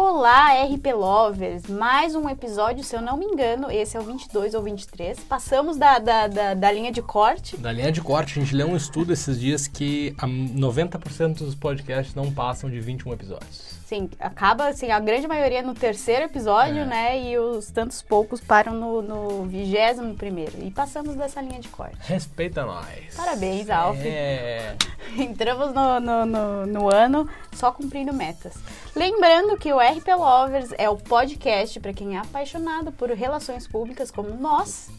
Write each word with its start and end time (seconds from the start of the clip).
Olá, 0.00 0.52
RP 0.62 0.94
Lovers! 0.94 1.66
Mais 1.66 2.14
um 2.14 2.28
episódio, 2.28 2.84
se 2.84 2.94
eu 2.94 3.02
não 3.02 3.16
me 3.16 3.26
engano, 3.26 3.68
esse 3.68 3.96
é 3.96 4.00
o 4.00 4.04
22 4.04 4.54
ou 4.54 4.62
23. 4.62 5.18
Passamos 5.18 5.76
da, 5.76 5.98
da, 5.98 6.28
da, 6.28 6.54
da 6.54 6.70
linha 6.70 6.92
de 6.92 7.02
corte. 7.02 7.56
Da 7.56 7.72
linha 7.72 7.90
de 7.90 8.00
corte, 8.00 8.38
a 8.38 8.44
gente 8.44 8.54
leu 8.54 8.68
um 8.68 8.76
estudo 8.76 9.12
esses 9.12 9.40
dias 9.40 9.66
que 9.66 10.14
a 10.16 10.24
90% 10.24 11.38
dos 11.38 11.56
podcasts 11.56 12.14
não 12.14 12.32
passam 12.32 12.70
de 12.70 12.78
21 12.78 13.12
episódios. 13.12 13.77
Sim, 13.88 14.10
acaba, 14.20 14.68
assim, 14.68 14.90
a 14.90 15.00
grande 15.00 15.26
maioria 15.26 15.62
no 15.62 15.72
terceiro 15.72 16.26
episódio, 16.26 16.82
É. 16.82 16.84
né? 16.84 17.22
E 17.22 17.38
os 17.38 17.70
tantos 17.70 18.02
poucos 18.02 18.38
param 18.38 18.74
no, 18.74 19.00
no 19.00 19.44
vigésimo 19.46 20.14
primeiro. 20.14 20.52
E 20.62 20.70
passamos 20.70 21.14
dessa 21.14 21.40
linha 21.40 21.58
de 21.58 21.68
corte. 21.68 21.96
Respeita 22.00 22.66
nós. 22.66 23.16
Parabéns, 23.16 23.70
Alf. 23.70 23.98
É. 24.04 24.76
Entramos 25.16 25.72
no, 25.72 25.98
no, 26.00 26.26
no, 26.26 26.66
no 26.66 26.94
ano 26.94 27.26
só 27.54 27.72
cumprindo 27.72 28.12
metas. 28.12 28.52
Lembrando 28.94 29.56
que 29.56 29.72
o 29.72 29.78
RP 29.78 30.06
Lovers 30.18 30.68
é 30.76 30.90
o 30.90 30.96
podcast 30.98 31.80
para 31.80 31.94
quem 31.94 32.14
é 32.16 32.20
apaixonado 32.20 32.92
por 32.92 33.08
relações 33.08 33.66
públicas 33.66 34.10
como 34.10 34.28
nós 34.34 34.90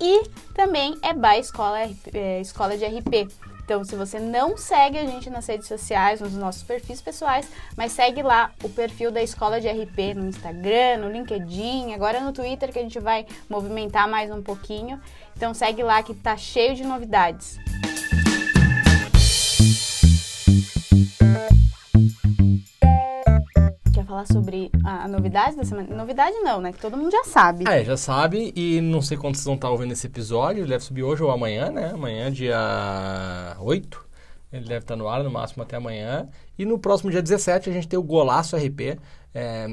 e 0.00 0.22
também 0.54 0.96
é 1.02 1.12
by 1.12 1.38
Escola, 1.38 1.80
é, 2.14 2.40
Escola 2.40 2.78
de 2.78 2.86
RP. 2.86 3.28
Então, 3.68 3.84
se 3.84 3.94
você 3.94 4.18
não 4.18 4.56
segue 4.56 4.96
a 4.96 5.04
gente 5.04 5.28
nas 5.28 5.46
redes 5.46 5.68
sociais, 5.68 6.22
nos 6.22 6.32
nossos 6.32 6.62
perfis 6.62 7.02
pessoais, 7.02 7.46
mas 7.76 7.92
segue 7.92 8.22
lá 8.22 8.50
o 8.64 8.68
perfil 8.70 9.10
da 9.10 9.22
Escola 9.22 9.60
de 9.60 9.68
RP 9.68 10.14
no 10.16 10.26
Instagram, 10.26 10.96
no 11.02 11.12
LinkedIn, 11.12 11.92
agora 11.92 12.18
no 12.18 12.32
Twitter 12.32 12.72
que 12.72 12.78
a 12.78 12.82
gente 12.82 12.98
vai 12.98 13.26
movimentar 13.46 14.08
mais 14.08 14.30
um 14.30 14.40
pouquinho. 14.40 14.98
Então, 15.36 15.52
segue 15.52 15.82
lá 15.82 16.02
que 16.02 16.14
tá 16.14 16.34
cheio 16.34 16.74
de 16.74 16.82
novidades. 16.82 17.58
Falar 24.08 24.26
sobre 24.26 24.70
a, 24.82 25.04
a 25.04 25.08
novidade 25.08 25.56
da 25.56 25.64
semana? 25.64 25.94
Novidade 25.94 26.34
não, 26.38 26.60
né? 26.60 26.72
Que 26.72 26.80
todo 26.80 26.96
mundo 26.96 27.10
já 27.10 27.24
sabe. 27.24 27.64
Ah, 27.68 27.76
é, 27.76 27.84
já 27.84 27.96
sabe, 27.96 28.52
e 28.56 28.80
não 28.80 29.02
sei 29.02 29.18
quando 29.18 29.34
vocês 29.34 29.44
vão 29.44 29.54
estar 29.54 29.68
ouvindo 29.68 29.92
esse 29.92 30.06
episódio, 30.06 30.62
ele 30.62 30.70
deve 30.70 30.82
subir 30.82 31.02
hoje 31.02 31.22
ou 31.22 31.30
amanhã, 31.30 31.70
né? 31.70 31.90
Amanhã, 31.92 32.32
dia 32.32 33.56
8. 33.60 34.08
Ele 34.50 34.64
deve 34.64 34.80
estar 34.80 34.96
no 34.96 35.06
ar, 35.06 35.22
no 35.22 35.30
máximo 35.30 35.62
até 35.62 35.76
amanhã. 35.76 36.26
E 36.58 36.64
no 36.64 36.78
próximo 36.78 37.10
dia 37.10 37.20
17 37.20 37.68
a 37.68 37.72
gente 37.72 37.86
tem 37.86 37.98
o 37.98 38.02
Golaço 38.02 38.56
RP, 38.56 38.98
é, 39.34 39.66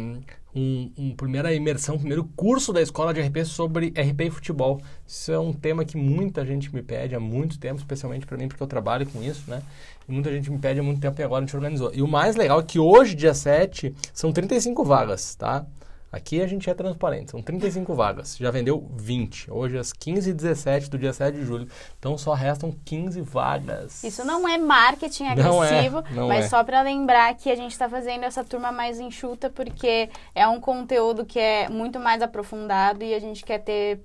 um, 0.56 0.89
um 0.98 1.16
primeira 1.16 1.53
imersão, 1.53 1.98
primeiro 1.98 2.23
curso 2.36 2.72
da 2.72 2.81
escola 2.81 3.14
de 3.14 3.22
RP 3.22 3.44
sobre 3.45 3.88
RP 3.89 4.22
e 4.22 4.31
futebol. 4.31 4.81
Isso 5.06 5.31
é 5.31 5.38
um 5.38 5.52
tema 5.52 5.84
que 5.84 5.98
muita 5.98 6.45
gente 6.45 6.73
me 6.73 6.81
pede 6.81 7.14
há 7.14 7.20
muito 7.20 7.59
tempo, 7.59 7.80
especialmente 7.80 8.25
para 8.25 8.38
mim, 8.38 8.48
porque 8.48 8.64
eu 8.64 8.67
trabalho 8.67 9.06
com 9.06 9.22
isso, 9.22 9.44
né? 9.50 9.61
E 10.08 10.11
muita 10.11 10.31
gente 10.31 10.50
me 10.50 10.58
pede 10.58 10.80
há 10.80 10.83
muito 10.83 11.02
tempo 11.02 11.20
e 11.20 11.23
agora 11.23 11.44
a 11.44 11.45
gente 11.45 11.56
organizou. 11.56 11.92
E 11.94 12.02
o 12.02 12.08
mais 12.08 12.36
legal 12.38 12.61
é 12.61 12.64
que 12.64 12.80
hoje, 12.80 13.16
dia 13.16 13.33
7, 13.33 13.94
são 14.14 14.31
35 14.31 14.83
vagas, 14.86 15.36
tá? 15.36 15.66
Aqui 16.16 16.41
a 16.41 16.47
gente 16.47 16.69
é 16.69 16.73
transparente, 16.73 17.31
são 17.31 17.41
35 17.41 17.94
vagas. 17.94 18.38
Já 18.38 18.49
vendeu 18.49 18.89
20. 18.95 19.52
Hoje, 19.52 19.77
às 19.77 19.91
15h17 19.91 20.88
do 20.88 20.97
dia 20.97 21.11
7 21.11 21.35
de 21.35 21.44
julho. 21.44 21.67
Então 21.99 22.17
só 22.17 22.33
restam 22.33 22.73
15 22.85 23.19
vagas. 23.19 24.02
Isso 24.02 24.23
não 24.23 24.47
é 24.47 24.58
marketing 24.58 25.25
Não 25.36 25.61
é, 25.61 25.67
agressivo, 25.67 26.02
mas 26.25 26.45
é. 26.45 26.47
só 26.47 26.63
para 26.63 26.81
lembrar 26.83 27.36
que 27.36 27.52
a 27.52 27.55
gente 27.55 27.73
está 27.73 27.89
fazendo 27.89 28.23
essa 28.23 28.45
turma 28.45 28.71
mais 28.71 28.97
enxuta 28.97 29.49
porque 29.49 30.09
é 30.33 30.47
um 30.47 30.58
conteúdo 30.58 31.25
que 31.25 31.38
é 31.38 31.67
muito 31.67 31.99
mais 31.99 32.21
aprofundado 32.21 33.03
e 33.03 33.13
a 33.13 33.19
gente 33.19 33.43
quer 33.43 33.59
ter 33.59 33.99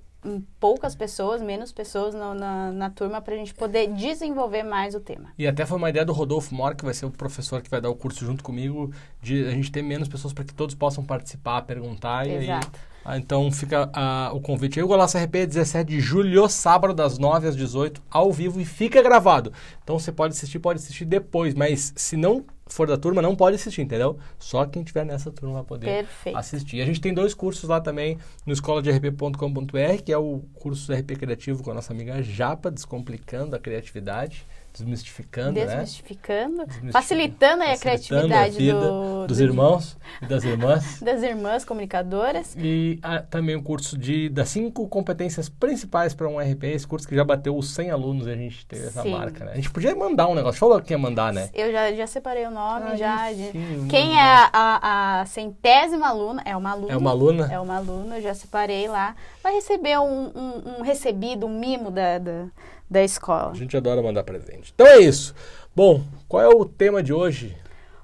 poucas 0.59 0.95
pessoas, 0.95 1.41
menos 1.41 1.71
pessoas 1.71 2.13
no- 2.13 2.33
na, 2.35 2.71
na 2.71 2.89
turma 2.89 3.19
para 3.21 3.33
a 3.33 3.37
gente 3.37 3.53
poder 3.53 3.87
desenvolver 3.93 4.63
mais 4.63 4.93
o 4.93 4.99
tema. 4.99 5.29
E 5.37 5.47
até 5.47 5.65
foi 5.65 5.77
uma 5.77 5.89
ideia 5.89 6.05
do 6.05 6.13
Rodolfo 6.13 6.53
Mor, 6.53 6.75
que 6.75 6.85
vai 6.85 6.93
ser 6.93 7.05
o 7.05 7.11
professor 7.11 7.61
que 7.61 7.69
vai 7.69 7.81
dar 7.81 7.89
o 7.89 7.95
curso 7.95 8.23
junto 8.25 8.43
comigo, 8.43 8.91
de 9.21 9.45
a 9.47 9.51
gente 9.51 9.71
ter 9.71 9.81
menos 9.81 10.07
pessoas 10.07 10.33
para 10.33 10.43
que 10.43 10.53
todos 10.53 10.75
possam 10.75 11.03
participar, 11.03 11.63
perguntar. 11.63 12.27
E 12.27 12.35
aí, 12.37 12.43
Exato. 12.43 12.79
ah, 13.03 13.17
então 13.17 13.51
fica 13.51 13.89
ah, 13.93 14.31
o 14.33 14.39
convite 14.39 14.79
aí. 14.79 14.83
O 14.83 14.87
Golaço 14.87 15.17
RP 15.17 15.35
é 15.37 15.45
17 15.47 15.89
de 15.89 15.99
julho, 15.99 16.47
sábado, 16.47 16.93
das 16.93 17.17
9 17.17 17.47
às 17.47 17.55
18, 17.55 18.01
ao 18.11 18.31
vivo 18.31 18.61
e 18.61 18.65
fica 18.65 19.01
gravado. 19.01 19.51
Então 19.83 19.97
você 19.97 20.11
pode 20.11 20.33
assistir, 20.35 20.59
pode 20.59 20.79
assistir 20.79 21.05
depois, 21.05 21.55
mas 21.55 21.93
se 21.95 22.15
não 22.15 22.45
for 22.73 22.87
da 22.87 22.97
turma, 22.97 23.21
não 23.21 23.35
pode 23.35 23.55
assistir, 23.55 23.81
entendeu? 23.81 24.17
Só 24.39 24.65
quem 24.65 24.83
tiver 24.83 25.05
nessa 25.05 25.31
turma 25.31 25.55
vai 25.55 25.63
poder 25.63 25.87
Perfeito. 25.87 26.37
assistir. 26.37 26.77
E 26.77 26.81
a 26.81 26.85
gente 26.85 27.01
tem 27.01 27.13
dois 27.13 27.33
cursos 27.33 27.69
lá 27.69 27.79
também 27.81 28.17
no 28.45 28.53
escola-de-rp.com.br, 28.53 30.03
que 30.03 30.11
é 30.11 30.17
o 30.17 30.41
curso 30.53 30.93
RP 30.93 31.17
Criativo 31.17 31.63
com 31.63 31.71
a 31.71 31.73
nossa 31.73 31.93
amiga 31.93 32.21
Japa, 32.21 32.71
descomplicando 32.71 33.55
a 33.55 33.59
criatividade, 33.59 34.45
desmistificando, 34.73 35.51
né? 35.59 35.65
Desmistificando, 35.65 36.57
Desmistificando. 36.65 36.91
facilitando 36.93 37.63
aí 37.63 37.69
a 37.69 37.77
Facilitando 37.77 38.27
criatividade 38.27 38.57
vida 38.57 38.79
do, 38.79 39.27
dos 39.27 39.37
do- 39.37 39.43
irmãos 39.43 39.97
e 40.21 40.25
das 40.25 40.43
irmãs. 40.43 40.99
das 41.03 41.23
irmãs 41.23 41.65
comunicadoras. 41.65 42.55
E 42.57 42.99
ah, 43.03 43.19
também 43.21 43.55
o 43.55 43.61
curso 43.63 43.97
de, 43.97 44.29
das 44.29 44.49
cinco 44.49 44.87
competências 44.87 45.49
principais 45.49 46.13
para 46.13 46.27
um 46.27 46.39
RP, 46.39 46.63
esse 46.65 46.87
curso 46.87 47.07
que 47.07 47.15
já 47.15 47.23
bateu 47.23 47.55
os 47.57 47.69
100 47.73 47.91
alunos 47.91 48.27
e 48.27 48.31
a 48.31 48.35
gente 48.35 48.65
teve 48.65 48.87
essa 48.87 49.01
Sim. 49.03 49.11
marca, 49.11 49.45
né? 49.45 49.51
A 49.53 49.55
gente 49.55 49.69
podia 49.71 49.95
mandar 49.95 50.27
um 50.27 50.35
negócio, 50.35 50.59
falou 50.59 50.81
que 50.81 50.93
ia 50.93 50.97
mandar, 50.97 51.33
né? 51.33 51.49
Eu 51.53 51.71
já, 51.71 51.91
já 51.93 52.07
separei 52.07 52.45
o 52.45 52.51
nome, 52.51 52.91
Ah, 52.91 52.95
já. 52.95 53.29
sim, 53.29 53.51
de- 53.51 53.57
um 53.79 53.87
Quem 53.87 54.17
é 54.17 54.21
a, 54.21 54.49
a, 54.53 55.21
a 55.21 55.25
centésima 55.25 56.07
aluna? 56.07 56.41
É 56.45 56.55
uma 56.55 56.71
aluna. 56.71 56.93
É 56.93 56.97
uma 56.97 57.09
aluna? 57.11 57.49
É 57.53 57.59
uma 57.59 57.77
aluna, 57.77 58.17
eu 58.17 58.21
já 58.21 58.33
separei 58.33 58.87
lá. 58.87 59.15
Vai 59.43 59.53
receber 59.53 59.97
um, 59.99 60.31
um, 60.35 60.79
um 60.79 60.81
recebido, 60.81 61.45
um 61.45 61.59
mimo 61.59 61.89
da, 61.91 62.17
da, 62.19 62.45
da 62.91 63.01
escola. 63.01 63.51
A 63.51 63.55
gente 63.55 63.75
adora 63.77 64.01
mandar 64.03 64.23
presente. 64.25 64.71
Então 64.75 64.85
é 64.85 64.99
isso. 64.99 65.33
Bom, 65.73 66.03
qual 66.27 66.43
é 66.43 66.49
o 66.49 66.65
tema 66.65 67.01
de 67.01 67.13
hoje? 67.13 67.55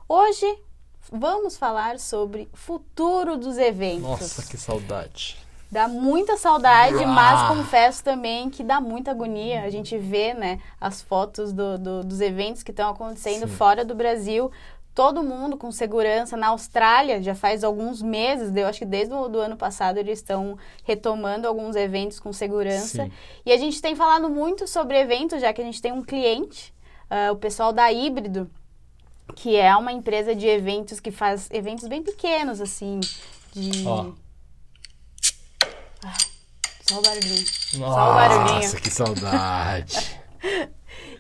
Hoje 0.07 0.45
vamos 1.11 1.57
falar 1.57 1.99
sobre 1.99 2.47
futuro 2.53 3.35
dos 3.37 3.57
eventos. 3.57 4.03
Nossa, 4.03 4.41
que 4.49 4.55
saudade. 4.57 5.37
Dá 5.69 5.85
muita 5.89 6.37
saudade, 6.37 7.03
Ah. 7.03 7.07
mas 7.07 7.49
confesso 7.49 8.01
também 8.01 8.49
que 8.49 8.63
dá 8.63 8.79
muita 8.79 9.11
agonia. 9.11 9.63
A 9.63 9.69
gente 9.69 9.97
vê, 9.97 10.33
né, 10.33 10.61
as 10.79 11.01
fotos 11.01 11.51
do- 11.51 11.77
do- 11.77 12.03
dos 12.05 12.21
eventos 12.21 12.63
que 12.63 12.71
estão 12.71 12.89
acontecendo 12.89 13.41
Sim. 13.49 13.53
fora 13.53 13.83
do 13.83 13.93
Brasil. 13.93 14.49
Todo 14.97 15.21
mundo 15.21 15.57
com 15.57 15.71
segurança. 15.71 16.35
Na 16.35 16.47
Austrália, 16.47 17.21
já 17.21 17.35
faz 17.35 17.63
alguns 17.63 18.01
meses, 18.01 18.51
eu 18.55 18.65
acho 18.65 18.79
que 18.79 18.85
desde 18.85 19.13
o 19.13 19.27
do 19.27 19.39
ano 19.39 19.55
passado, 19.55 19.99
eles 19.99 20.17
estão 20.17 20.57
retomando 20.83 21.47
alguns 21.47 21.75
eventos 21.75 22.19
com 22.19 22.33
segurança. 22.33 23.03
Sim. 23.03 23.11
E 23.45 23.51
a 23.51 23.57
gente 23.57 23.79
tem 23.79 23.95
falado 23.95 24.27
muito 24.27 24.67
sobre 24.67 24.99
eventos, 24.99 25.39
já 25.39 25.53
que 25.53 25.61
a 25.61 25.63
gente 25.63 25.79
tem 25.79 25.91
um 25.91 26.01
cliente, 26.01 26.73
ah, 27.11 27.31
o 27.31 27.35
pessoal 27.35 27.71
da 27.71 27.91
Híbrido, 27.91 28.49
que 29.35 29.55
é 29.55 29.77
uma 29.77 29.91
empresa 29.91 30.33
de 30.33 30.47
eventos 30.47 30.99
que 30.99 31.11
faz 31.11 31.47
eventos 31.51 31.87
bem 31.87 32.01
pequenos, 32.01 32.59
assim, 32.59 32.99
de... 33.53 33.87
Ó. 33.87 34.13
Só 36.89 36.97
o 36.97 37.01
barulhinho. 37.03 37.45
Só 37.45 37.85
o 37.85 38.13
barulhinho. 38.15 38.61
Nossa, 38.61 38.81
que 38.81 38.89
saudade. 38.89 40.19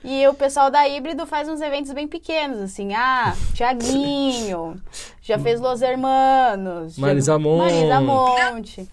E 0.09 0.25
o 0.25 0.33
pessoal 0.33 0.71
da 0.71 0.87
Híbrido 0.87 1.25
faz 1.25 1.49
uns 1.49 1.59
eventos 1.59 1.91
bem 1.91 2.07
pequenos, 2.07 2.59
assim, 2.61 2.93
ah, 2.93 3.35
Tiaguinho, 3.53 4.81
já 5.21 5.37
fez 5.37 5.59
Los 5.59 5.81
Hermanos, 5.81 6.97
Marisa 6.97 7.37
Monte. 7.37 7.73
Marisa 7.73 7.99
Monte. 7.99 8.89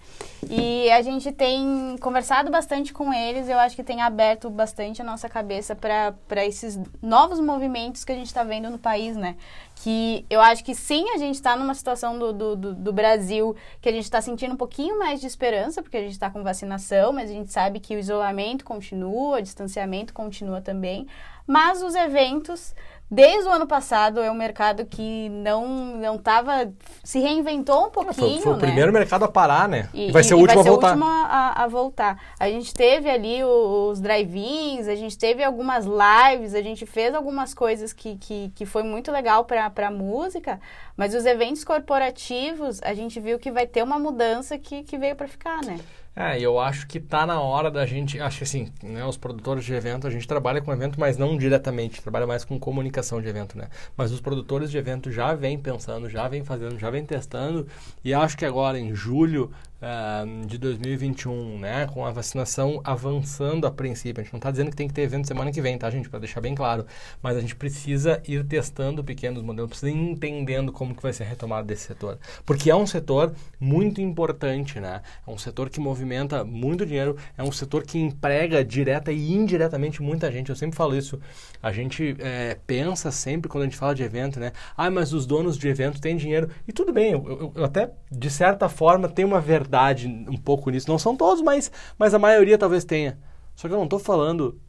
E 0.49 0.91
a 0.91 1.01
gente 1.01 1.31
tem 1.31 1.95
conversado 1.99 2.51
bastante 2.51 2.93
com 2.93 3.11
eles, 3.13 3.49
eu 3.49 3.57
acho 3.57 3.75
que 3.75 3.83
tem 3.83 4.01
aberto 4.01 4.49
bastante 4.49 5.01
a 5.01 5.05
nossa 5.05 5.27
cabeça 5.27 5.75
para 5.75 6.45
esses 6.45 6.79
novos 7.01 7.39
movimentos 7.39 8.03
que 8.05 8.11
a 8.11 8.15
gente 8.15 8.27
está 8.27 8.43
vendo 8.43 8.69
no 8.69 8.77
país, 8.77 9.15
né? 9.17 9.35
Que 9.77 10.25
eu 10.29 10.39
acho 10.39 10.63
que 10.63 10.75
sim, 10.75 11.09
a 11.11 11.17
gente 11.17 11.35
está 11.35 11.55
numa 11.55 11.73
situação 11.73 12.17
do, 12.19 12.31
do, 12.31 12.55
do- 12.55 12.73
do 12.75 12.93
Brasil 12.93 13.55
que 13.81 13.89
a 13.89 13.91
gente 13.91 14.03
está 14.03 14.21
sentindo 14.21 14.53
um 14.53 14.57
pouquinho 14.57 14.99
mais 14.99 15.19
de 15.19 15.27
esperança, 15.27 15.81
porque 15.81 15.97
a 15.97 16.01
gente 16.01 16.11
está 16.13 16.29
com 16.29 16.43
vacinação, 16.43 17.11
mas 17.11 17.29
a 17.29 17.33
gente 17.33 17.51
sabe 17.51 17.79
que 17.79 17.95
o 17.95 17.99
isolamento 17.99 18.63
continua, 18.63 19.37
o 19.39 19.41
distanciamento 19.41 20.13
continua 20.13 20.61
também. 20.61 21.07
Mas 21.47 21.83
os 21.83 21.93
eventos, 21.93 22.73
desde 23.09 23.47
o 23.47 23.51
ano 23.51 23.67
passado, 23.67 24.19
é 24.19 24.29
um 24.31 24.35
mercado 24.35 24.85
que 24.85 25.29
não 25.29 25.67
não 25.97 26.17
tava 26.17 26.71
se 27.03 27.19
reinventou 27.19 27.85
um 27.87 27.89
pouquinho, 27.89 28.13
Foi, 28.13 28.41
foi 28.41 28.51
o 28.53 28.55
né? 28.55 28.61
primeiro 28.61 28.91
mercado 28.91 29.23
a 29.25 29.27
parar, 29.27 29.67
né? 29.69 29.89
E, 29.93 30.09
E 30.09 30.11
vai 30.11 30.21
e- 30.21 30.25
ser 30.25 30.33
o 30.33 30.39
e 30.39 30.41
último 30.41 30.55
vai 30.55 30.63
ser 30.63 30.69
a 30.69 30.71
voltar. 30.71 30.87
o 30.87 30.91
último 30.91 31.05
a, 31.05 31.63
a 31.63 31.67
voltar. 31.67 32.21
A 32.39 32.49
gente 32.49 32.73
teve 32.73 33.09
ali 33.09 33.43
o- 33.43 33.89
os 33.91 33.99
drive-ins, 34.01 34.87
a 34.87 34.95
gente 34.95 35.17
teve 35.17 35.43
algumas 35.43 35.85
lives, 35.85 36.53
a 36.55 36.61
gente 36.61 36.85
fez 36.85 37.13
algumas 37.13 37.53
coisas 37.53 37.93
que, 37.93 38.15
que, 38.17 38.51
que 38.55 38.65
foi 38.65 38.83
muito 38.83 39.11
legal 39.11 39.45
para 39.45 39.71
a 39.87 39.91
música, 39.91 40.59
mas 40.97 41.13
os 41.15 41.25
eventos 41.25 41.63
corporativos, 41.63 42.81
a 42.83 42.93
gente 42.93 43.19
viu 43.19 43.37
que 43.39 43.51
vai 43.51 43.65
ter 43.67 43.83
uma 43.83 43.97
mudança 43.99 44.57
que, 44.57 44.83
que 44.83 44.97
veio 44.97 45.15
para 45.15 45.27
ficar, 45.27 45.61
né? 45.63 45.79
É, 46.17 46.39
eu 46.39 46.57
acho 46.57 46.87
que 46.87 46.97
tá 46.97 47.25
na 47.25 47.41
hora 47.41 47.69
da 47.69 47.85
gente, 47.85 48.17
acho 48.21 48.37
que 48.37 48.43
assim, 48.45 48.71
né, 48.81 49.05
os 49.05 49.17
produtores 49.17 49.65
de 49.65 49.73
evento, 49.73 50.07
a 50.07 50.09
gente 50.09 50.25
trabalha 50.25 50.61
com 50.61 50.71
evento, 50.71 50.97
mas 50.97 51.17
não 51.17 51.37
diretamente, 51.37 52.01
trabalha 52.01 52.25
mais 52.25 52.45
com 52.45 52.57
comunicação 52.57 53.21
de 53.21 53.27
evento, 53.27 53.57
né? 53.57 53.67
Mas 53.97 54.13
os 54.13 54.21
produtores 54.21 54.71
de 54.71 54.77
evento 54.77 55.11
já 55.11 55.33
vêm 55.33 55.59
pensando, 55.59 56.09
já 56.09 56.25
vêm 56.29 56.41
fazendo, 56.41 56.79
já 56.79 56.89
vêm 56.89 57.05
testando, 57.05 57.67
e 58.01 58.13
acho 58.13 58.37
que 58.37 58.45
agora 58.45 58.79
em 58.79 58.95
julho 58.95 59.51
uh, 59.85 60.45
de 60.47 60.57
2021, 60.57 61.59
né? 61.59 61.87
Com 61.87 62.05
a 62.05 62.11
vacinação 62.11 62.81
avançando 62.83 63.67
a 63.67 63.71
princípio. 63.71 64.21
A 64.21 64.23
gente 64.23 64.33
não 64.33 64.39
está 64.39 64.49
dizendo 64.49 64.71
que 64.71 64.75
tem 64.75 64.87
que 64.87 64.93
ter 64.93 65.03
evento 65.03 65.27
semana 65.27 65.51
que 65.51 65.61
vem, 65.61 65.77
tá, 65.77 65.89
gente? 65.89 66.09
Para 66.09 66.19
deixar 66.19 66.41
bem 66.41 66.55
claro. 66.55 66.85
Mas 67.21 67.37
a 67.37 67.41
gente 67.41 67.55
precisa 67.55 68.21
ir 68.27 68.43
testando 68.45 69.03
pequenos 69.03 69.43
modelos, 69.43 69.69
precisa 69.69 69.91
ir 69.91 69.95
entendendo 69.95 70.71
como 70.71 70.95
que 70.95 71.03
vai 71.03 71.13
ser 71.13 71.23
a 71.23 71.27
retomada 71.27 71.63
desse 71.67 71.83
setor. 71.83 72.17
Porque 72.45 72.71
é 72.71 72.75
um 72.75 72.87
setor 72.87 73.33
muito 73.59 74.01
importante, 74.01 74.79
né? 74.79 75.01
É 75.25 75.31
um 75.31 75.37
setor 75.37 75.69
que 75.69 75.79
movimenta 75.79 76.43
muito 76.43 76.85
dinheiro, 76.85 77.15
é 77.37 77.43
um 77.43 77.51
setor 77.51 77.83
que 77.83 77.99
emprega 77.99 78.63
direta 78.63 79.11
e 79.11 79.33
indiretamente 79.33 80.01
muita 80.01 80.31
gente. 80.31 80.49
Eu 80.49 80.55
sempre 80.55 80.75
falo 80.75 80.95
isso. 80.95 81.19
A 81.61 81.71
gente 81.71 82.15
é, 82.19 82.57
pensa 82.65 83.11
sempre 83.11 83.49
quando 83.49 83.63
a 83.63 83.65
gente 83.65 83.77
fala 83.77 83.93
de 83.93 84.03
evento, 84.03 84.39
né? 84.39 84.51
Ah, 84.75 84.89
mas 84.89 85.13
os 85.13 85.25
donos 85.25 85.57
de 85.57 85.67
evento 85.67 86.01
têm 86.01 86.17
dinheiro. 86.17 86.49
E 86.67 86.73
tudo 86.73 86.91
bem, 86.91 87.11
eu, 87.11 87.25
eu, 87.27 87.53
eu 87.55 87.65
até, 87.65 87.91
de 88.11 88.29
certa 88.29 88.67
forma, 88.69 89.07
tenho 89.07 89.27
uma 89.27 89.41
verdade 89.41 89.74
um 90.07 90.37
pouco 90.37 90.69
nisso. 90.69 90.89
Não 90.89 90.97
são 90.97 91.15
todos, 91.15 91.41
mas, 91.41 91.71
mas 91.97 92.13
a 92.13 92.19
maioria 92.19 92.57
talvez 92.57 92.83
tenha. 92.83 93.17
Só 93.55 93.67
que 93.67 93.73
eu 93.73 93.77
não 93.77 93.85
estou 93.85 93.99
falando 93.99 94.59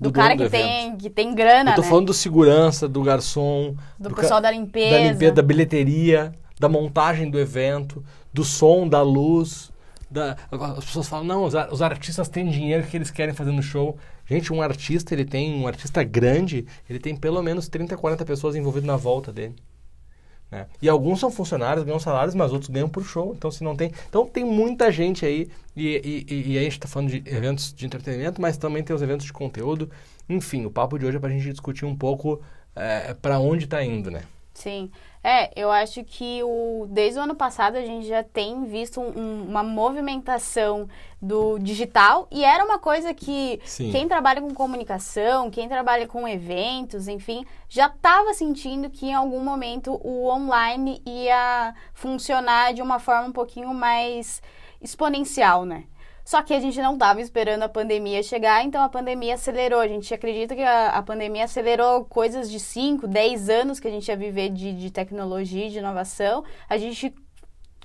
do, 0.00 0.10
do 0.10 0.12
cara 0.12 0.36
que, 0.36 0.44
do 0.44 0.50
tem, 0.50 0.96
que 0.96 1.10
tem 1.10 1.34
grana, 1.34 1.72
Eu 1.72 1.76
tô 1.76 1.82
né? 1.82 1.88
falando 1.88 2.06
do 2.06 2.14
segurança, 2.14 2.88
do 2.88 3.02
garçom, 3.02 3.74
do, 3.98 4.10
do 4.10 4.14
pessoal 4.14 4.40
da 4.40 4.50
limpeza. 4.50 4.90
da 4.90 5.10
limpeza, 5.10 5.32
da 5.32 5.42
bilheteria, 5.42 6.32
da 6.58 6.68
montagem 6.68 7.30
do 7.30 7.38
evento, 7.38 8.04
do 8.32 8.44
som, 8.44 8.86
da 8.88 9.02
luz. 9.02 9.72
Da... 10.10 10.36
As 10.50 10.84
pessoas 10.84 11.08
falam, 11.08 11.24
não, 11.24 11.44
os, 11.44 11.54
os 11.70 11.82
artistas 11.82 12.28
têm 12.28 12.48
dinheiro 12.48 12.86
que 12.86 12.96
eles 12.96 13.10
querem 13.10 13.34
fazer 13.34 13.50
no 13.50 13.62
show. 13.62 13.96
Gente, 14.24 14.52
um 14.52 14.62
artista, 14.62 15.14
ele 15.14 15.24
tem, 15.24 15.60
um 15.60 15.66
artista 15.66 16.04
grande, 16.04 16.66
ele 16.88 16.98
tem 16.98 17.16
pelo 17.16 17.42
menos 17.42 17.68
30, 17.68 17.96
40 17.96 18.24
pessoas 18.24 18.54
envolvidas 18.54 18.86
na 18.86 18.96
volta 18.96 19.32
dele. 19.32 19.56
Né? 20.50 20.66
E 20.80 20.88
alguns 20.88 21.20
são 21.20 21.30
funcionários, 21.30 21.84
ganham 21.84 22.00
salários, 22.00 22.34
mas 22.34 22.52
outros 22.52 22.70
ganham 22.70 22.88
por 22.88 23.04
show. 23.04 23.34
Então, 23.36 23.50
se 23.50 23.62
não 23.62 23.76
tem. 23.76 23.92
Então, 24.08 24.26
tem 24.26 24.44
muita 24.44 24.90
gente 24.90 25.24
aí. 25.26 25.50
E, 25.76 26.26
e, 26.28 26.52
e 26.52 26.58
a 26.58 26.62
gente 26.62 26.72
está 26.72 26.88
falando 26.88 27.10
de 27.10 27.22
eventos 27.26 27.72
de 27.72 27.86
entretenimento, 27.86 28.40
mas 28.40 28.56
também 28.56 28.82
tem 28.82 28.94
os 28.94 29.02
eventos 29.02 29.26
de 29.26 29.32
conteúdo. 29.32 29.90
Enfim, 30.28 30.64
o 30.64 30.70
papo 30.70 30.98
de 30.98 31.06
hoje 31.06 31.16
é 31.16 31.20
para 31.20 31.28
a 31.28 31.32
gente 31.32 31.50
discutir 31.50 31.84
um 31.84 31.96
pouco 31.96 32.40
é, 32.74 33.14
para 33.14 33.38
onde 33.38 33.64
está 33.64 33.84
indo, 33.84 34.10
né? 34.10 34.22
Sim. 34.54 34.90
É, 35.22 35.50
eu 35.60 35.70
acho 35.70 36.04
que 36.04 36.42
o, 36.42 36.86
desde 36.88 37.18
o 37.18 37.22
ano 37.22 37.34
passado 37.34 37.76
a 37.76 37.84
gente 37.84 38.06
já 38.06 38.22
tem 38.22 38.64
visto 38.64 39.00
um, 39.00 39.44
uma 39.48 39.62
movimentação 39.62 40.88
do 41.20 41.58
digital 41.58 42.28
e 42.30 42.44
era 42.44 42.64
uma 42.64 42.78
coisa 42.78 43.12
que 43.12 43.60
Sim. 43.64 43.90
quem 43.90 44.06
trabalha 44.06 44.40
com 44.40 44.54
comunicação, 44.54 45.50
quem 45.50 45.68
trabalha 45.68 46.06
com 46.06 46.26
eventos, 46.28 47.08
enfim, 47.08 47.44
já 47.68 47.86
estava 47.86 48.32
sentindo 48.32 48.88
que 48.88 49.06
em 49.06 49.14
algum 49.14 49.42
momento 49.42 50.00
o 50.04 50.28
online 50.28 51.02
ia 51.04 51.74
funcionar 51.92 52.72
de 52.72 52.80
uma 52.80 53.00
forma 53.00 53.28
um 53.28 53.32
pouquinho 53.32 53.74
mais 53.74 54.40
exponencial, 54.80 55.64
né? 55.64 55.84
Só 56.28 56.42
que 56.42 56.52
a 56.52 56.60
gente 56.60 56.78
não 56.82 56.92
estava 56.92 57.22
esperando 57.22 57.62
a 57.62 57.70
pandemia 57.70 58.22
chegar, 58.22 58.62
então 58.62 58.82
a 58.82 58.88
pandemia 58.90 59.32
acelerou. 59.32 59.80
A 59.80 59.88
gente 59.88 60.12
acredita 60.12 60.54
que 60.54 60.60
a, 60.60 60.88
a 60.88 61.02
pandemia 61.02 61.44
acelerou 61.44 62.04
coisas 62.04 62.50
de 62.50 62.60
5, 62.60 63.06
10 63.08 63.48
anos 63.48 63.80
que 63.80 63.88
a 63.88 63.90
gente 63.90 64.08
ia 64.08 64.14
viver 64.14 64.50
de, 64.50 64.74
de 64.74 64.90
tecnologia, 64.90 65.70
de 65.70 65.78
inovação. 65.78 66.44
A 66.68 66.76
gente 66.76 67.14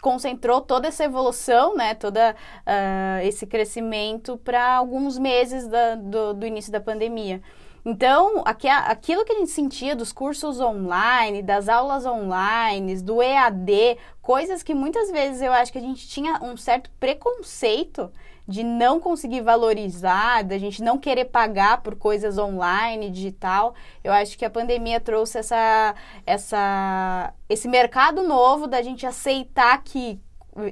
concentrou 0.02 0.60
toda 0.60 0.90
essa 0.90 1.06
evolução, 1.06 1.78
né, 1.78 1.96
todo 1.96 2.18
uh, 2.18 3.22
esse 3.24 3.48
crescimento 3.48 4.38
para 4.38 4.76
alguns 4.76 5.18
meses 5.18 5.66
da, 5.66 5.96
do, 5.96 6.34
do 6.34 6.46
início 6.46 6.70
da 6.70 6.82
pandemia. 6.82 7.42
Então, 7.86 8.44
aqui, 8.46 8.68
aquilo 8.68 9.24
que 9.24 9.32
a 9.32 9.40
gente 9.40 9.52
sentia 9.52 9.96
dos 9.96 10.12
cursos 10.12 10.60
online, 10.60 11.42
das 11.42 11.70
aulas 11.70 12.06
online, 12.06 13.02
do 13.02 13.22
EAD, 13.22 13.98
coisas 14.22 14.62
que 14.62 14.74
muitas 14.74 15.10
vezes 15.12 15.42
eu 15.42 15.54
acho 15.54 15.72
que 15.72 15.78
a 15.78 15.82
gente 15.82 16.06
tinha 16.10 16.42
um 16.44 16.58
certo 16.58 16.90
preconceito 17.00 18.12
de 18.48 18.64
não 18.64 19.00
conseguir 19.00 19.42
valorizar, 19.42 20.44
da 20.44 20.58
gente 20.58 20.84
não 20.84 20.98
querer 20.98 21.26
pagar 21.26 21.82
por 21.82 21.96
coisas 21.96 22.38
online, 22.38 23.10
digital. 23.10 23.74
Eu 24.04 24.12
acho 24.12 24.38
que 24.38 24.44
a 24.44 24.50
pandemia 24.50 25.00
trouxe 25.00 25.38
essa, 25.38 25.96
essa, 26.26 27.34
esse 27.48 27.68
mercado 27.68 28.24
novo 28.24 28.68
da 28.68 28.82
gente 28.82 29.06
aceitar 29.06 29.82
que 29.84 30.20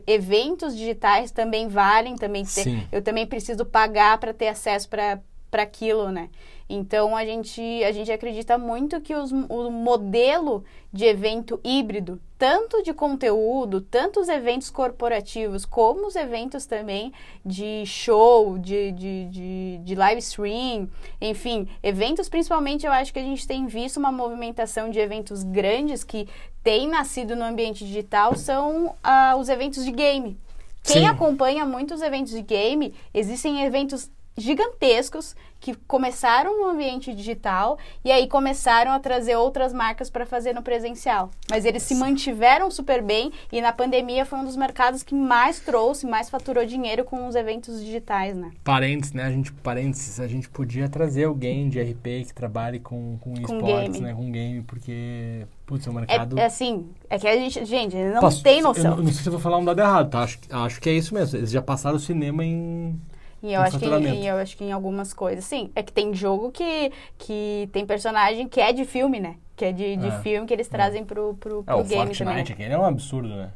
eventos 0.05 0.75
digitais 0.75 1.31
também 1.31 1.67
valem, 1.67 2.15
também 2.15 2.45
ter, 2.45 2.87
eu 2.91 3.01
também 3.01 3.25
preciso 3.25 3.65
pagar 3.65 4.17
para 4.19 4.33
ter 4.33 4.49
acesso 4.49 4.87
para 4.89 5.19
aquilo, 5.53 6.11
né? 6.11 6.29
Então 6.69 7.15
a 7.15 7.25
gente, 7.25 7.61
a 7.83 7.91
gente 7.91 8.11
acredita 8.11 8.57
muito 8.57 9.01
que 9.01 9.13
os, 9.13 9.31
o 9.31 9.69
modelo 9.69 10.63
de 10.91 11.05
evento 11.05 11.59
híbrido, 11.63 12.21
tanto 12.41 12.81
de 12.81 12.91
conteúdo, 12.91 13.81
tanto 13.81 14.19
os 14.19 14.27
eventos 14.27 14.71
corporativos, 14.71 15.63
como 15.63 16.07
os 16.07 16.15
eventos 16.15 16.65
também 16.65 17.13
de 17.45 17.85
show, 17.85 18.57
de, 18.57 18.91
de, 18.93 19.25
de, 19.25 19.77
de 19.83 19.93
live 19.93 20.17
stream, 20.17 20.89
enfim, 21.21 21.67
eventos 21.83 22.27
principalmente 22.27 22.83
eu 22.83 22.91
acho 22.91 23.13
que 23.13 23.19
a 23.19 23.23
gente 23.23 23.45
tem 23.45 23.67
visto 23.67 23.97
uma 23.97 24.11
movimentação 24.11 24.89
de 24.89 24.97
eventos 24.97 25.43
grandes 25.43 26.03
que 26.03 26.27
tem 26.63 26.87
nascido 26.87 27.35
no 27.35 27.45
ambiente 27.45 27.85
digital 27.85 28.35
são 28.35 28.87
uh, 28.87 29.37
os 29.37 29.47
eventos 29.47 29.85
de 29.85 29.91
game. 29.91 30.35
Quem 30.81 31.03
Sim. 31.03 31.05
acompanha 31.05 31.63
muitos 31.63 32.01
eventos 32.01 32.31
de 32.31 32.41
game, 32.41 32.91
existem 33.13 33.63
eventos 33.63 34.09
gigantescos 34.37 35.35
que 35.61 35.75
começaram 35.87 36.59
no 36.59 36.69
ambiente 36.69 37.13
digital 37.13 37.77
e 38.03 38.11
aí 38.11 38.27
começaram 38.27 38.91
a 38.91 38.99
trazer 38.99 39.35
outras 39.35 39.71
marcas 39.71 40.09
para 40.09 40.25
fazer 40.25 40.53
no 40.53 40.63
presencial. 40.63 41.29
Mas 41.49 41.65
eles 41.65 41.83
se 41.83 41.93
mantiveram 41.93 42.71
super 42.71 43.01
bem 43.01 43.31
e 43.51 43.61
na 43.61 43.71
pandemia 43.71 44.25
foi 44.25 44.39
um 44.39 44.43
dos 44.43 44.57
mercados 44.57 45.03
que 45.03 45.13
mais 45.13 45.59
trouxe, 45.59 46.07
mais 46.07 46.31
faturou 46.31 46.65
dinheiro 46.65 47.05
com 47.05 47.27
os 47.27 47.35
eventos 47.35 47.79
digitais, 47.79 48.35
né? 48.35 48.51
Parênteses, 48.63 49.13
né? 49.13 49.23
A 49.23 49.31
gente, 49.31 49.53
parênteses, 49.53 50.19
a 50.19 50.27
gente 50.27 50.49
podia 50.49 50.89
trazer 50.89 51.25
alguém 51.25 51.69
de 51.69 51.79
RP 51.79 52.25
que 52.25 52.33
trabalhe 52.33 52.79
com, 52.79 53.19
com, 53.19 53.35
com 53.35 53.55
esportes, 53.55 53.91
game. 53.91 54.01
né? 54.01 54.13
Com 54.15 54.31
game, 54.31 54.61
porque, 54.63 55.45
putz, 55.67 55.85
é 55.85 55.89
um 55.91 55.93
mercado... 55.93 56.39
É, 56.39 56.41
é 56.41 56.45
assim, 56.45 56.89
é 57.07 57.19
que 57.19 57.27
a 57.27 57.35
gente, 57.35 57.63
gente, 57.65 57.95
não 57.95 58.19
Passo, 58.19 58.41
tem 58.41 58.63
noção. 58.63 58.97
Eu 58.97 59.03
não 59.03 59.11
sei 59.11 59.21
se 59.21 59.27
eu 59.27 59.33
vou 59.33 59.41
falar 59.41 59.59
um 59.59 59.65
dado 59.65 59.79
errado, 59.79 60.09
tá? 60.09 60.23
Acho, 60.23 60.39
acho 60.49 60.81
que 60.81 60.89
é 60.89 60.93
isso 60.93 61.13
mesmo. 61.13 61.37
Eles 61.37 61.51
já 61.51 61.61
passaram 61.61 61.97
o 61.97 61.99
cinema 61.99 62.43
em 62.43 62.99
e 63.43 63.53
eu, 63.53 63.61
acho 63.61 63.79
que, 63.79 63.85
e 63.85 64.27
eu 64.27 64.35
acho 64.37 64.55
que 64.55 64.63
em 64.63 64.71
algumas 64.71 65.13
coisas, 65.13 65.43
sim. 65.45 65.71
É 65.75 65.81
que 65.81 65.91
tem 65.91 66.13
jogo 66.13 66.51
que, 66.51 66.91
que 67.17 67.67
tem 67.73 67.85
personagem 67.85 68.47
que 68.47 68.61
é 68.61 68.71
de 68.71 68.85
filme, 68.85 69.19
né? 69.19 69.35
Que 69.55 69.65
é 69.65 69.71
de, 69.71 69.95
de 69.97 70.07
é. 70.07 70.19
filme 70.19 70.45
que 70.45 70.53
eles 70.53 70.67
é. 70.67 70.69
trazem 70.69 71.01
é. 71.01 71.05
pro, 71.05 71.33
pro, 71.35 71.63
pro 71.63 71.79
é, 71.79 71.83
game 71.83 72.13
Fortnite 72.13 72.23
também. 72.23 72.41
aquele 72.41 72.73
é 72.73 72.77
um 72.77 72.85
absurdo, 72.85 73.29
né? 73.29 73.51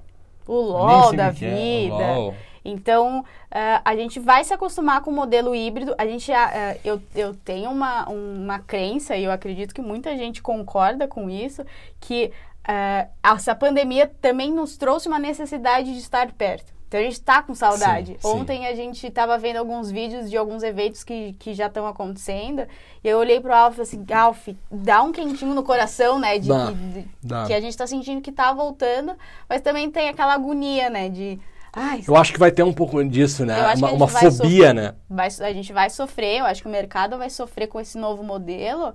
O 0.48 0.54
LOL 0.54 1.16
da 1.16 1.30
vida. 1.30 1.50
É. 1.50 2.16
LOL. 2.16 2.36
Então, 2.64 3.20
uh, 3.20 3.82
a 3.86 3.96
gente 3.96 4.20
vai 4.20 4.44
se 4.44 4.52
acostumar 4.52 5.02
com 5.02 5.12
o 5.12 5.14
modelo 5.14 5.54
híbrido. 5.54 5.94
A 6.00 6.06
gente, 6.08 6.32
uh, 6.32 6.36
eu, 6.84 7.00
eu 7.14 7.36
tenho 7.36 7.70
uma, 7.70 8.10
uma 8.10 8.58
crença, 8.58 9.16
e 9.16 9.24
eu 9.24 9.32
acredito 9.32 9.74
que 9.74 9.82
muita 9.82 10.18
gente 10.18 10.42
concorda 10.42 11.08
com 11.08 11.30
isso, 11.30 11.64
que 12.00 12.32
uh, 12.68 13.10
essa 13.24 13.54
pandemia 13.54 14.12
também 14.20 14.52
nos 14.52 14.78
trouxe 14.78 15.08
uma 15.08 15.20
necessidade 15.20 15.94
de 15.94 16.00
estar 16.00 16.32
perto. 16.32 16.75
Então 16.88 17.00
a 17.00 17.04
gente 17.04 17.14
está 17.14 17.42
com 17.42 17.56
saudade. 17.56 18.18
Sim, 18.20 18.28
Ontem 18.28 18.60
sim. 18.60 18.68
a 18.68 18.76
gente 18.76 19.08
estava 19.08 19.38
vendo 19.38 19.58
alguns 19.58 19.92
vídeos 19.92 20.30
de 20.30 20.38
alguns 20.38 20.64
eventos 20.64 21.04
que, 21.04 21.34
que 21.40 21.54
já 21.54 21.68
estão 21.68 21.88
acontecendo. 21.88 22.66
E 23.04 23.08
eu 23.08 23.18
olhei 23.18 23.40
pro 23.40 23.54
Alf 23.54 23.74
e 23.74 23.86
falei 23.86 23.90
assim, 23.90 24.14
Alf, 24.14 24.48
dá 24.72 25.02
um 25.02 25.12
quentinho 25.12 25.54
no 25.54 25.64
coração, 25.64 26.20
né? 26.20 26.38
De, 26.38 26.48
dá, 26.48 26.68
que, 26.68 27.08
dá. 27.24 27.46
que 27.46 27.54
a 27.54 27.60
gente 27.60 27.72
está 27.72 27.88
sentindo 27.88 28.22
que 28.22 28.30
está 28.30 28.54
voltando, 28.54 29.14
mas 29.50 29.62
também 29.62 29.90
tem 29.90 30.10
aquela 30.10 30.34
agonia, 30.34 30.90
né? 30.90 31.10
De. 31.10 31.40
Ai, 31.74 32.04
eu 32.08 32.16
acho 32.16 32.32
que 32.32 32.40
vai 32.40 32.52
ter 32.52 32.64
um 32.64 32.72
pouco 32.72 33.04
disso, 33.04 33.46
né? 33.46 33.74
Uma, 33.76 33.92
uma 33.92 34.08
fobia, 34.08 34.32
sofrer, 34.32 34.74
né? 34.74 34.96
Vai, 35.10 35.28
a 35.28 35.54
gente 35.54 35.74
vai 35.74 35.90
sofrer, 35.90 36.40
eu 36.40 36.46
acho 36.46 36.62
que 36.62 36.70
o 36.70 36.72
mercado 36.72 37.18
vai 37.18 37.30
sofrer 37.30 37.68
com 37.68 37.82
esse 37.82 37.98
novo 37.98 38.24
modelo. 38.24 38.94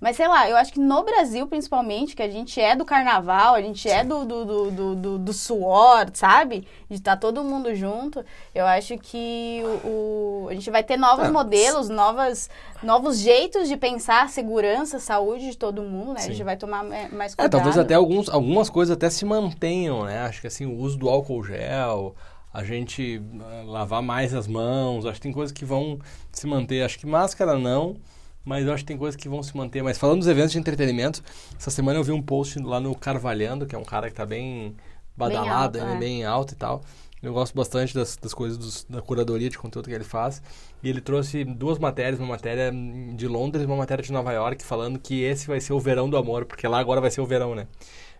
Mas 0.00 0.16
sei 0.16 0.26
lá, 0.26 0.48
eu 0.48 0.56
acho 0.56 0.72
que 0.72 0.80
no 0.80 1.02
Brasil, 1.02 1.46
principalmente, 1.46 2.16
que 2.16 2.22
a 2.22 2.28
gente 2.28 2.58
é 2.58 2.74
do 2.74 2.86
carnaval, 2.86 3.54
a 3.54 3.60
gente 3.60 3.86
é 3.86 3.92
Sim. 3.92 3.98
é 3.98 4.04
do, 4.04 4.24
do, 4.24 4.44
do, 4.46 4.96
do, 4.96 5.18
do, 5.18 5.32
suor, 5.34 6.08
sabe? 6.14 6.66
De 6.88 6.96
estar 6.96 7.16
tá 7.16 7.16
todo 7.18 7.44
mundo 7.44 7.74
junto. 7.74 8.24
Eu 8.54 8.64
acho 8.64 8.96
que 8.96 9.60
o, 9.84 9.88
o 9.88 10.48
a 10.48 10.54
gente 10.54 10.70
vai 10.70 10.82
ter 10.82 10.96
novos 10.96 11.26
é. 11.26 11.30
modelos, 11.30 11.90
novas, 11.90 12.48
novos 12.82 13.18
jeitos 13.18 13.68
de 13.68 13.76
pensar 13.76 14.24
a 14.24 14.28
segurança, 14.28 14.96
a 14.96 15.00
saúde 15.00 15.50
de 15.50 15.58
todo 15.58 15.82
mundo, 15.82 16.14
né? 16.14 16.20
Sim. 16.20 16.28
A 16.28 16.32
gente 16.32 16.44
vai 16.44 16.56
tomar 16.56 16.82
mais 16.82 17.34
cuidado. 17.34 17.46
É, 17.46 17.48
talvez 17.48 17.76
até 17.76 17.92
alguns, 17.92 18.30
algumas 18.30 18.70
coisas 18.70 18.96
até 18.96 19.10
se 19.10 19.26
mantenham, 19.26 20.04
né? 20.04 20.20
Acho 20.20 20.40
que 20.40 20.46
assim, 20.46 20.64
o 20.64 20.78
uso 20.78 20.96
do 20.96 21.10
álcool 21.10 21.44
gel, 21.44 22.14
a 22.54 22.64
gente 22.64 23.18
uh, 23.18 23.66
lavar 23.66 24.00
mais 24.00 24.32
as 24.32 24.46
mãos, 24.46 25.04
acho 25.04 25.16
que 25.16 25.22
tem 25.24 25.32
coisas 25.32 25.52
que 25.52 25.66
vão 25.66 25.98
se 26.32 26.46
manter. 26.46 26.82
Acho 26.82 26.98
que 26.98 27.06
máscara 27.06 27.58
não 27.58 27.96
mas 28.44 28.66
eu 28.66 28.72
acho 28.72 28.82
que 28.82 28.88
tem 28.88 28.96
coisas 28.96 29.16
que 29.16 29.28
vão 29.28 29.42
se 29.42 29.56
manter. 29.56 29.82
Mas 29.82 29.98
falando 29.98 30.18
dos 30.18 30.28
eventos 30.28 30.52
de 30.52 30.58
entretenimento, 30.58 31.22
essa 31.58 31.70
semana 31.70 31.98
eu 31.98 32.04
vi 32.04 32.12
um 32.12 32.22
post 32.22 32.58
lá 32.60 32.80
no 32.80 32.94
Carvalhando, 32.94 33.66
que 33.66 33.74
é 33.74 33.78
um 33.78 33.84
cara 33.84 34.06
que 34.06 34.12
está 34.12 34.26
bem 34.26 34.74
badalado, 35.16 35.72
bem 35.72 35.82
alto, 35.82 35.96
é. 35.96 35.98
bem 35.98 36.24
alto 36.24 36.52
e 36.52 36.56
tal. 36.56 36.82
Eu 37.22 37.34
gosto 37.34 37.54
bastante 37.54 37.94
das, 37.94 38.16
das 38.16 38.32
coisas 38.32 38.56
dos, 38.56 38.84
da 38.88 39.02
curadoria 39.02 39.50
de 39.50 39.58
conteúdo 39.58 39.88
que 39.88 39.94
ele 39.94 40.04
faz. 40.04 40.42
E 40.82 40.88
ele 40.88 41.02
trouxe 41.02 41.44
duas 41.44 41.78
matérias, 41.78 42.18
uma 42.18 42.28
matéria 42.28 42.72
de 43.14 43.28
Londres 43.28 43.62
e 43.62 43.66
uma 43.66 43.76
matéria 43.76 44.02
de 44.02 44.10
Nova 44.10 44.32
York, 44.32 44.64
falando 44.64 44.98
que 44.98 45.22
esse 45.22 45.46
vai 45.46 45.60
ser 45.60 45.74
o 45.74 45.80
verão 45.80 46.08
do 46.08 46.16
amor, 46.16 46.46
porque 46.46 46.66
lá 46.66 46.78
agora 46.78 47.00
vai 47.00 47.10
ser 47.10 47.20
o 47.20 47.26
verão, 47.26 47.54
né? 47.54 47.66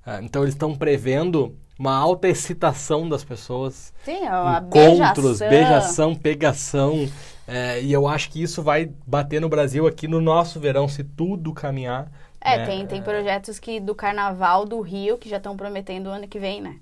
Ah, 0.05 0.21
então 0.23 0.43
eles 0.43 0.55
estão 0.55 0.75
prevendo 0.75 1.55
uma 1.79 1.95
alta 1.95 2.29
excitação 2.29 3.09
das 3.09 3.25
pessoas. 3.25 3.93
Sim, 4.05 4.25
é 4.25 4.31
uma 4.31 4.59
encontros, 4.59 5.39
beijação. 5.39 5.49
beijação, 5.49 6.15
pegação. 6.15 7.09
É, 7.50 7.83
e 7.83 7.92
eu 7.92 8.07
acho 8.07 8.30
que 8.30 8.40
isso 8.40 8.62
vai 8.62 8.92
bater 9.04 9.40
no 9.40 9.49
Brasil 9.49 9.85
aqui 9.87 10.07
no 10.07 10.21
nosso 10.21 10.61
verão, 10.61 10.87
se 10.87 11.02
tudo 11.02 11.52
caminhar. 11.52 12.11
É, 12.40 12.59
né? 12.59 12.66
tem, 12.66 12.87
tem 12.87 13.02
projetos 13.02 13.59
que 13.59 13.80
do 13.80 13.92
Carnaval 13.92 14.64
do 14.64 14.80
Rio 14.80 15.19
que 15.19 15.28
já 15.28 15.38
estão 15.38 15.57
prometendo 15.57 16.07
o 16.07 16.11
ano 16.11 16.28
que 16.28 16.38
vem, 16.38 16.61
né? 16.61 16.76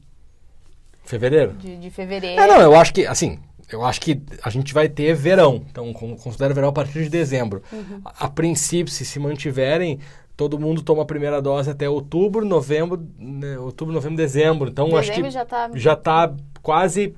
Fevereiro? 1.05 1.53
De, 1.55 1.79
de 1.79 1.91
fevereiro. 1.91 2.41
É, 2.41 2.47
não, 2.47 2.61
eu 2.61 2.77
acho 2.77 2.93
que, 2.93 3.07
assim, 3.07 3.39
eu 3.73 3.83
acho 3.83 3.99
que 3.99 4.21
a 4.43 4.51
gente 4.51 4.75
vai 4.75 4.91
ter 4.91 5.15
verão. 5.15 5.65
Então, 5.71 5.91
con- 5.95 6.17
considero 6.17 6.55
verão 6.55 6.69
a 6.69 6.73
partir 6.73 7.03
de 7.03 7.09
dezembro. 7.09 7.63
Uhum. 7.73 8.03
A, 8.05 8.27
a 8.27 8.29
princípio, 8.29 8.93
se 8.93 9.07
se 9.07 9.19
mantiverem, 9.19 9.99
todo 10.37 10.59
mundo 10.59 10.83
toma 10.83 11.03
a 11.03 11.07
primeira 11.07 11.41
dose 11.41 11.71
até 11.71 11.89
outubro, 11.89 12.45
novembro, 12.45 13.09
né, 13.19 13.59
outubro, 13.59 13.95
novembro, 13.95 14.19
dezembro. 14.19 14.69
Então, 14.69 14.95
acho 14.97 15.11
que 15.13 15.23
Dezembro 15.23 15.31
já 15.31 15.45
tá- 15.47 15.71
já 15.75 15.97
tá 15.97 16.35
quase 16.63 17.15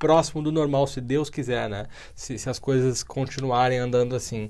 próximo 0.00 0.42
do 0.42 0.50
normal, 0.50 0.86
se 0.88 1.00
Deus 1.00 1.30
quiser, 1.30 1.68
né? 1.70 1.86
Se, 2.16 2.36
se 2.38 2.50
as 2.50 2.58
coisas 2.58 3.04
continuarem 3.04 3.78
andando 3.78 4.16
assim. 4.16 4.48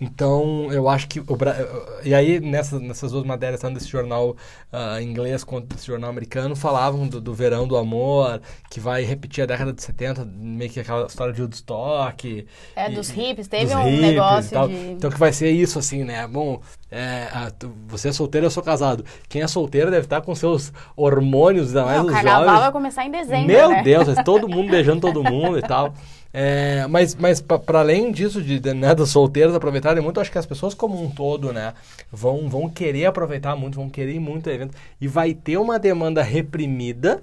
Então, 0.00 0.72
eu 0.72 0.88
acho 0.88 1.06
que 1.06 1.20
o 1.20 1.36
Bra... 1.36 1.54
E 2.02 2.12
aí, 2.12 2.40
nessas, 2.40 2.80
nessas 2.82 3.12
duas 3.12 3.24
matérias, 3.24 3.60
tanto 3.60 3.74
desse 3.74 3.86
jornal 3.88 4.36
ah, 4.72 5.00
inglês 5.00 5.44
quanto 5.44 5.68
desse 5.68 5.86
jornal 5.86 6.10
americano, 6.10 6.56
falavam 6.56 7.06
do, 7.06 7.20
do 7.20 7.32
verão 7.32 7.68
do 7.68 7.76
amor, 7.76 8.42
que 8.68 8.80
vai 8.80 9.04
repetir 9.04 9.44
a 9.44 9.46
década 9.46 9.72
de 9.72 9.80
70, 9.80 10.24
meio 10.24 10.68
que 10.68 10.80
aquela 10.80 11.06
história 11.06 11.32
de 11.32 11.40
Woodstock. 11.40 12.46
É, 12.74 12.90
e- 12.90 12.94
dos 12.96 13.10
hippies, 13.10 13.46
teve 13.46 13.72
um 13.76 13.84
hippies 13.84 14.00
negócio 14.00 14.68
de- 14.68 14.90
Então, 14.92 15.08
que 15.08 15.18
vai 15.18 15.32
ser 15.32 15.50
isso, 15.50 15.78
assim, 15.78 16.02
né? 16.02 16.26
Bom, 16.26 16.60
é, 16.92 17.28
ah, 17.32 17.50
tu- 17.50 17.72
você 17.88 18.08
é 18.10 18.12
solteiro, 18.12 18.46
eu 18.46 18.50
sou 18.50 18.62
casado. 18.62 19.04
Quem 19.28 19.40
é 19.42 19.48
solteiro 19.48 19.90
deve 19.90 20.04
estar 20.06 20.20
com 20.20 20.34
seus 20.34 20.72
hormônios, 20.94 21.68
ainda 21.68 21.84
mais 21.86 21.96
Não, 21.98 22.04
o 22.04 22.08
os 22.08 22.12
carnaval 22.12 22.44
jovens. 22.44 22.60
vai 22.60 22.72
começar 22.72 23.04
em 23.06 23.10
dezembro, 23.10 23.46
Meu 23.46 23.70
né? 23.70 23.82
Deus, 23.82 24.08
é 24.08 24.22
todo 24.22 24.48
mundo 24.48 24.70
beijando 24.70 25.00
todo 25.00 25.24
mundo 25.24 25.58
e 25.58 25.62
tal. 25.62 25.94
É, 26.34 26.86
mas 26.88 27.14
mas 27.14 27.40
para 27.42 27.80
além 27.80 28.10
disso, 28.12 28.40
de, 28.40 28.58
de, 28.58 28.72
né, 28.72 28.94
dos 28.94 29.10
solteiros 29.10 29.54
aproveitarem 29.54 30.02
muito, 30.02 30.18
acho 30.20 30.30
que 30.32 30.38
as 30.38 30.46
pessoas 30.46 30.72
como 30.74 31.02
um 31.02 31.10
todo, 31.10 31.52
né, 31.52 31.74
vão, 32.10 32.48
vão 32.48 32.68
querer 32.70 33.04
aproveitar 33.06 33.54
muito, 33.56 33.74
vão 33.76 33.90
querer 33.90 34.14
ir 34.14 34.20
muito 34.20 34.48
ao 34.48 34.54
evento. 34.54 34.74
E 35.00 35.06
vai 35.08 35.34
ter 35.34 35.56
uma 35.58 35.78
demanda 35.78 36.22
reprimida 36.22 37.22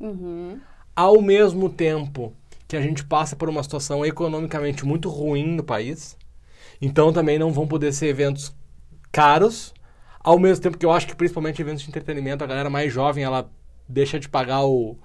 Uhum. 0.00 0.58
ao 0.96 1.20
mesmo 1.20 1.68
tempo 1.68 2.32
que 2.66 2.76
a 2.76 2.80
gente 2.80 3.04
passa 3.04 3.36
por 3.36 3.48
uma 3.48 3.62
situação 3.62 4.04
economicamente 4.04 4.84
muito 4.84 5.08
ruim 5.08 5.56
no 5.56 5.62
país. 5.62 6.16
Então 6.80 7.12
também 7.12 7.38
não 7.38 7.52
vão 7.52 7.66
poder 7.66 7.92
ser 7.92 8.06
eventos 8.06 8.54
caros, 9.12 9.74
ao 10.20 10.38
mesmo 10.38 10.62
tempo 10.62 10.78
que 10.78 10.86
eu 10.86 10.90
acho 10.92 11.06
que 11.06 11.14
principalmente 11.14 11.60
eventos 11.60 11.82
de 11.82 11.88
entretenimento, 11.88 12.44
a 12.44 12.46
galera 12.46 12.70
mais 12.70 12.92
jovem, 12.92 13.24
ela 13.24 13.50
deixa 13.88 14.18
de 14.20 14.28
pagar 14.28 14.64
o, 14.64 14.96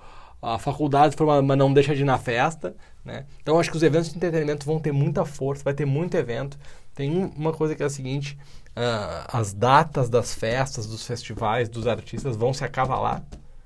a 0.42 0.60
faculdade, 0.60 1.16
mas 1.44 1.58
não 1.58 1.74
deixa 1.74 1.96
de 1.96 2.02
ir 2.02 2.06
na 2.06 2.18
festa, 2.18 2.76
né? 3.04 3.26
Então 3.42 3.56
eu 3.56 3.60
acho 3.60 3.72
que 3.72 3.78
os 3.78 3.84
eventos 3.84 4.10
de 4.10 4.18
entretenimento 4.18 4.66
vão 4.66 4.80
ter 4.80 4.92
muita 4.92 5.26
força, 5.26 5.64
vai 5.64 5.74
ter 5.74 5.86
muito 5.86 6.16
evento. 6.16 6.58
Tem 6.94 7.10
um- 7.12 7.28
uma 7.36 7.52
coisa 7.54 7.76
que 7.76 7.84
é 7.84 7.86
a 7.86 7.90
seguinte, 7.90 8.38
ah, 8.76 9.28
as 9.32 9.54
datas 9.54 10.10
das 10.10 10.34
festas, 10.36 10.86
dos 10.88 11.06
festivais, 11.06 11.68
dos 11.70 11.88
artistas 11.88 12.36
vão 12.36 12.54
se 12.54 12.64
acavalar. 12.64 13.24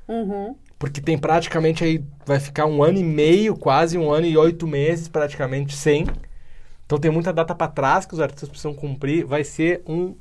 Uhum. 0.07 0.55
Porque 0.77 1.01
tem 1.01 1.17
praticamente 1.17 1.83
aí, 1.83 2.03
vai 2.25 2.39
ficar 2.39 2.65
um 2.65 2.81
ano 2.81 2.97
e 2.97 3.03
meio, 3.03 3.55
quase 3.57 3.97
um 3.97 4.11
ano 4.11 4.25
e 4.25 4.37
oito 4.37 4.65
meses 4.65 5.07
praticamente 5.09 5.75
sem. 5.75 6.05
Então 6.85 6.97
tem 6.97 7.11
muita 7.11 7.31
data 7.33 7.53
para 7.53 7.67
trás 7.71 8.05
que 8.05 8.13
os 8.13 8.19
artistas 8.19 8.49
precisam 8.49 8.73
cumprir. 8.73 9.25
Vai 9.25 9.43
ser 9.43 9.83
um 9.85 10.15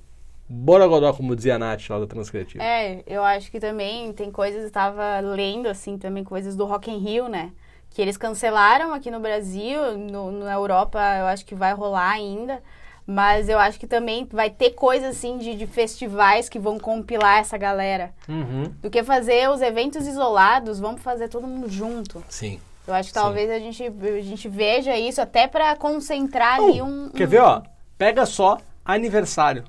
borogodó, 0.49 1.13
como 1.13 1.37
dizia 1.37 1.57
a 1.57 1.59
Nath 1.59 1.89
lá 1.91 1.99
da 1.99 2.07
Transcriativa. 2.07 2.63
É, 2.63 3.03
eu 3.07 3.23
acho 3.23 3.51
que 3.51 3.61
também 3.61 4.13
tem 4.13 4.31
coisas, 4.31 4.63
eu 4.63 4.67
estava 4.67 5.21
lendo, 5.21 5.69
assim, 5.69 5.99
também 5.99 6.25
coisas 6.25 6.57
do 6.57 6.65
Rock 6.65 6.91
in 6.91 6.99
Rio, 6.99 7.29
né? 7.29 7.53
Que 7.91 8.01
eles 8.01 8.17
cancelaram 8.17 8.93
aqui 8.93 9.11
no 9.11 9.21
Brasil, 9.21 9.97
no, 9.99 10.31
na 10.31 10.53
Europa 10.53 10.99
eu 11.19 11.27
acho 11.27 11.45
que 11.45 11.55
vai 11.55 11.73
rolar 11.75 12.11
ainda. 12.11 12.63
Mas 13.11 13.49
eu 13.49 13.59
acho 13.59 13.81
que 13.81 13.87
também 13.87 14.29
vai 14.31 14.51
ter 14.51 14.73
coisas, 14.73 15.17
assim, 15.17 15.39
de, 15.39 15.55
de 15.55 15.67
festivais 15.67 16.47
que 16.47 16.59
vão 16.59 16.79
compilar 16.79 17.39
essa 17.39 17.57
galera. 17.57 18.13
Uhum. 18.29 18.65
Do 18.83 18.91
que 18.91 19.03
fazer 19.03 19.49
os 19.49 19.63
eventos 19.63 20.07
isolados, 20.07 20.79
vamos 20.79 21.01
fazer 21.01 21.29
todo 21.29 21.47
mundo 21.47 21.71
junto. 21.71 22.23
Sim. 22.29 22.61
Eu 22.87 22.93
acho 22.93 23.09
que 23.09 23.19
Sim. 23.19 23.25
talvez 23.25 23.51
a 23.51 23.59
gente, 23.59 23.83
a 23.83 24.21
gente 24.21 24.47
veja 24.47 24.95
isso 24.95 25.23
até 25.23 25.47
para 25.47 25.75
concentrar 25.77 26.61
ali 26.61 26.83
um, 26.83 27.09
Quer 27.09 27.27
um- 27.27 27.31
ver, 27.31 27.41
ó? 27.41 27.63
Pega 27.97 28.27
só 28.27 28.59
aniversário. 28.85 29.65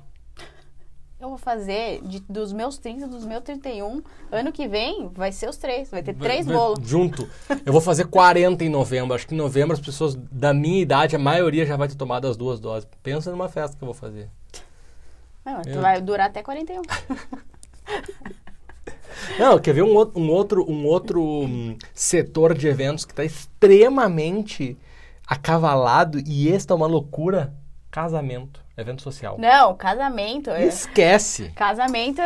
Eu 1.20 1.28
vou 1.28 1.36
fazer 1.38 2.00
de- 2.02 2.20
dos 2.20 2.50
meus 2.52 2.78
30, 2.78 3.06
dos 3.06 3.26
meus 3.26 3.42
31. 3.44 4.02
Ano 4.32 4.50
que 4.50 4.66
vem 4.66 5.08
vai 5.12 5.30
ser 5.30 5.50
os 5.50 5.56
três. 5.58 5.90
Vai 5.90 6.02
ter 6.02 6.14
três 6.14 6.46
bolos. 6.46 6.88
Junto. 6.88 7.28
Eu 7.66 7.72
vou 7.72 7.80
fazer 7.82 8.06
40 8.06 8.64
em 8.64 8.70
novembro. 8.70 9.14
Acho 9.14 9.26
que 9.28 9.34
em 9.34 9.38
novembro 9.38 9.74
as 9.74 9.80
pessoas 9.80 10.14
da 10.14 10.54
minha 10.54 10.80
idade, 10.80 11.14
a 11.14 11.18
maioria 11.18 11.66
já 11.66 11.76
vai 11.76 11.88
ter 11.88 11.94
tomado 11.96 12.26
as 12.26 12.38
duas 12.38 12.58
doses. 12.58 12.88
Pensa 13.02 13.30
numa 13.30 13.48
festa 13.50 13.76
que 13.76 13.82
eu 13.82 13.86
vou 13.86 13.94
fazer. 13.94 14.30
Não, 15.44 15.60
tu 15.60 15.68
Eu- 15.68 15.82
vai 15.82 16.00
durar 16.00 16.28
até 16.28 16.42
41. 16.42 16.80
Não, 19.38 19.58
quer 19.58 19.74
ver 19.74 19.82
um 19.82 19.94
outro, 19.94 20.18
um 20.20 20.30
outro, 20.30 20.70
um 20.70 20.86
outro 20.86 21.22
hum, 21.22 21.76
setor 21.92 22.54
de 22.56 22.66
eventos 22.68 23.04
que 23.04 23.12
está 23.12 23.24
extremamente 23.24 24.76
acavalado 25.26 26.18
e 26.26 26.50
esta 26.50 26.72
é 26.72 26.76
uma 26.76 26.86
loucura? 26.86 27.52
Casamento, 27.90 28.59
evento 28.76 29.02
social. 29.02 29.36
Não, 29.38 29.74
casamento. 29.76 30.50
é- 30.50 30.64
Esquece. 30.64 31.50
Casamento 31.54 32.20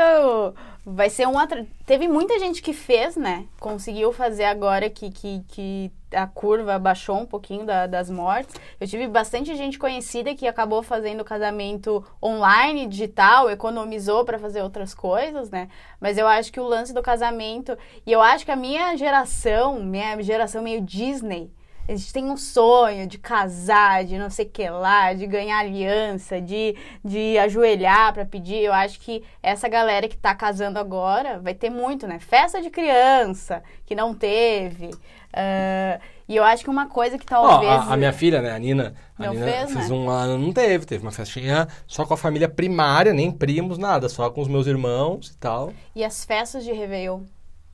vai 0.87 1.09
ser 1.09 1.27
um 1.27 1.39
atra... 1.39 1.67
Teve 1.87 2.07
muita 2.07 2.39
gente 2.39 2.61
que 2.63 2.73
fez, 2.75 3.17
né? 3.17 3.47
Conseguiu 3.59 4.13
fazer 4.13 4.45
agora 4.45 4.91
que, 4.91 5.11
que, 5.11 5.43
que 5.49 5.91
a 6.15 6.27
curva 6.27 6.79
baixou 6.79 7.17
um 7.21 7.27
pouquinho 7.27 7.65
da- 7.65 7.87
das 7.87 8.11
mortes. 8.11 8.55
Eu 8.79 8.87
tive 8.87 9.07
bastante 9.09 9.55
gente 9.57 9.79
conhecida 9.79 10.35
que 10.35 10.47
acabou 10.47 10.83
fazendo 10.83 11.25
casamento 11.25 12.05
online, 12.23 12.87
digital, 12.87 13.51
economizou 13.51 14.25
para 14.27 14.39
fazer 14.39 14.63
outras 14.63 14.93
coisas, 14.95 15.51
né? 15.51 15.69
Mas 15.99 16.19
eu 16.19 16.29
acho 16.29 16.53
que 16.53 16.61
o 16.61 16.65
lance 16.69 16.93
do 16.93 17.03
casamento. 17.03 17.77
E 18.07 18.13
eu 18.13 18.21
acho 18.21 18.45
que 18.45 18.51
a 18.53 18.57
minha 18.57 18.95
geração, 18.97 19.81
minha 19.81 20.21
geração 20.23 20.63
meio 20.63 20.83
Disney. 20.83 21.51
A 21.87 21.93
gente 21.93 22.13
tem 22.13 22.25
um 22.25 22.37
sonho 22.37 23.07
de 23.07 23.19
casar, 23.19 24.05
de 24.05 24.17
não 24.17 24.31
sei 24.31 24.47
o 24.47 24.49
que 24.49 24.69
lá, 24.71 25.13
de 25.13 25.27
ganhar 25.27 25.59
aliança, 25.59 26.41
de, 26.41 26.75
de 27.05 27.37
ajoelhar 27.39 28.15
pra 28.15 28.25
pedir. 28.25 28.63
Eu 28.63 28.73
acho 28.73 28.99
que 29.01 29.23
essa 29.43 29.69
galera 29.69 30.09
que 30.09 30.17
tá 30.17 30.35
casando 30.35 30.79
agora 30.79 31.39
vai 31.39 31.53
ter 31.53 31.69
muito, 31.71 32.07
né? 32.07 32.19
Festa 32.19 32.63
de 32.63 32.71
criança, 32.71 33.63
que 33.85 33.95
não 33.95 34.15
teve. 34.15 34.91
Ah, 35.33 36.01
e 36.29 36.37
eu 36.37 36.45
acho 36.45 36.65
que 36.65 36.71
uma 36.71 36.89
coisa 36.89 37.19
que 37.19 37.27
talvez. 37.27 37.71
a, 37.71 37.93
a 37.93 37.97
minha 37.97 38.13
filha, 38.13 38.41
né, 38.41 38.53
a 38.53 38.59
Nina, 38.59 38.95
a 39.19 39.27
Não 39.27 39.35
Nina 39.35 39.47
fez, 39.47 39.75
né? 39.75 39.95
um 39.95 40.09
ano, 40.09 40.39
não 40.39 40.53
teve, 40.53 40.87
teve 40.87 41.03
uma 41.03 41.13
festinha 41.13 41.69
só 41.87 42.07
com 42.07 42.15
a 42.15 42.17
família 42.17 42.49
primária, 42.49 43.13
nem 43.13 43.31
primos, 43.31 43.77
nada, 43.77 44.09
só 44.09 44.31
com 44.31 44.41
os 44.41 44.49
meus 44.49 44.67
irmãos 44.67 45.29
e 45.29 45.37
tal. 45.37 45.73
E 45.95 46.03
as 46.03 46.25
festas 46.25 46.65
de 46.65 46.73
Réveillon. 46.73 47.23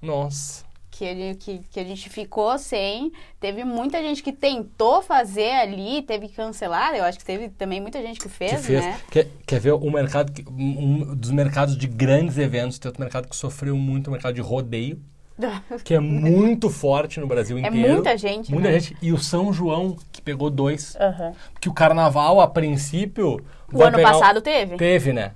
Nossa. 0.03 0.65
Que, 1.01 1.05
ele, 1.07 1.35
que, 1.35 1.61
que 1.71 1.81
a 1.81 1.85
gente 1.85 2.11
ficou 2.11 2.59
sem. 2.59 3.11
Teve 3.41 3.65
muita 3.65 4.03
gente 4.03 4.23
que 4.23 4.33
tentou 4.33 5.01
fazer 5.01 5.51
ali, 5.53 6.03
teve 6.03 6.29
que 6.29 6.35
cancelar. 6.35 6.95
Eu 6.95 7.05
acho 7.05 7.19
que 7.19 7.25
teve 7.25 7.49
também 7.49 7.81
muita 7.81 8.03
gente 8.03 8.21
que 8.21 8.29
fez, 8.29 8.53
que 8.53 8.59
fez. 8.59 8.85
né? 8.85 9.01
Quer, 9.11 9.29
quer 9.47 9.61
ver 9.61 9.73
o 9.73 9.91
mercado, 9.91 10.31
que, 10.31 10.45
um 10.47 11.15
dos 11.17 11.31
mercados 11.31 11.75
de 11.75 11.87
grandes 11.87 12.37
eventos, 12.37 12.79
tem 12.79 12.91
outro 12.91 13.01
mercado 13.03 13.29
que 13.29 13.35
sofreu 13.35 13.75
muito, 13.79 14.09
o 14.09 14.11
mercado 14.11 14.35
de 14.35 14.43
rodeio, 14.43 15.01
que 15.85 15.95
é 15.95 16.01
muito 16.01 16.69
forte 16.69 17.19
no 17.19 17.27
Brasil 17.27 17.57
É 17.57 17.61
inteiro. 17.61 17.95
muita 17.95 18.19
gente, 18.19 18.53
Muita 18.53 18.69
né? 18.71 18.79
gente. 18.79 18.95
E 19.01 19.11
o 19.11 19.17
São 19.17 19.55
João, 19.55 19.97
que 20.13 20.21
pegou 20.21 20.51
dois. 20.51 20.95
Aham. 21.01 21.33
Que 21.59 21.71
o 21.71 21.73
carnaval, 21.73 22.43
a 22.43 22.47
princípio. 22.47 23.43
O 23.73 23.83
ano 23.83 24.03
passado 24.03 24.43
teve? 24.43 24.77
Teve, 24.77 25.15
né? 25.15 25.33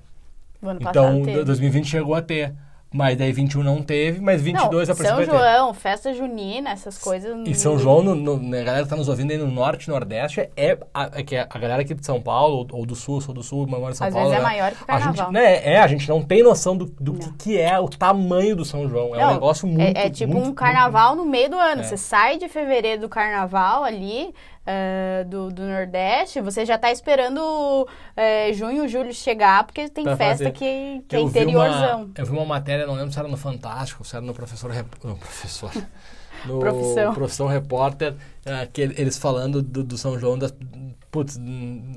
O 0.60 0.68
ano 0.68 0.80
Então, 0.82 1.22
teve. 1.24 1.42
2020 1.42 1.86
chegou 1.86 2.14
a 2.14 2.20
ter. 2.20 2.52
Mas 2.96 3.16
daí 3.18 3.32
21 3.32 3.64
não 3.64 3.82
teve, 3.82 4.20
mas 4.20 4.40
22 4.40 4.86
não, 4.88 4.92
a 4.94 4.96
princípio 4.96 5.24
São. 5.26 5.34
João, 5.36 5.74
festa 5.74 6.14
junina, 6.14 6.70
essas 6.70 6.96
coisas. 6.96 7.36
E 7.44 7.52
São 7.52 7.76
João, 7.76 8.04
no, 8.04 8.14
no- 8.14 8.56
a 8.56 8.62
galera 8.62 8.84
que 8.84 8.88
tá 8.90 8.94
nos 8.94 9.08
ouvindo 9.08 9.32
aí 9.32 9.36
no 9.36 9.48
Norte 9.50 9.86
e 9.86 9.90
Nordeste, 9.90 10.48
é, 10.56 10.78
a, 10.94 11.10
é 11.12 11.22
que 11.24 11.36
a 11.36 11.44
galera 11.58 11.82
aqui 11.82 11.92
de 11.92 12.06
São 12.06 12.20
Paulo, 12.22 12.58
ou, 12.70 12.78
ou 12.78 12.86
do 12.86 12.94
Sul, 12.94 13.20
sou 13.20 13.34
do 13.34 13.42
Sul, 13.42 13.66
moro 13.66 13.90
em 13.90 13.94
São 13.94 14.06
Às 14.06 14.14
Paulo. 14.14 14.28
vezes 14.30 14.40
é 14.40 14.46
maior 14.46 14.70
que 14.70 14.82
o 14.82 14.84
a 14.86 14.94
gente, 15.00 15.06
carnaval. 15.16 15.32
né, 15.32 15.72
É, 15.74 15.80
a 15.80 15.88
gente 15.88 16.08
não 16.08 16.22
tem 16.22 16.40
noção 16.44 16.76
do, 16.76 16.84
do 16.86 17.14
que, 17.14 17.32
que 17.32 17.58
é 17.60 17.76
o 17.80 17.88
tamanho 17.88 18.54
do 18.54 18.64
São 18.64 18.88
João. 18.88 19.12
É 19.12 19.18
um 19.18 19.26
Não, 19.26 19.34
negócio 19.34 19.66
muito 19.66 19.98
É, 19.98 20.06
é 20.06 20.10
tipo 20.10 20.32
muito, 20.32 20.50
um 20.50 20.54
carnaval 20.54 21.16
no 21.16 21.24
meio 21.24 21.50
do 21.50 21.56
ano. 21.58 21.80
É. 21.80 21.84
Você 21.84 21.96
sai 21.96 22.38
de 22.38 22.48
fevereiro 22.48 23.00
do 23.00 23.08
carnaval 23.08 23.82
ali, 23.82 24.32
uh, 24.64 25.24
do, 25.28 25.50
do 25.50 25.62
Nordeste, 25.62 26.40
você 26.40 26.64
já 26.64 26.76
está 26.76 26.90
esperando 26.90 27.38
uh, 27.38 28.54
junho, 28.54 28.88
julho 28.88 29.12
chegar, 29.12 29.64
porque 29.64 29.88
tem 29.88 30.04
pra 30.04 30.16
festa 30.16 30.50
que, 30.50 31.02
que 31.06 31.16
é 31.16 31.20
interiorzão. 31.20 32.04
Uma, 32.04 32.14
eu 32.16 32.26
vi 32.26 32.32
uma 32.32 32.44
matéria, 32.44 32.86
não 32.86 32.94
lembro 32.94 33.12
se 33.12 33.18
era 33.18 33.28
no 33.28 33.36
Fantástico, 33.36 34.04
se 34.04 34.16
era 34.16 34.24
no 34.24 34.34
Professor... 34.34 34.70
No 35.04 35.16
professor... 35.16 35.70
No 36.44 36.58
profissão. 36.58 37.14
profissão 37.14 37.46
Repórter, 37.46 38.12
uh, 38.12 38.70
que 38.70 38.82
eles 38.82 39.16
falando 39.16 39.62
do, 39.62 39.82
do 39.82 39.96
São 39.96 40.18
João 40.18 40.36
das, 40.36 40.54
putz, 41.10 41.40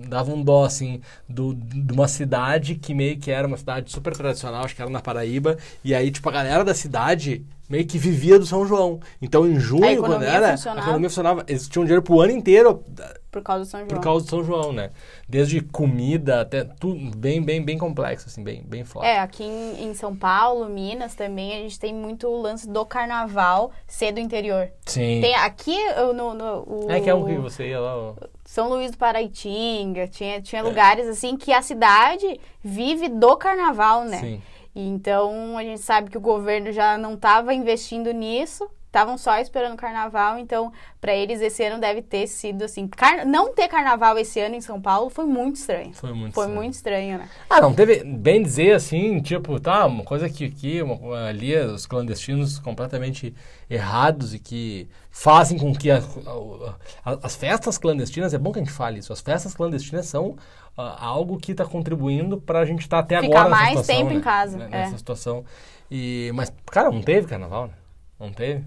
dava 0.08 0.32
um 0.32 0.42
dó, 0.42 0.64
assim, 0.64 1.02
do, 1.28 1.54
de 1.54 1.92
uma 1.92 2.08
cidade 2.08 2.76
que 2.76 2.94
meio 2.94 3.18
que 3.18 3.30
era 3.30 3.46
uma 3.46 3.58
cidade 3.58 3.92
super 3.92 4.16
tradicional, 4.16 4.64
acho 4.64 4.74
que 4.74 4.82
era 4.82 4.90
na 4.90 5.02
Paraíba, 5.02 5.58
e 5.84 5.94
aí, 5.94 6.10
tipo, 6.12 6.30
a 6.30 6.32
galera 6.32 6.64
da 6.64 6.74
cidade 6.74 7.46
meio 7.70 7.86
que 7.86 7.98
vivia 7.98 8.40
do 8.40 8.46
São 8.46 8.66
João. 8.66 9.00
Então, 9.22 9.48
em 9.48 9.60
junho, 9.60 10.00
quando 10.02 10.24
era, 10.24 10.52
funcionava. 10.52 10.80
a 10.80 10.84
economia 10.84 11.10
funcionava. 11.10 11.46
Eles 11.48 11.68
tinham 11.68 11.86
dinheiro 11.86 12.02
pro 12.02 12.22
ano 12.22 12.32
inteiro. 12.32 12.84
Por 13.30 13.44
causa 13.44 13.66
do 13.66 13.68
São 13.68 13.80
João. 13.82 13.90
Por 13.90 14.00
causa 14.00 14.26
do 14.26 14.30
São 14.30 14.44
João, 14.44 14.74
né? 14.74 14.92
Desde 15.28 15.62
comida 15.62 16.42
até 16.42 16.64
tudo 16.64 17.16
bem, 17.16 17.42
bem, 17.42 17.64
bem 17.64 17.78
complexo, 17.78 18.28
assim, 18.28 18.44
bem, 18.44 18.64
bem 18.66 18.84
forte. 18.84 19.08
É, 19.08 19.20
aqui 19.20 19.44
em, 19.44 19.90
em 19.90 19.94
São 19.94 20.16
Paulo, 20.16 20.68
Minas 20.70 21.14
também, 21.14 21.54
a 21.54 21.58
gente 21.58 21.80
tem 21.80 21.94
muito 21.94 22.28
o 22.28 22.42
lance 22.42 22.68
do 22.68 22.86
carnaval 22.86 23.72
ser 23.86 24.12
do 24.12 24.20
interior. 24.20 24.70
Sim. 24.86 25.20
Tem 25.22 25.36
aqui 25.36 25.78
no... 26.16 26.34
no 26.34 26.64
o, 26.66 26.88
é 26.90 27.00
que 27.02 27.10
é 27.10 27.14
um 27.14 27.24
rio, 27.24 27.42
você 27.42 27.68
ia 27.68 27.80
lá... 27.80 27.96
Ó. 27.98 28.16
São 28.46 28.70
Luís 28.70 28.92
do 28.92 28.98
Paraitinga, 28.98 30.08
tinha, 30.08 30.42
tinha 30.42 30.62
é. 30.62 30.64
lugares 30.64 31.06
assim 31.08 31.36
que 31.36 31.52
a 31.52 31.62
cidade 31.62 32.40
vive 32.64 33.10
do 33.10 33.36
carnaval, 33.36 34.06
né? 34.06 34.20
Sim. 34.20 34.42
Então 34.80 35.58
a 35.58 35.64
gente 35.64 35.82
sabe 35.82 36.12
que 36.12 36.18
o 36.18 36.22
governo 36.22 36.72
já 36.72 37.00
não 37.00 37.16
estava 37.16 37.52
investindo 37.52 38.12
nisso, 38.12 38.70
estavam 38.86 39.18
só 39.18 39.40
esperando 39.40 39.74
o 39.74 39.78
carnaval, 39.78 40.38
então 40.38 40.72
para 41.02 41.16
eles 41.16 41.42
esse 41.42 41.64
ano 41.64 41.82
deve 41.82 42.04
ter 42.04 42.28
sido 42.28 42.64
assim, 42.64 42.88
car... 42.88 43.26
não 43.26 43.54
ter 43.54 43.68
carnaval 43.68 44.18
esse 44.20 44.40
ano 44.40 44.54
em 44.54 44.62
São 44.62 44.80
Paulo 44.80 45.10
foi 45.10 45.26
muito 45.26 45.56
estranho. 45.56 45.94
Foi 45.94 46.14
muito 46.14 46.34
foi 46.34 46.44
estranho. 46.44 46.62
muito 46.62 46.74
estranho, 46.74 47.18
né? 47.18 47.30
Ah, 47.50 47.60
não 47.60 47.74
teve 47.74 48.04
bem 48.04 48.42
dizer 48.42 48.74
assim, 48.74 49.20
tipo, 49.20 49.60
tá, 49.60 49.86
uma 49.88 50.04
coisa 50.04 50.30
que 50.30 50.46
aqui 50.46 50.80
ali 51.28 51.56
os 51.58 51.88
clandestinos 51.88 52.60
completamente 52.60 53.34
errados 53.68 54.36
e 54.36 54.40
que 54.40 54.88
fazem 55.10 55.58
com 55.58 55.74
que 55.74 55.90
a, 55.90 55.98
a, 55.98 57.12
a, 57.12 57.20
as 57.24 57.36
festas 57.36 57.80
clandestinas, 57.80 58.32
é 58.32 58.38
bom 58.38 58.52
que 58.52 58.60
a 58.60 58.64
gente 58.64 58.74
fale 58.74 59.00
isso, 59.00 59.12
as 59.12 59.22
festas 59.22 59.56
clandestinas 59.56 60.06
são 60.06 60.38
algo 60.78 61.38
que 61.38 61.52
está 61.52 61.66
contribuindo 61.66 62.40
para 62.40 62.60
a 62.60 62.66
gente 62.66 62.82
estar 62.82 62.98
tá 62.98 63.04
até 63.04 63.22
Ficar 63.22 63.40
agora 63.40 63.50
mais 63.50 63.70
nessa 63.70 63.82
situação, 63.82 63.96
tempo 63.98 64.14
né? 64.14 64.20
em 64.20 64.22
casa. 64.22 64.58
Né? 64.58 64.68
É. 64.72 64.78
Nessa 64.78 64.98
situação. 64.98 65.46
E, 65.90 66.32
mas, 66.36 66.54
cara, 66.66 66.92
não 66.92 67.02
teve 67.02 67.28
carnaval, 67.28 67.68
né? 67.68 67.74
Não 68.20 68.32
teve. 68.32 68.64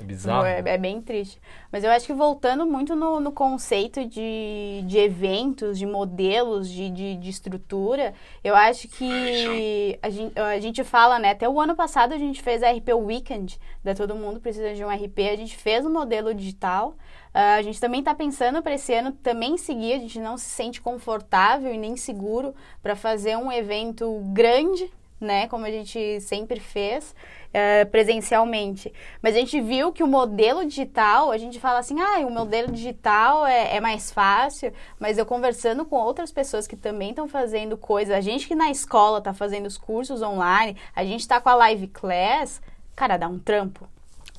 É 0.00 0.04
bizarro. 0.04 0.46
É, 0.46 0.58
é, 0.58 0.78
bem 0.78 1.00
triste. 1.00 1.40
Mas 1.70 1.84
eu 1.84 1.90
acho 1.90 2.06
que 2.06 2.12
voltando 2.12 2.66
muito 2.66 2.94
no, 2.94 3.20
no 3.20 3.32
conceito 3.32 4.04
de, 4.06 4.82
de 4.86 4.98
eventos, 4.98 5.78
de 5.78 5.86
modelos, 5.86 6.68
de, 6.68 6.90
de, 6.90 7.16
de, 7.16 7.30
estrutura, 7.30 8.14
eu 8.42 8.54
acho 8.54 8.88
que 8.88 9.98
a 10.02 10.10
gente, 10.10 10.38
a 10.38 10.60
gente 10.60 10.84
fala, 10.84 11.18
né? 11.18 11.30
Até 11.30 11.48
o 11.48 11.60
ano 11.60 11.74
passado 11.74 12.14
a 12.14 12.18
gente 12.18 12.42
fez 12.42 12.62
a 12.62 12.70
RP 12.70 12.88
Weekend, 12.94 13.58
da 13.82 13.94
Todo 13.94 14.14
Mundo 14.14 14.40
Precisa 14.40 14.74
de 14.74 14.84
um 14.84 14.88
RP. 14.88 15.18
A 15.32 15.36
gente 15.36 15.56
fez 15.56 15.84
um 15.84 15.92
modelo 15.92 16.34
digital. 16.34 16.96
Uh, 17.34 17.58
a 17.58 17.62
gente 17.62 17.80
também 17.80 18.00
está 18.00 18.14
pensando 18.14 18.62
para 18.62 18.74
esse 18.74 18.92
ano 18.94 19.12
também 19.12 19.56
seguir, 19.58 19.92
a 19.92 19.98
gente 19.98 20.18
não 20.18 20.36
se 20.38 20.46
sente 20.46 20.80
confortável 20.80 21.72
e 21.72 21.78
nem 21.78 21.96
seguro 21.96 22.54
para 22.82 22.96
fazer 22.96 23.36
um 23.36 23.52
evento 23.52 24.20
grande, 24.32 24.90
né, 25.20 25.46
como 25.48 25.66
a 25.66 25.70
gente 25.70 26.20
sempre 26.20 26.58
fez 26.58 27.14
uh, 27.48 27.88
presencialmente. 27.90 28.92
Mas 29.22 29.34
a 29.34 29.38
gente 29.38 29.60
viu 29.60 29.92
que 29.92 30.02
o 30.02 30.06
modelo 30.06 30.64
digital, 30.64 31.30
a 31.30 31.38
gente 31.38 31.58
fala 31.58 31.78
assim, 31.78 32.00
ah, 32.00 32.18
o 32.20 32.30
modelo 32.30 32.72
digital 32.72 33.46
é, 33.46 33.76
é 33.76 33.80
mais 33.80 34.10
fácil, 34.10 34.72
mas 34.98 35.18
eu 35.18 35.26
conversando 35.26 35.84
com 35.84 35.96
outras 35.96 36.32
pessoas 36.32 36.66
que 36.66 36.76
também 36.76 37.10
estão 37.10 37.28
fazendo 37.28 37.76
coisas, 37.76 38.14
a 38.14 38.20
gente 38.20 38.46
que 38.46 38.54
na 38.54 38.70
escola 38.70 39.18
está 39.18 39.32
fazendo 39.32 39.66
os 39.66 39.78
cursos 39.78 40.22
online, 40.22 40.76
a 40.94 41.04
gente 41.04 41.20
está 41.20 41.40
com 41.40 41.48
a 41.48 41.54
live 41.54 41.88
class, 41.88 42.60
cara, 42.94 43.16
dá 43.16 43.28
um 43.28 43.38
trampo 43.38 43.88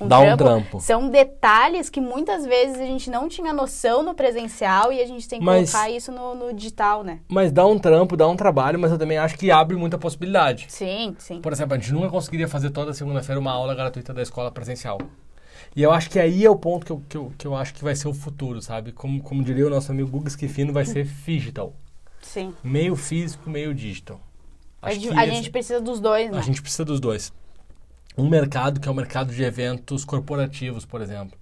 um 0.00 0.08
Dá 0.08 0.18
trampo, 0.18 0.32
um 0.32 0.36
trampo. 0.36 0.80
São 0.80 1.10
detalhes 1.10 1.90
que 1.90 2.00
muitas 2.00 2.46
vezes 2.46 2.80
a 2.80 2.86
gente 2.86 3.10
não 3.10 3.28
tinha 3.28 3.52
noção 3.52 4.02
no 4.02 4.14
presencial 4.14 4.90
e 4.90 5.00
a 5.00 5.06
gente 5.06 5.28
tem 5.28 5.38
que 5.38 5.44
mas, 5.44 5.70
colocar 5.70 5.90
isso 5.90 6.10
no, 6.10 6.34
no, 6.34 6.54
digital, 6.54 7.04
né? 7.04 7.20
Mas 7.28 7.52
dá 7.52 7.66
um 7.66 7.78
trampo, 7.78 8.16
dá 8.16 8.26
um 8.26 8.34
trabalho, 8.34 8.78
mas 8.78 8.90
eu 8.90 8.98
também 8.98 9.18
acho 9.18 9.36
que 9.36 9.50
abre 9.50 9.76
muita 9.76 9.98
possibilidade. 9.98 10.66
Sim, 10.68 11.14
sim. 11.18 11.40
Por 11.42 11.52
exemplo, 11.52 11.74
a 11.74 11.78
gente 11.78 11.92
nunca 11.92 12.08
conseguiria 12.08 12.48
fazer 12.48 12.70
toda 12.70 12.94
segunda-feira 12.94 13.38
uma 13.38 13.52
aula 13.52 13.74
gratuita 13.74 14.14
da 14.14 14.22
escola 14.22 14.50
presencial. 14.50 14.98
E 15.76 15.82
eu 15.82 15.92
acho 15.92 16.08
que 16.08 16.18
aí 16.18 16.44
é 16.44 16.50
o 16.50 16.56
ponto 16.56 16.86
que 16.86 16.92
eu, 16.92 17.02
que 17.06 17.16
eu, 17.16 17.32
que 17.36 17.46
eu 17.46 17.54
acho 17.54 17.74
que 17.74 17.84
vai 17.84 17.94
ser 17.94 18.08
o 18.08 18.14
futuro, 18.14 18.62
sabe? 18.62 18.92
Como, 18.92 19.22
como 19.22 19.44
diria 19.44 19.66
o 19.66 19.70
nosso 19.70 19.92
amigo 19.92 20.08
Guga 20.08 20.30
Schifino, 20.30 20.72
vai 20.72 20.86
ser 20.86 21.04
digital. 21.26 21.74
Sim. 22.22 22.54
Meio 22.64 22.96
físico, 22.96 23.50
meio 23.50 23.74
digital. 23.74 24.18
a, 24.80 24.92
gente, 24.92 25.10
a 25.10 25.26
gente 25.26 25.50
precisa 25.50 25.80
dos 25.80 26.00
dois, 26.00 26.30
né? 26.30 26.38
A 26.38 26.42
gente 26.42 26.62
precisa 26.62 26.84
dos 26.84 27.00
dois 27.00 27.32
um 28.16 28.28
mercado 28.28 28.80
que 28.80 28.88
é 28.88 28.90
o 28.90 28.94
mercado 28.94 29.32
de 29.32 29.42
eventos 29.42 30.04
corporativos, 30.04 30.84
por 30.84 31.00
exemplo. 31.00 31.38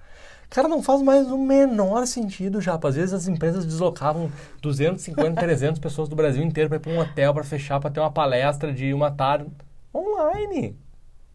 Cara, 0.50 0.66
não 0.66 0.82
faz 0.82 1.02
mais 1.02 1.30
o 1.30 1.36
menor 1.36 2.06
sentido 2.06 2.60
já. 2.60 2.78
Às 2.82 2.94
vezes 2.94 3.12
as 3.12 3.28
empresas 3.28 3.66
deslocavam 3.66 4.32
250, 4.62 5.38
300 5.38 5.78
pessoas 5.80 6.08
do 6.08 6.16
Brasil 6.16 6.42
inteiro 6.42 6.70
para 6.70 6.76
ir 6.76 6.80
para 6.80 6.92
um 6.92 6.98
hotel 6.98 7.34
para 7.34 7.44
fechar, 7.44 7.78
para 7.80 7.90
ter 7.90 8.00
uma 8.00 8.10
palestra 8.10 8.72
de 8.72 8.94
uma 8.94 9.10
tarde 9.10 9.46
online. 9.94 10.74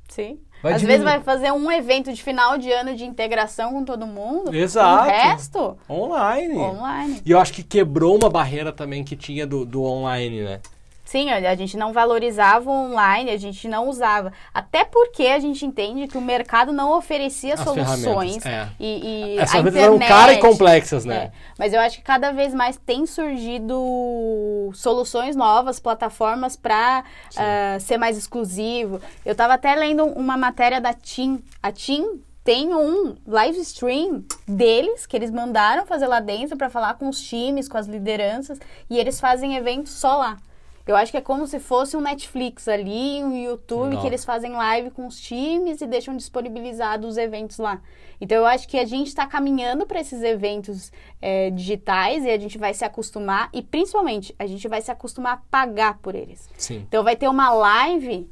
Sim. 0.10 0.39
Vai 0.62 0.74
Às 0.74 0.82
vezes 0.82 1.04
vai 1.04 1.19
fazer 1.22 1.52
um 1.52 1.72
evento 1.72 2.12
de 2.13 2.24
final 2.24 2.58
de 2.58 2.72
ano 2.72 2.96
de 2.96 3.04
integração 3.04 3.74
com 3.74 3.84
todo 3.84 4.08
mundo. 4.08 4.56
Exato. 4.56 5.04
O 5.04 5.12
resto? 5.12 5.78
Online. 5.89 6.58
Online. 6.58 7.22
E 7.26 7.32
eu 7.32 7.39
acho 7.39 7.54
que 7.54 7.63
quebrou 7.63 8.15
uma 8.15 8.30
barreira 8.30 8.72
também 8.72 9.04
que 9.04 9.15
tinha 9.15 9.46
do, 9.46 9.65
do 9.65 9.84
online, 9.84 10.41
né? 10.41 10.62
Sim, 11.04 11.30
a 11.32 11.56
gente 11.56 11.76
não 11.76 11.92
valorizava 11.92 12.70
o 12.70 12.74
online, 12.74 13.30
a 13.30 13.38
gente 13.38 13.68
não 13.68 13.89
usava. 13.89 14.32
Até 14.54 14.86
porque 14.86 15.24
a 15.24 15.38
gente 15.38 15.66
entende 15.66 16.08
que 16.08 16.18
o 16.18 16.22
mercado 16.22 16.72
não 16.72 16.98
oferecia 16.98 17.56
As 17.56 17.60
soluções. 17.60 18.46
É. 18.46 18.70
E, 18.80 19.36
e 19.36 19.38
Essas 19.38 19.76
a 19.76 19.80
eram 19.80 20.00
caras 20.00 20.38
e 20.38 20.39
complexas, 20.39 21.04
né? 21.04 21.16
É. 21.16 21.32
Mas 21.60 21.74
eu 21.74 21.82
acho 21.82 21.98
que 21.98 22.04
cada 22.04 22.32
vez 22.32 22.54
mais 22.54 22.78
tem 22.78 23.06
surgido 23.06 24.72
soluções 24.74 25.36
novas, 25.36 25.78
plataformas 25.78 26.56
para 26.56 27.04
uh, 27.04 27.38
ah, 27.38 27.78
ser 27.82 27.98
mais 27.98 28.18
exclusivo. 28.18 29.02
Eu 29.26 29.34
estava 29.34 29.56
até 29.56 29.76
lendo 29.76 30.06
uma 30.06 30.38
matéria 30.38 30.80
da 30.80 30.94
TIM. 30.94 31.44
A 31.62 31.72
TIM 31.72 32.22
tem 32.46 32.74
um 32.74 33.16
live 33.28 33.60
stream 33.60 34.24
deles 34.48 35.06
que 35.06 35.18
eles 35.18 35.32
mandaram 35.32 35.86
fazer 35.86 36.08
lá 36.08 36.22
dentro 36.22 36.58
para 36.58 36.70
falar 36.70 36.94
com 36.96 37.10
os 37.10 37.22
times, 37.22 37.68
com 37.68 37.78
as 37.78 37.88
lideranças, 37.88 38.60
e 38.89 38.98
eles 38.98 39.20
fazem 39.20 39.56
eventos 39.56 39.92
só 39.92 40.16
lá. 40.18 40.38
Eu 40.86 40.98
acho 40.98 41.12
que 41.12 41.17
é 41.17 41.22
como 41.22 41.48
se 41.48 41.60
fosse 41.60 41.96
um 41.96 42.02
Netflix 42.02 42.67
ali, 42.67 43.24
um 43.24 43.36
YouTube, 43.38 43.98
que 43.98 44.06
eles 44.06 44.26
fazem 44.26 44.52
live 44.52 44.91
com 44.91 45.08
os 45.08 45.19
times 45.19 45.80
e 45.80 45.88
deixam 45.88 46.15
disponibilizados 46.15 47.12
os 47.12 47.17
eventos 47.17 47.58
lá. 47.58 47.82
Então, 48.19 48.38
eu 48.38 48.46
acho 48.46 48.67
que 48.67 48.78
a 48.78 48.86
gente 48.86 49.08
está 49.08 49.26
caminhando 49.26 49.86
para 49.86 50.02
esses 50.02 50.22
eventos 50.22 50.91
é, 51.22 51.50
digitais 51.50 52.26
e 52.26 52.30
a 52.30 52.38
gente 52.38 52.58
vai 52.58 52.74
se 52.74 52.84
acostumar, 52.84 53.50
e 53.54 53.62
principalmente, 53.62 54.36
a 54.38 54.46
gente 54.46 54.67
vai 54.67 54.82
se 54.82 54.91
acostumar 54.91 55.34
a 55.34 55.41
pagar 55.50 56.00
por 56.00 56.15
eles. 56.15 56.50
Sim. 56.58 56.86
Então, 56.88 57.04
vai 57.04 57.15
ter 57.15 57.30
uma 57.30 57.50
live. 57.52 58.30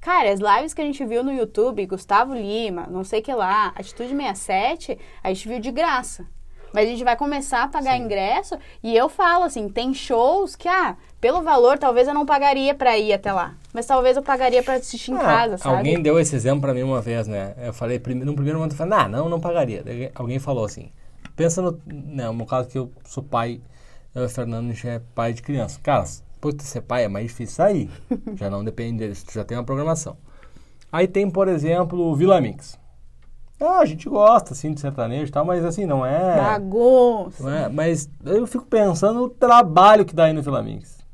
Cara, 0.00 0.30
as 0.30 0.38
lives 0.38 0.74
que 0.74 0.80
a 0.80 0.84
gente 0.84 1.04
viu 1.04 1.24
no 1.24 1.32
YouTube, 1.32 1.86
Gustavo 1.86 2.34
Lima, 2.34 2.86
não 2.88 3.02
sei 3.02 3.20
o 3.20 3.22
que 3.22 3.32
lá, 3.32 3.68
Atitude 3.74 4.10
67, 4.10 4.98
a 5.22 5.32
gente 5.32 5.48
viu 5.48 5.58
de 5.58 5.72
graça. 5.72 6.26
Mas 6.74 6.88
a 6.88 6.90
gente 6.90 7.04
vai 7.04 7.16
começar 7.16 7.62
a 7.62 7.68
pagar 7.68 7.96
Sim. 7.96 8.02
ingresso 8.02 8.58
e 8.82 8.96
eu 8.96 9.08
falo 9.08 9.44
assim, 9.44 9.68
tem 9.68 9.94
shows 9.94 10.56
que, 10.56 10.66
ah, 10.66 10.96
pelo 11.20 11.40
valor, 11.40 11.78
talvez 11.78 12.08
eu 12.08 12.12
não 12.12 12.26
pagaria 12.26 12.74
para 12.74 12.98
ir 12.98 13.12
até 13.12 13.32
lá. 13.32 13.54
Mas 13.72 13.86
talvez 13.86 14.16
eu 14.16 14.24
pagaria 14.24 14.60
para 14.60 14.74
assistir 14.74 15.12
em 15.12 15.16
ah, 15.16 15.20
casa, 15.20 15.58
sabe? 15.58 15.76
Alguém 15.76 16.02
deu 16.02 16.18
esse 16.18 16.34
exemplo 16.34 16.62
para 16.62 16.74
mim 16.74 16.82
uma 16.82 17.00
vez, 17.00 17.28
né? 17.28 17.54
Eu 17.62 17.72
falei, 17.72 17.98
no 17.98 18.34
primeiro 18.34 18.58
momento, 18.58 18.72
eu 18.72 18.76
falei, 18.76 19.06
não, 19.08 19.28
não 19.28 19.38
pagaria. 19.38 19.84
Alguém 20.16 20.40
falou 20.40 20.64
assim, 20.64 20.90
pensa 21.36 21.62
no, 21.62 21.80
né, 21.86 22.28
no 22.28 22.44
caso 22.44 22.68
que 22.68 22.76
eu 22.76 22.90
sou 23.04 23.22
pai, 23.22 23.60
eu, 24.12 24.28
Fernando, 24.28 24.70
a 24.70 24.72
gente 24.72 24.88
é 24.88 25.00
pai 25.14 25.32
de 25.32 25.42
criança. 25.42 25.78
Cara, 25.80 26.04
depois 26.34 26.56
de 26.56 26.64
ser 26.64 26.80
pai 26.80 27.04
é 27.04 27.08
mais 27.08 27.28
difícil 27.28 27.54
sair. 27.54 27.88
já 28.34 28.50
não 28.50 28.64
depende 28.64 28.98
deles, 28.98 29.22
tu 29.22 29.32
já 29.32 29.44
tem 29.44 29.56
uma 29.56 29.62
programação. 29.62 30.16
Aí 30.90 31.06
tem, 31.06 31.30
por 31.30 31.46
exemplo, 31.46 32.00
o 32.00 32.16
Vila 32.16 32.40
Mix. 32.40 32.76
Ah, 33.60 33.78
a 33.78 33.84
gente 33.84 34.08
gosta, 34.08 34.52
assim, 34.52 34.72
de 34.72 34.80
sertanejo 34.80 35.28
e 35.28 35.32
tal, 35.32 35.44
mas 35.44 35.64
assim, 35.64 35.86
não 35.86 36.04
é... 36.04 36.36
Bagunça. 36.36 37.42
Não 37.42 37.50
é, 37.50 37.68
mas 37.68 38.08
eu 38.24 38.46
fico 38.46 38.66
pensando 38.66 39.20
no 39.20 39.28
trabalho 39.28 40.04
que 40.04 40.14
dá 40.14 40.24
aí 40.24 40.32
no 40.32 40.42
Vila 40.42 40.62
Mix. 40.62 41.04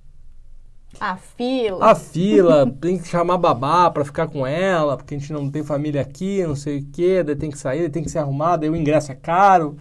A 0.98 1.16
fila. 1.16 1.90
A 1.90 1.94
fila, 1.94 2.70
tem 2.81 2.98
que 2.98 3.09
chamar 3.09 3.38
babá 3.38 3.90
pra 3.90 4.05
ficar 4.05 4.26
com 4.26 4.46
ela, 4.46 4.96
porque 4.96 5.14
a 5.14 5.18
gente 5.18 5.33
não 5.33 5.50
tem 5.50 5.62
família 5.62 6.00
aqui, 6.00 6.44
não 6.46 6.57
sei 6.57 6.79
o 6.79 6.87
quê, 6.92 7.22
daí 7.22 7.37
tem 7.37 7.50
que 7.50 7.59
sair, 7.59 7.88
tem 7.90 8.03
que 8.03 8.11
ser 8.11 8.18
arrumado, 8.18 8.64
aí 8.64 8.70
o 8.70 8.76
ingresso 8.76 9.12
é 9.12 9.14
caro. 9.14 9.76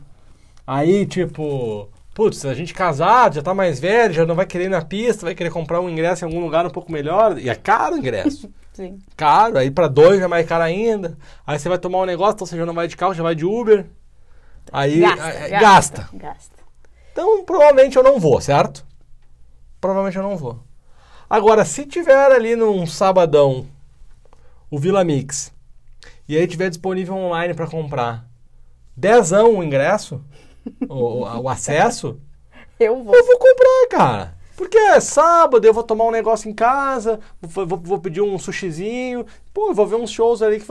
Aí, 0.67 1.05
tipo, 1.05 1.89
putz, 2.13 2.45
a 2.45 2.53
gente 2.53 2.73
casado, 2.73 3.35
já 3.35 3.41
tá 3.41 3.53
mais 3.53 3.79
velho, 3.79 4.13
já 4.13 4.25
não 4.25 4.35
vai 4.35 4.45
querer 4.45 4.65
ir 4.65 4.69
na 4.69 4.83
pista, 4.83 5.25
vai 5.25 5.33
querer 5.33 5.49
comprar 5.49 5.81
um 5.81 5.89
ingresso 5.89 6.23
em 6.23 6.27
algum 6.27 6.41
lugar 6.41 6.65
um 6.65 6.69
pouco 6.69 6.91
melhor, 6.91 7.39
e 7.39 7.49
é 7.49 7.55
caro 7.55 7.95
o 7.95 7.97
ingresso. 7.97 8.49
Sim. 8.79 8.97
Caro, 9.17 9.57
aí 9.57 9.69
para 9.69 9.89
dois 9.89 10.19
já 10.19 10.23
é 10.25 10.27
mais 10.29 10.47
caro 10.47 10.63
ainda. 10.63 11.17
Aí 11.45 11.59
você 11.59 11.67
vai 11.67 11.77
tomar 11.77 11.97
um 11.99 12.05
negócio, 12.05 12.35
então 12.35 12.47
você 12.47 12.55
já 12.55 12.65
não 12.65 12.73
vai 12.73 12.87
de 12.87 12.95
carro, 12.95 13.13
já 13.13 13.21
vai 13.21 13.35
de 13.35 13.43
Uber. 13.45 13.85
Aí 14.71 15.01
Gasta, 15.01 15.21
é, 15.27 15.49
gasta, 15.49 15.59
gasta. 16.01 16.09
gasta. 16.13 16.55
Então, 17.11 17.43
provavelmente 17.43 17.97
eu 17.97 18.03
não 18.03 18.21
vou, 18.21 18.39
certo? 18.39 18.85
Provavelmente 19.81 20.15
eu 20.15 20.23
não 20.23 20.37
vou. 20.37 20.63
Agora, 21.29 21.65
se 21.65 21.85
tiver 21.85 22.31
ali 22.31 22.55
num 22.55 22.87
sabadão 22.87 23.67
o 24.71 24.79
Vila 24.79 25.03
Mix 25.03 25.51
e 26.27 26.37
aí 26.37 26.47
tiver 26.47 26.69
disponível 26.69 27.15
online 27.15 27.53
para 27.53 27.67
comprar, 27.67 28.25
dezão 28.95 29.57
o 29.57 29.63
ingresso, 29.63 30.23
o, 30.87 30.95
o- 30.95 31.41
o 31.41 31.49
acesso, 31.49 32.17
Eu 32.79 33.03
vou. 33.03 33.13
eu 33.13 33.25
vou 33.25 33.37
comprar, 33.37 33.87
cara. 33.89 34.38
Porque 34.59 34.77
é 34.77 34.99
sábado, 34.99 35.65
eu 35.65 35.73
vou 35.73 35.83
tomar 35.83 36.03
um 36.03 36.11
negócio 36.11 36.49
em 36.49 36.53
casa, 36.53 37.17
vou, 37.41 37.65
vou- 37.65 37.99
pedir 37.99 38.19
um 38.21 38.37
sushizinho, 38.37 39.25
pô, 39.53 39.73
vou 39.73 39.87
ver 39.87 39.95
uns 39.95 40.11
shows 40.11 40.41
ali 40.41 40.59
que... 40.59 40.65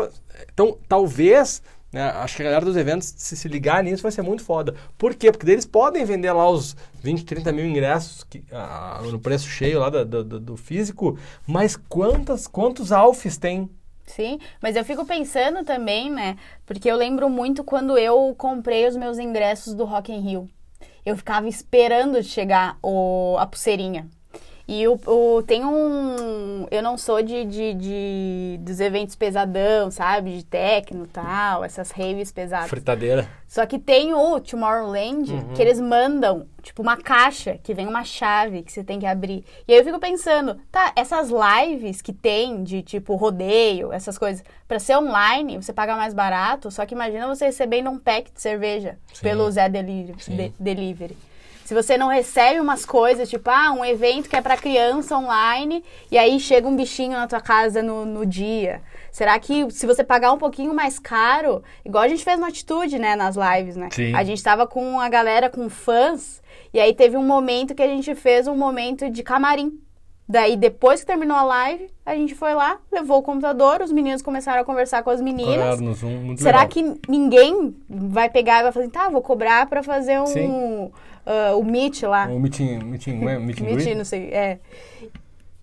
Então, 0.53 0.77
talvez, 0.87 1.63
né, 1.91 2.03
acho 2.11 2.37
que 2.37 2.43
a 2.43 2.45
galera 2.45 2.67
dos 2.67 2.77
eventos, 2.77 3.15
se 3.17 3.35
se 3.35 3.49
ligar 3.49 3.83
nisso, 3.83 4.03
vai 4.03 4.13
ser 4.13 4.21
muito 4.21 4.45
foda. 4.45 4.75
Por 4.99 5.15
quê? 5.15 5.33
Porque 5.33 5.51
eles 5.51 5.65
podem 5.65 6.05
vender 6.05 6.33
lá 6.33 6.51
os 6.51 6.77
20, 7.03 7.25
30 7.25 7.51
mil 7.51 7.65
ingressos 7.65 8.23
que, 8.25 8.45
ah, 8.53 9.01
no 9.11 9.19
preço 9.19 9.49
cheio 9.49 9.79
lá 9.81 9.89
do, 9.89 10.05
do- 10.05 10.41
do 10.41 10.57
físico, 10.59 11.19
mas 11.47 11.75
quantas, 11.75 12.47
quantos 12.47 12.93
alfs 12.93 13.39
tem? 13.39 13.71
Sim, 14.07 14.39
mas 14.63 14.77
eu 14.77 14.85
fico 14.85 15.05
pensando 15.07 15.65
também, 15.65 16.11
né? 16.11 16.37
Porque 16.67 16.91
eu 16.91 16.97
lembro 16.97 17.29
muito 17.31 17.65
quando 17.65 17.97
eu 17.99 18.35
comprei 18.37 18.87
os 18.87 18.97
meus 18.97 19.19
ingressos 19.19 19.75
do 19.75 19.85
Rock 19.85 20.13
in 20.13 20.21
Rio. 20.21 20.49
Eu 21.09 21.17
ficava 21.17 21.49
esperando 21.49 22.23
chegar 22.23 22.77
o, 22.83 23.35
a 23.39 23.47
pulseirinha. 23.47 24.11
E 24.71 24.87
o, 24.87 25.01
o- 25.07 25.43
tem 25.43 25.65
um. 25.65 26.67
Eu 26.71 26.83
não 26.83 26.99
sou 26.99 27.23
de, 27.23 27.43
de, 27.47 27.73
de- 27.73 28.59
dos 28.61 28.81
eventos 28.81 29.17
pesadão, 29.17 29.91
sabe? 29.91 30.37
De 30.37 30.45
techno 30.45 31.05
e 31.05 31.09
tal, 31.09 31.65
essas 31.65 31.91
raves 31.91 32.31
pesadas. 32.31 32.69
Fritadeira. 32.69 33.27
Só 33.47 33.65
que 33.65 33.79
tem 33.79 34.13
o 34.13 34.39
Tomorrowland, 34.39 35.33
Uhum. 35.33 35.55
que 35.55 35.63
eles 35.63 35.81
mandam, 35.81 36.47
tipo, 36.63 36.83
uma 36.83 36.99
caixa 36.99 37.59
que 37.63 37.73
vem 37.73 37.87
uma 37.87 38.05
chave 38.05 38.63
que 38.63 38.71
você 38.71 38.85
tem 38.85 38.99
que 39.01 39.07
abrir. 39.07 39.43
E 39.67 39.73
aí 39.73 39.79
eu 39.79 39.85
fico 39.87 39.99
pensando, 39.99 40.61
tá, 40.71 40.93
essas 40.95 41.31
lives 41.31 42.03
que 42.03 42.13
tem 42.13 42.63
de, 42.63 42.83
tipo, 42.83 43.15
rodeio, 43.17 43.91
essas 43.91 44.19
coisas, 44.19 44.45
pra 44.69 44.79
ser 44.79 44.99
online, 44.99 45.57
você 45.57 45.73
paga 45.73 45.97
mais 45.97 46.13
barato, 46.13 46.71
só 46.71 46.85
que 46.85 46.95
imagina 46.95 47.27
você 47.27 47.47
recebendo 47.47 47.89
um 47.89 47.99
pack 47.99 48.31
de 48.31 48.41
cerveja 48.43 48.99
Sim. 49.15 49.23
pelo 49.23 49.51
Zé 49.51 49.67
Delivery. 49.67 50.19
De- 50.29 50.53
delivery. 50.61 51.17
Se 51.69 51.75
você 51.75 51.99
não 51.99 52.09
recebe 52.09 52.59
umas 52.61 52.87
coisas, 52.87 53.29
tipo, 53.29 53.51
ah, 53.51 53.73
um 53.73 53.85
evento 53.85 54.27
que 54.27 54.35
é 54.35 54.41
pra 54.41 54.57
criança 54.57 55.15
online, 55.19 55.85
e 56.11 56.17
aí 56.17 56.41
chega 56.41 56.67
um 56.67 56.75
bichinho 56.75 57.13
na 57.13 57.27
tua 57.27 57.43
casa 57.43 57.83
no, 57.83 58.07
no 58.07 58.25
dia. 58.25 58.81
Será 59.13 59.39
que 59.39 59.71
se 59.71 59.85
você 59.85 60.03
pagar 60.03 60.33
um 60.33 60.39
pouquinho 60.39 60.73
mais 60.73 60.99
caro, 60.99 61.63
igual 61.85 62.05
a 62.05 62.09
gente 62.09 62.25
fez 62.25 62.41
no 62.41 62.47
Atitude, 62.47 62.99
né, 62.99 63.15
nas 63.15 63.37
lives, 63.37 63.77
né? 63.77 63.91
Sim. 63.93 64.15
A 64.15 64.25
gente 64.25 64.43
tava 64.43 64.67
com 64.67 64.99
a 64.99 65.11
galera, 65.11 65.51
com 65.51 65.69
fãs, 65.69 66.41
e 66.73 66.81
aí 66.81 66.95
teve 66.95 67.19
um 67.19 67.23
momento 67.23 67.75
que 67.75 67.83
a 67.83 67.87
gente 67.87 68.15
fez 68.15 68.49
um 68.49 68.57
momento 68.57 69.11
de 69.11 69.23
camarim. 69.23 69.79
Daí, 70.27 70.57
depois 70.57 71.01
que 71.01 71.07
terminou 71.07 71.37
a 71.37 71.43
live, 71.43 71.91
a 72.05 72.15
gente 72.15 72.35
foi 72.35 72.53
lá, 72.55 72.79
levou 72.93 73.19
o 73.19 73.23
computador, 73.23 73.81
os 73.81 73.91
meninos 73.91 74.21
começaram 74.21 74.61
a 74.61 74.65
conversar 74.65 75.03
com 75.03 75.09
as 75.09 75.23
meninas. 75.23 75.57
Claro, 75.57 75.81
no 75.81 75.95
Zoom, 75.95 76.17
muito 76.19 76.43
Será 76.43 76.65
legal. 76.67 76.69
que 76.69 77.11
ninguém 77.11 77.75
vai 77.89 78.29
pegar 78.29 78.61
e 78.61 78.63
vai 78.65 78.73
falar 78.73 78.85
assim, 78.85 78.93
tá, 78.93 79.09
vou 79.09 79.23
cobrar 79.23 79.67
pra 79.67 79.83
fazer 79.83 80.21
um, 80.21 80.27
Sim. 80.27 80.91
Ah, 81.29 81.57
o 81.57 81.63
Meet 81.63 82.03
lá. 82.03 82.27
O 82.27 82.41
meeting, 82.41 82.79
meeting, 82.79 83.13
meeting, 83.13 83.45
meeting 83.45 83.65
Meet, 83.65 83.77
greet? 83.77 83.95
não 83.95 84.05
sei, 84.05 84.31
é. 84.33 84.59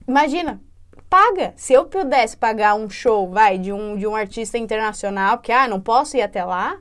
Imagina, 0.08 0.62
paga. 1.10 1.54
Se 1.56 1.74
eu 1.74 1.86
pudesse 1.86 2.38
pagar 2.38 2.76
um 2.76 2.90
show, 2.90 3.30
vai, 3.30 3.58
de 3.58 3.74
um, 3.74 3.98
de 3.98 4.06
um 4.06 4.16
artista 4.16 4.58
internacional, 4.58 5.38
porque, 5.38 5.52
ah, 5.52 5.68
não 5.68 5.80
posso 5.82 6.16
ir 6.16 6.22
até 6.22 6.44
lá. 6.44 6.78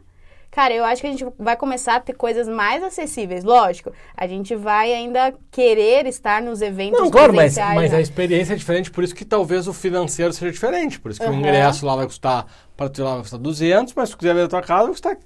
Cara, 0.50 0.72
eu 0.72 0.84
acho 0.84 1.00
que 1.00 1.08
a 1.08 1.10
gente 1.10 1.26
vai 1.36 1.56
começar 1.56 1.96
a 1.96 2.00
ter 2.00 2.12
coisas 2.12 2.46
mais 2.46 2.80
acessíveis. 2.80 3.42
Lógico, 3.42 3.90
a 4.16 4.24
gente 4.28 4.54
vai 4.54 4.92
ainda 4.92 5.34
querer 5.50 6.06
estar 6.06 6.40
nos 6.40 6.62
eventos 6.62 7.00
Não, 7.00 7.10
claro, 7.10 7.34
mas, 7.34 7.56
mas 7.56 7.90
né? 7.90 7.98
a 7.98 8.00
experiência 8.00 8.52
é 8.52 8.56
diferente, 8.56 8.88
por 8.88 9.02
isso 9.02 9.16
que 9.16 9.24
talvez 9.24 9.66
o 9.66 9.72
financeiro 9.72 10.32
seja 10.32 10.52
diferente. 10.52 11.00
Por 11.00 11.10
isso 11.10 11.18
que 11.18 11.26
o 11.26 11.30
Aham. 11.30 11.40
ingresso 11.40 11.84
lá 11.84 11.96
vai 11.96 12.06
custar, 12.06 12.46
para 12.76 12.88
tu 12.88 13.02
lá 13.02 13.14
vai 13.14 13.22
custar 13.22 13.40
200, 13.40 13.94
mas 13.94 14.10
se 14.10 14.14
tu 14.14 14.18
quiser 14.18 14.34
ver 14.34 14.42
a 14.42 14.48
tua 14.48 14.62
casa 14.62 14.82
vai 14.82 14.92
custar 14.92 15.16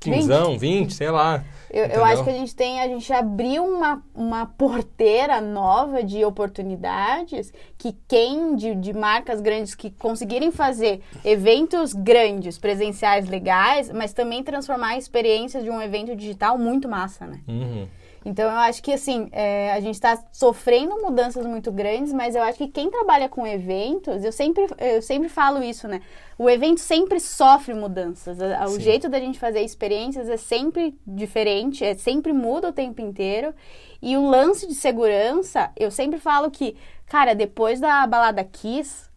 15, 0.00 0.56
20, 0.58 0.94
sei 0.94 1.10
lá. 1.10 1.44
Eu, 1.70 1.84
eu 1.86 2.04
acho 2.04 2.24
que 2.24 2.30
a 2.30 2.34
gente 2.34 2.54
tem, 2.54 2.80
a 2.80 2.88
gente 2.88 3.12
abriu 3.12 3.64
uma, 3.64 4.02
uma 4.14 4.46
porteira 4.46 5.40
nova 5.40 6.02
de 6.02 6.24
oportunidades 6.24 7.52
que 7.76 7.94
quem 8.06 8.56
de, 8.56 8.74
de 8.74 8.92
marcas 8.92 9.40
grandes 9.40 9.74
que 9.74 9.90
conseguirem 9.90 10.50
fazer 10.50 11.02
eventos 11.24 11.92
grandes, 11.92 12.58
presenciais 12.58 13.28
legais, 13.28 13.90
mas 13.92 14.12
também 14.12 14.42
transformar 14.42 14.88
a 14.88 14.98
experiência 14.98 15.62
de 15.62 15.70
um 15.70 15.80
evento 15.80 16.16
digital 16.16 16.56
muito 16.58 16.88
massa, 16.88 17.26
né? 17.26 17.40
Uhum. 17.46 17.86
Então 18.24 18.44
eu 18.50 18.58
acho 18.58 18.82
que 18.82 18.92
assim, 18.92 19.28
é, 19.32 19.72
a 19.72 19.80
gente 19.80 19.94
está 19.94 20.22
sofrendo 20.32 21.00
mudanças 21.02 21.46
muito 21.46 21.70
grandes, 21.72 22.12
mas 22.12 22.34
eu 22.34 22.42
acho 22.42 22.58
que 22.58 22.68
quem 22.68 22.90
trabalha 22.90 23.28
com 23.28 23.46
eventos, 23.46 24.24
eu 24.24 24.32
sempre, 24.32 24.66
eu 24.78 25.00
sempre 25.02 25.28
falo 25.28 25.62
isso, 25.62 25.86
né? 25.86 26.02
O 26.38 26.48
evento 26.48 26.80
sempre 26.80 27.18
sofre 27.18 27.74
mudanças. 27.74 28.38
O 28.66 28.68
Sim. 28.74 28.80
jeito 28.80 29.08
da 29.08 29.18
gente 29.18 29.38
fazer 29.38 29.60
experiências 29.62 30.28
é 30.28 30.36
sempre 30.36 30.96
diferente, 31.06 31.84
é 31.84 31.94
sempre 31.94 32.32
muda 32.32 32.68
o 32.68 32.72
tempo 32.72 33.00
inteiro. 33.00 33.52
E 34.00 34.16
o 34.16 34.28
lance 34.28 34.66
de 34.66 34.74
segurança, 34.74 35.70
eu 35.76 35.90
sempre 35.90 36.20
falo 36.20 36.50
que, 36.50 36.76
cara, 37.06 37.34
depois 37.34 37.80
da 37.80 38.06
balada 38.06 38.44
Kiss, 38.44 39.07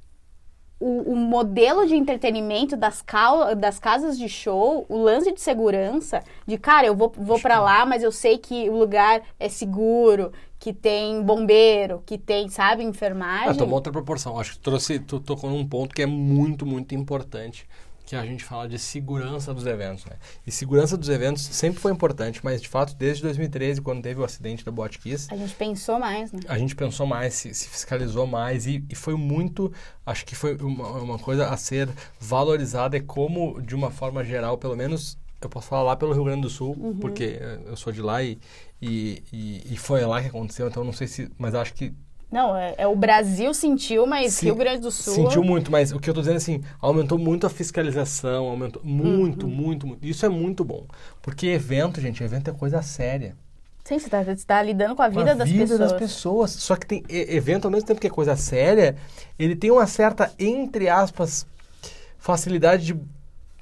o, 0.81 1.13
o 1.13 1.15
modelo 1.15 1.85
de 1.87 1.95
entretenimento 1.95 2.75
das, 2.75 3.01
cal- 3.01 3.55
das 3.55 3.79
casas 3.79 4.17
de 4.17 4.27
show, 4.27 4.85
o 4.89 4.97
lance 4.97 5.31
de 5.31 5.39
segurança, 5.39 6.23
de 6.45 6.57
cara, 6.57 6.87
eu 6.87 6.95
vou, 6.95 7.11
vou 7.15 7.39
para 7.39 7.59
lá, 7.59 7.85
mas 7.85 8.01
eu 8.03 8.11
sei 8.11 8.37
que 8.37 8.69
o 8.69 8.75
lugar 8.77 9.21
é 9.39 9.47
seguro, 9.47 10.31
que 10.59 10.73
tem 10.73 11.21
bombeiro, 11.23 12.03
que 12.05 12.17
tem, 12.17 12.49
sabe, 12.49 12.83
enfermagem. 12.83 13.49
Ah, 13.49 13.55
tomou 13.55 13.75
outra 13.75 13.91
proporção. 13.91 14.39
Acho 14.39 14.51
que 14.53 14.57
tu 14.59 14.63
trouxe, 14.63 14.99
tu 14.99 15.19
tocou 15.19 15.49
num 15.49 15.65
ponto 15.67 15.93
que 15.93 16.01
é 16.01 16.05
muito, 16.05 16.65
muito 16.65 16.93
importante, 16.95 17.67
que 18.11 18.15
a 18.17 18.25
gente 18.25 18.43
fala 18.43 18.67
de 18.67 18.77
segurança 18.77 19.53
dos 19.53 19.65
eventos, 19.65 20.03
né? 20.05 20.17
E 20.45 20.51
segurança 20.51 20.97
dos 20.97 21.07
eventos 21.07 21.43
sempre 21.43 21.79
foi 21.79 21.91
importante, 21.93 22.41
mas 22.43 22.61
de 22.61 22.67
fato, 22.67 22.93
desde 22.95 23.23
2013, 23.23 23.81
quando 23.81 24.01
teve 24.01 24.19
o 24.19 24.23
acidente 24.25 24.65
da 24.65 24.71
Boate 24.71 24.99
Kiss, 24.99 25.27
A 25.31 25.37
gente 25.37 25.55
pensou 25.55 25.97
mais, 25.97 26.31
né? 26.33 26.41
a 26.47 26.57
gente 26.57 26.75
pensou 26.75 27.07
mais, 27.07 27.33
se, 27.35 27.53
se 27.53 27.69
fiscalizou 27.69 28.27
mais 28.27 28.67
e, 28.67 28.83
e 28.89 28.95
foi 28.95 29.15
muito, 29.15 29.71
acho 30.05 30.25
que 30.25 30.35
foi 30.35 30.55
uma, 30.57 30.89
uma 30.99 31.17
coisa 31.19 31.47
a 31.49 31.55
ser 31.55 31.87
valorizada 32.19 32.97
e 32.97 33.01
como, 33.01 33.61
de 33.61 33.73
uma 33.75 33.89
forma 33.91 34.23
geral, 34.25 34.57
pelo 34.57 34.75
menos 34.75 35.17
eu 35.41 35.49
posso 35.49 35.67
falar 35.69 35.83
lá 35.83 35.95
pelo 35.95 36.13
Rio 36.13 36.25
Grande 36.25 36.41
do 36.41 36.49
Sul, 36.49 36.75
Uhum. 36.77 36.97
porque 36.99 37.37
eh, 37.39 37.59
eu 37.65 37.75
sou 37.77 37.91
de 37.93 38.01
lá 38.01 38.21
e, 38.21 38.37
e, 38.81 39.23
e, 39.33 39.73
e 39.73 39.77
foi 39.77 40.01
lá 40.05 40.21
que 40.21 40.27
aconteceu, 40.27 40.67
então 40.67 40.83
não 40.83 40.93
sei 40.93 41.07
se, 41.07 41.31
mas 41.37 41.55
acho 41.55 41.73
que 41.73 41.93
Não, 42.31 42.55
é, 42.55 42.75
é 42.77 42.87
o 42.87 42.95
Brasil 42.95 43.53
sentiu, 43.53 44.07
mas 44.07 44.35
Sim, 44.35 44.45
Rio 44.47 44.55
Grande 44.55 44.81
do 44.81 44.89
Sul. 44.89 45.13
sentiu 45.13 45.43
muito, 45.43 45.69
mas 45.69 45.91
o 45.91 45.99
que 45.99 46.09
eu 46.09 46.13
tô 46.13 46.21
dizendo 46.21 46.35
é 46.35 46.37
assim, 46.37 46.63
aumentou 46.79 47.17
muito 47.17 47.45
a 47.45 47.49
fiscalização, 47.49 48.45
aumentou 48.45 48.81
muito, 48.85 49.47
muito, 49.47 49.85
muito. 49.85 50.05
Isso 50.05 50.25
é 50.25 50.29
muito 50.29 50.63
bom, 50.63 50.85
porque 51.21 51.47
evento, 51.47 51.99
gente, 51.99 52.23
evento 52.23 52.49
é 52.49 52.53
coisa 52.53 52.81
séria. 52.81 53.35
Sim, 53.83 53.99
você 53.99 54.09
tá, 54.09 54.23
você 54.23 54.45
tá 54.45 54.61
lidando 54.63 54.95
com 54.95 55.01
a 55.01 55.09
com 55.09 55.17
vida, 55.17 55.31
a 55.31 55.33
das, 55.33 55.49
vida 55.49 55.63
pessoas. 55.63 55.79
das 55.79 55.93
pessoas. 55.93 56.51
Só 56.51 56.75
que 56.75 56.85
tem 56.85 57.03
evento, 57.09 57.65
ao 57.65 57.71
mesmo 57.71 57.87
tempo 57.87 57.99
que 57.99 58.07
é 58.07 58.11
coisa 58.11 58.35
séria, 58.35 58.95
ele 59.37 59.55
tem 59.55 59.71
uma 59.71 59.87
certa, 59.87 60.31
entre 60.39 60.87
aspas, 60.87 61.45
facilidade 62.17 62.85
de 62.85 62.95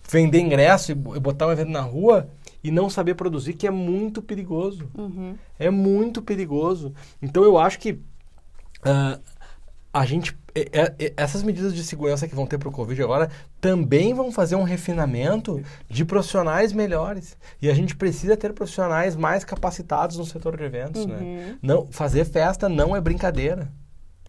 vender 0.07 0.39
ingresso 0.39 0.91
e 0.91 0.93
e 0.93 1.19
botar 1.19 1.47
um 1.47 1.51
evento 1.51 1.71
na 1.71 1.81
rua 1.81 2.29
e 2.63 2.71
não 2.71 2.89
saber 2.89 3.15
produzir, 3.15 3.53
que 3.53 3.65
é 3.65 3.71
muito 3.71 4.21
perigoso. 4.21 4.89
Uhum. 4.97 5.35
É 5.57 5.69
muito 5.69 6.21
perigoso. 6.21 6.93
Então 7.21 7.43
eu 7.43 7.57
acho 7.57 7.79
que 7.79 7.99
ah, 8.83 9.19
a 9.93 10.05
gente. 10.05 10.37
essas 11.15 11.43
medidas 11.43 11.73
de 11.73 11.83
segurança 11.83 12.27
que 12.27 12.35
vão 12.35 12.45
ter 12.45 12.57
para 12.57 12.69
o 12.69 12.71
Covid 12.71 13.01
agora 13.01 13.29
também 13.61 14.13
vão 14.13 14.31
fazer 14.31 14.55
um 14.55 14.63
refinamento 14.63 15.61
de 15.89 16.05
profissionais 16.05 16.73
melhores. 16.73 17.37
E 17.61 17.69
a 17.69 17.73
gente 17.73 17.95
precisa 17.95 18.37
ter 18.37 18.53
profissionais 18.53 19.15
mais 19.15 19.43
capacitados 19.43 20.17
no 20.17 20.25
setor 20.25 20.57
de 20.57 20.63
eventos. 20.63 21.05
Uhum. 21.05 21.07
Né? 21.07 21.57
Não, 21.61 21.87
fazer 21.87 22.25
festa 22.25 22.67
não 22.69 22.95
é 22.95 23.01
brincadeira. 23.01 23.71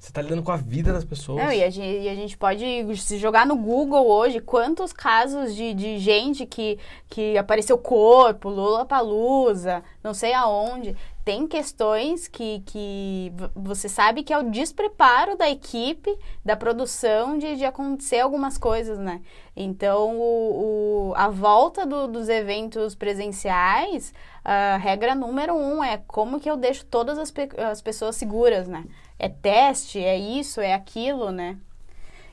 Você 0.01 0.09
está 0.09 0.23
lidando 0.23 0.43
com 0.43 0.51
a 0.51 0.57
vida 0.57 0.95
das 0.95 1.05
pessoas. 1.05 1.45
Não, 1.45 1.53
e, 1.53 1.63
a 1.63 1.69
gente, 1.69 2.03
e 2.05 2.09
a 2.09 2.15
gente 2.15 2.35
pode 2.39 2.65
se 2.97 3.19
jogar 3.19 3.45
no 3.45 3.55
Google 3.55 4.07
hoje 4.09 4.41
quantos 4.41 4.95
casos 4.95 5.55
de, 5.55 5.75
de 5.75 5.99
gente 5.99 6.47
que, 6.47 6.79
que 7.07 7.37
apareceu 7.37 7.77
corpo, 7.77 8.49
Lula 8.49 8.87
Palusa, 8.87 9.83
não 10.03 10.15
sei 10.15 10.33
aonde. 10.33 10.97
Tem 11.23 11.47
questões 11.47 12.27
que, 12.27 12.61
que 12.65 13.31
você 13.55 13.91
sabe 13.91 14.23
que 14.23 14.33
é 14.33 14.39
o 14.39 14.51
despreparo 14.51 15.37
da 15.37 15.51
equipe, 15.51 16.17
da 16.43 16.57
produção, 16.57 17.37
de, 17.37 17.57
de 17.57 17.65
acontecer 17.67 18.21
algumas 18.21 18.57
coisas, 18.57 18.99
né? 18.99 19.21
Então, 19.55 20.17
o, 20.19 21.11
o- 21.11 21.15
a 21.15 21.29
volta 21.29 21.85
do- 21.85 22.09
dos 22.09 22.31
eventos 22.31 22.95
presenciais, 22.95 24.15
a 24.43 24.79
regra 24.79 25.15
número 25.15 25.55
um 25.55 25.85
é 25.85 25.99
como 26.07 26.41
que 26.41 26.51
eu 26.51 26.57
deixo 26.57 26.87
todas 26.87 27.19
as, 27.19 27.31
as 27.71 27.83
pessoas 27.83 28.17
seguras, 28.17 28.67
né? 28.67 28.85
É 29.21 29.29
teste, 29.29 29.99
é 30.03 30.17
isso, 30.19 30.61
é 30.63 30.73
aquilo, 30.75 31.31
né? 31.31 31.59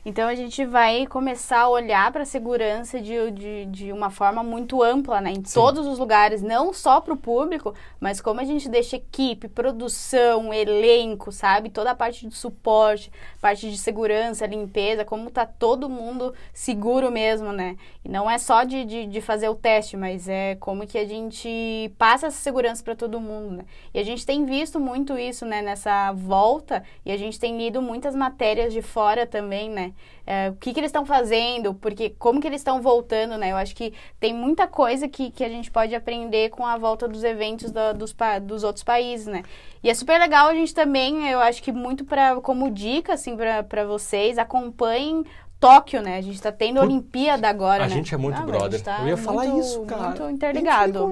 Então 0.07 0.29
a 0.29 0.35
gente 0.35 0.63
vai 0.63 1.05
começar 1.05 1.63
a 1.63 1.69
olhar 1.69 2.09
para 2.13 2.23
a 2.23 2.25
segurança 2.25 3.01
de, 3.01 3.29
de, 3.29 3.65
de, 3.65 3.91
uma 3.91 4.09
forma 4.09 4.41
muito 4.41 4.81
ampla, 4.81 5.19
né? 5.19 5.31
Em 5.31 5.43
Sim. 5.43 5.53
todos 5.53 5.85
os 5.85 5.99
lugares, 5.99 6.41
não 6.41 6.71
só 6.71 7.01
para 7.01 7.13
o 7.13 7.17
público, 7.17 7.75
mas 7.99 8.21
como 8.21 8.39
a 8.39 8.45
gente 8.45 8.69
deixa 8.69 8.95
equipe, 8.95 9.49
produção, 9.49 10.53
elenco, 10.53 11.29
sabe? 11.29 11.69
Toda 11.69 11.91
a 11.91 11.95
parte 11.95 12.25
de 12.25 12.33
suporte, 12.33 13.11
parte 13.41 13.69
de 13.69 13.77
segurança, 13.77 14.47
limpeza, 14.47 15.03
como 15.03 15.29
tá 15.29 15.45
todo 15.45 15.89
mundo 15.89 16.33
seguro 16.53 17.11
mesmo, 17.11 17.51
né? 17.51 17.75
E 18.01 18.07
não 18.07 18.31
é 18.31 18.37
só 18.37 18.63
de, 18.63 18.85
de, 18.85 19.07
de 19.07 19.19
fazer 19.19 19.49
o 19.49 19.55
teste, 19.55 19.97
mas 19.97 20.29
é 20.29 20.55
como 20.55 20.87
que 20.87 20.97
a 20.97 21.05
gente 21.05 21.91
passa 21.97 22.27
essa 22.27 22.37
segurança 22.37 22.81
para 22.81 22.95
todo 22.95 23.19
mundo, 23.19 23.57
né? 23.57 23.65
E 23.93 23.99
a 23.99 24.03
gente 24.03 24.25
tem 24.25 24.45
visto 24.45 24.79
muito 24.79 25.17
isso, 25.17 25.45
né? 25.45 25.61
Nessa 25.61 26.13
volta, 26.13 26.81
e 27.05 27.11
a 27.11 27.17
gente 27.17 27.37
tem 27.37 27.57
lido 27.57 27.81
muitas 27.81 28.15
matérias 28.15 28.71
de 28.71 28.81
fora 28.81 29.27
também, 29.27 29.69
né? 29.69 29.91
É, 30.25 30.49
o 30.49 30.55
que, 30.55 30.73
que 30.73 30.79
eles 30.79 30.89
estão 30.89 31.05
fazendo, 31.05 31.73
porque 31.73 32.09
como 32.09 32.41
que 32.41 32.47
eles 32.47 32.59
estão 32.59 32.81
voltando, 32.81 33.37
né? 33.37 33.51
Eu 33.51 33.57
acho 33.57 33.75
que 33.75 33.93
tem 34.19 34.33
muita 34.33 34.67
coisa 34.67 35.07
que, 35.07 35.31
que 35.31 35.43
a 35.43 35.49
gente 35.49 35.71
pode 35.71 35.95
aprender 35.95 36.49
com 36.49 36.65
a 36.65 36.77
volta 36.77 37.07
dos 37.07 37.23
eventos 37.23 37.71
da, 37.71 37.93
dos, 37.93 38.15
dos 38.43 38.63
outros 38.63 38.83
países, 38.83 39.27
né? 39.27 39.43
E 39.81 39.89
é 39.89 39.93
super 39.93 40.19
legal 40.19 40.47
a 40.47 40.53
gente 40.53 40.73
também, 40.73 41.29
eu 41.29 41.39
acho 41.39 41.63
que 41.63 41.71
muito 41.71 42.03
para 42.03 42.35
como 42.41 42.69
dica, 42.69 43.13
assim, 43.13 43.35
para 43.35 43.85
vocês, 43.85 44.37
acompanhem 44.37 45.23
Tóquio, 45.59 46.01
né? 46.01 46.17
A 46.17 46.21
gente 46.21 46.41
tá 46.41 46.51
tendo 46.51 46.79
Por... 46.79 46.85
Olimpíada 46.85 47.49
agora, 47.49 47.83
a 47.83 47.87
né? 47.87 47.93
A 47.93 47.97
gente 47.97 48.13
é 48.13 48.17
muito 48.17 48.39
ah, 48.39 48.45
brother. 48.45 48.81
Tá 48.81 48.99
eu 49.01 49.07
ia 49.07 49.17
falar 49.17 49.45
muito, 49.45 49.59
isso, 49.59 49.81
cara. 49.85 50.03
Muito 50.03 50.29
interligado. 50.29 51.07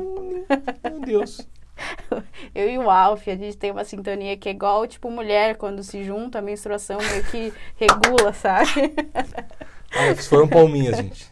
Meu 0.84 1.00
Deus. 1.00 1.42
eu 2.54 2.70
e 2.70 2.78
o 2.78 2.90
Alf, 2.90 3.28
a 3.28 3.36
gente 3.36 3.58
tem 3.58 3.72
uma 3.72 3.84
sintonia 3.84 4.38
que 4.38 4.50
é 4.50 4.52
igual, 4.52 4.86
tipo, 4.88 5.10
mulher, 5.10 5.58
quando 5.58 5.84
se 5.84 6.04
junta, 6.04 6.40
a 6.40 6.42
menstruação 6.42 6.98
meio 6.98 7.24
que 7.26 7.54
regula, 7.76 8.34
sabe? 8.34 8.94
ah, 9.92 10.16
foram 10.16 10.48
palminhas, 10.48 10.98
gente. 10.98 11.30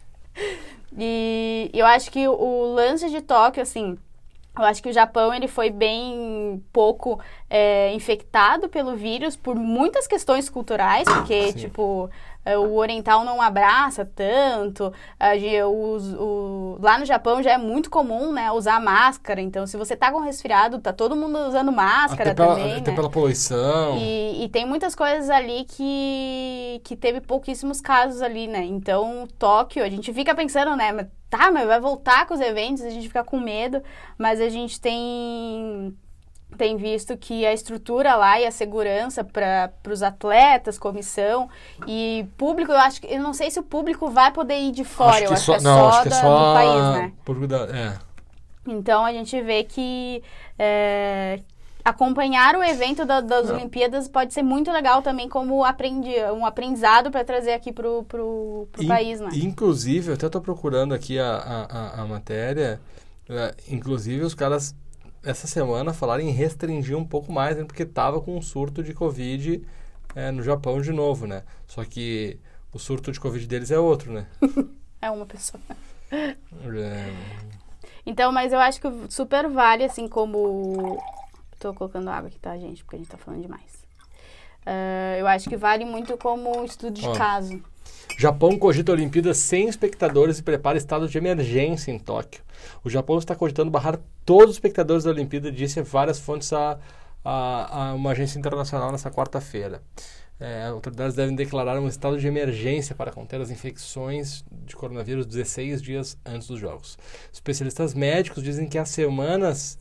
E 0.96 1.70
eu 1.72 1.86
acho 1.86 2.10
que 2.10 2.26
o 2.28 2.74
lance 2.74 3.10
de 3.10 3.20
Tóquio, 3.20 3.62
assim, 3.62 3.98
eu 4.56 4.64
acho 4.64 4.80
que 4.80 4.88
o 4.88 4.92
Japão 4.92 5.34
ele 5.34 5.48
foi 5.48 5.68
bem 5.68 6.62
pouco 6.72 7.18
é, 7.50 7.92
infectado 7.92 8.68
pelo 8.68 8.94
vírus 8.94 9.34
por 9.36 9.56
muitas 9.56 10.06
questões 10.06 10.48
culturais, 10.48 11.04
porque, 11.04 11.50
Sim. 11.50 11.58
tipo, 11.58 12.08
é, 12.08 12.33
o 12.58 12.76
oriental 12.76 13.24
não 13.24 13.40
abraça 13.40 14.04
tanto. 14.04 14.92
O, 15.66 15.96
o, 16.22 16.78
lá 16.80 16.98
no 16.98 17.04
Japão 17.04 17.42
já 17.42 17.52
é 17.52 17.58
muito 17.58 17.88
comum, 17.88 18.32
né, 18.32 18.52
usar 18.52 18.80
máscara. 18.80 19.40
Então, 19.40 19.66
se 19.66 19.76
você 19.76 19.96
tá 19.96 20.12
com 20.12 20.20
resfriado, 20.20 20.78
tá 20.78 20.92
todo 20.92 21.16
mundo 21.16 21.38
usando 21.48 21.72
máscara 21.72 22.32
até 22.32 22.42
pela, 22.42 22.56
também, 22.56 22.76
Até 22.76 22.90
né? 22.90 22.96
pela 22.96 23.10
poluição. 23.10 23.96
E, 23.96 24.44
e, 24.44 24.48
tem 24.48 24.66
muitas 24.66 24.94
coisas 24.94 25.30
ali 25.30 25.64
que, 25.64 26.80
que 26.84 26.96
teve 26.96 27.20
pouquíssimos 27.20 27.80
casos 27.80 28.20
ali, 28.20 28.46
né? 28.46 28.64
Então, 28.64 29.26
Tóquio, 29.38 29.82
a 29.82 29.88
gente 29.88 30.12
fica 30.12 30.34
pensando, 30.34 30.76
né, 30.76 31.08
tá, 31.30 31.50
mas 31.50 31.66
vai 31.66 31.80
voltar 31.80 32.26
com 32.26 32.34
os 32.34 32.40
eventos, 32.40 32.84
a 32.84 32.90
gente 32.90 33.08
fica 33.08 33.24
com 33.24 33.40
medo, 33.40 33.82
mas 34.18 34.40
a 34.40 34.48
gente 34.48 34.80
tem 34.80 35.96
tem 36.56 36.76
visto 36.76 37.16
que 37.16 37.44
a 37.44 37.52
estrutura 37.52 38.14
lá 38.14 38.40
e 38.40 38.46
a 38.46 38.50
segurança 38.50 39.24
para 39.24 39.72
os 39.88 40.02
atletas, 40.02 40.78
comissão 40.78 41.48
e 41.86 42.26
público, 42.36 42.72
eu 42.72 42.78
acho 42.78 43.00
que 43.00 43.06
eu 43.06 43.20
não 43.20 43.32
sei 43.32 43.50
se 43.50 43.58
o 43.58 43.62
público 43.62 44.08
vai 44.10 44.32
poder 44.32 44.58
ir 44.58 44.72
de 44.72 44.84
fora, 44.84 45.16
acho 45.16 45.24
eu 45.24 45.32
acho 45.32 45.44
só, 45.44 45.52
que 45.52 45.60
é 45.60 45.62
não, 45.62 45.78
só, 45.78 45.88
acho 45.88 46.02
que 46.02 46.08
é 46.08 46.10
só 46.12 46.38
do 46.38 46.54
país, 46.54 47.00
né? 47.00 47.12
Por, 47.24 47.36
é. 47.74 47.98
Então 48.66 49.04
a 49.04 49.12
gente 49.12 49.40
vê 49.42 49.64
que 49.64 50.22
é, 50.58 51.40
acompanhar 51.84 52.56
o 52.56 52.62
evento 52.62 53.04
da, 53.04 53.20
das 53.20 53.48
não. 53.48 53.56
Olimpíadas 53.56 54.08
pode 54.08 54.32
ser 54.32 54.42
muito 54.42 54.72
legal 54.72 55.02
também 55.02 55.28
como 55.28 55.64
aprendi, 55.64 56.14
um 56.34 56.46
aprendizado 56.46 57.10
para 57.10 57.24
trazer 57.24 57.52
aqui 57.52 57.72
pro 57.72 58.06
In, 58.78 58.86
país, 58.86 59.20
né? 59.20 59.28
Inclusive, 59.34 60.08
eu 60.08 60.14
até 60.14 60.26
estou 60.26 60.40
procurando 60.40 60.94
aqui 60.94 61.18
a, 61.18 61.36
a, 61.36 62.02
a 62.02 62.06
matéria, 62.06 62.80
é, 63.28 63.54
inclusive 63.68 64.24
os 64.24 64.34
caras 64.34 64.74
essa 65.24 65.46
semana 65.46 65.92
falaram 65.92 66.22
em 66.22 66.30
restringir 66.30 66.96
um 66.96 67.04
pouco 67.04 67.32
mais, 67.32 67.56
né, 67.56 67.64
porque 67.64 67.82
estava 67.82 68.20
com 68.20 68.36
um 68.36 68.42
surto 68.42 68.82
de 68.82 68.92
Covid 68.92 69.66
é, 70.14 70.30
no 70.30 70.42
Japão 70.42 70.80
de 70.80 70.92
novo, 70.92 71.26
né? 71.26 71.42
Só 71.66 71.84
que 71.84 72.38
o 72.72 72.78
surto 72.78 73.10
de 73.10 73.20
Covid 73.20 73.46
deles 73.46 73.70
é 73.70 73.78
outro, 73.78 74.12
né? 74.12 74.26
é 75.00 75.10
uma 75.10 75.26
pessoa. 75.26 75.60
É... 76.10 77.12
Então, 78.06 78.30
mas 78.30 78.52
eu 78.52 78.58
acho 78.58 78.80
que 78.80 78.88
super 79.08 79.48
vale, 79.48 79.84
assim 79.84 80.06
como... 80.06 80.98
Tô 81.58 81.72
colocando 81.72 82.08
água 82.10 82.28
aqui, 82.28 82.38
tá, 82.38 82.56
gente? 82.58 82.84
Porque 82.84 82.96
a 82.96 82.98
gente 82.98 83.08
tá 83.08 83.16
falando 83.16 83.42
demais. 83.42 83.84
Uh, 84.66 85.18
eu 85.18 85.26
acho 85.26 85.48
que 85.48 85.56
vale 85.56 85.84
muito 85.84 86.16
como 86.18 86.64
estudo 86.64 86.94
de 86.94 87.10
caso. 87.16 87.62
Japão 88.18 88.58
cogita 88.58 88.92
Olimpíadas 88.92 89.38
sem 89.38 89.68
espectadores 89.68 90.38
e 90.38 90.42
prepara 90.42 90.78
estado 90.78 91.08
de 91.08 91.18
emergência 91.18 91.90
em 91.90 91.98
Tóquio. 91.98 92.42
O 92.84 92.90
Japão 92.90 93.18
está 93.18 93.34
cogitando 93.34 93.70
barrar 93.70 93.98
todos 94.24 94.50
os 94.50 94.56
espectadores 94.56 95.04
da 95.04 95.10
Olimpíada, 95.10 95.50
disse 95.50 95.82
várias 95.82 96.18
fontes 96.18 96.52
a, 96.52 96.78
a, 97.24 97.90
a 97.90 97.94
uma 97.94 98.12
agência 98.12 98.38
internacional 98.38 98.92
nessa 98.92 99.10
quarta-feira. 99.10 99.82
É, 100.38 100.66
autoridades 100.66 101.14
devem 101.14 101.34
declarar 101.34 101.78
um 101.78 101.86
estado 101.86 102.18
de 102.18 102.26
emergência 102.26 102.94
para 102.94 103.12
conter 103.12 103.40
as 103.40 103.50
infecções 103.50 104.44
de 104.50 104.74
coronavírus 104.74 105.26
16 105.26 105.80
dias 105.80 106.18
antes 106.24 106.48
dos 106.48 106.58
Jogos. 106.58 106.98
Especialistas 107.32 107.94
médicos 107.94 108.42
dizem 108.42 108.68
que 108.68 108.76
há 108.76 108.84
semanas 108.84 109.78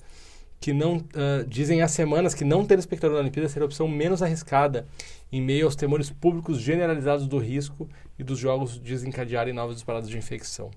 que 0.63 0.71
não 0.71 0.95
uh, 0.95 1.45
dizem 1.45 1.81
há 1.81 1.89
semanas 1.89 2.33
que 2.33 2.45
não 2.45 2.65
ter 2.65 2.79
espectador 2.79 3.15
na 3.15 3.21
Olimpíada 3.21 3.49
seria 3.49 3.65
a 3.65 3.67
opção 3.67 3.85
menos 3.85 4.23
arriscada 4.23 4.87
em 5.29 5.41
meio 5.41 5.65
aos 5.65 5.75
temores 5.75 6.09
públicos 6.09 6.57
generalizados 6.57 7.27
do 7.27 7.37
risco 7.37 7.89
e 8.17 8.23
dos 8.23 8.37
jogos 8.37 8.77
desencadearem 8.77 9.53
novas 9.53 9.75
disparadas 9.75 10.09
de 10.09 10.17
infecção. 10.17 10.69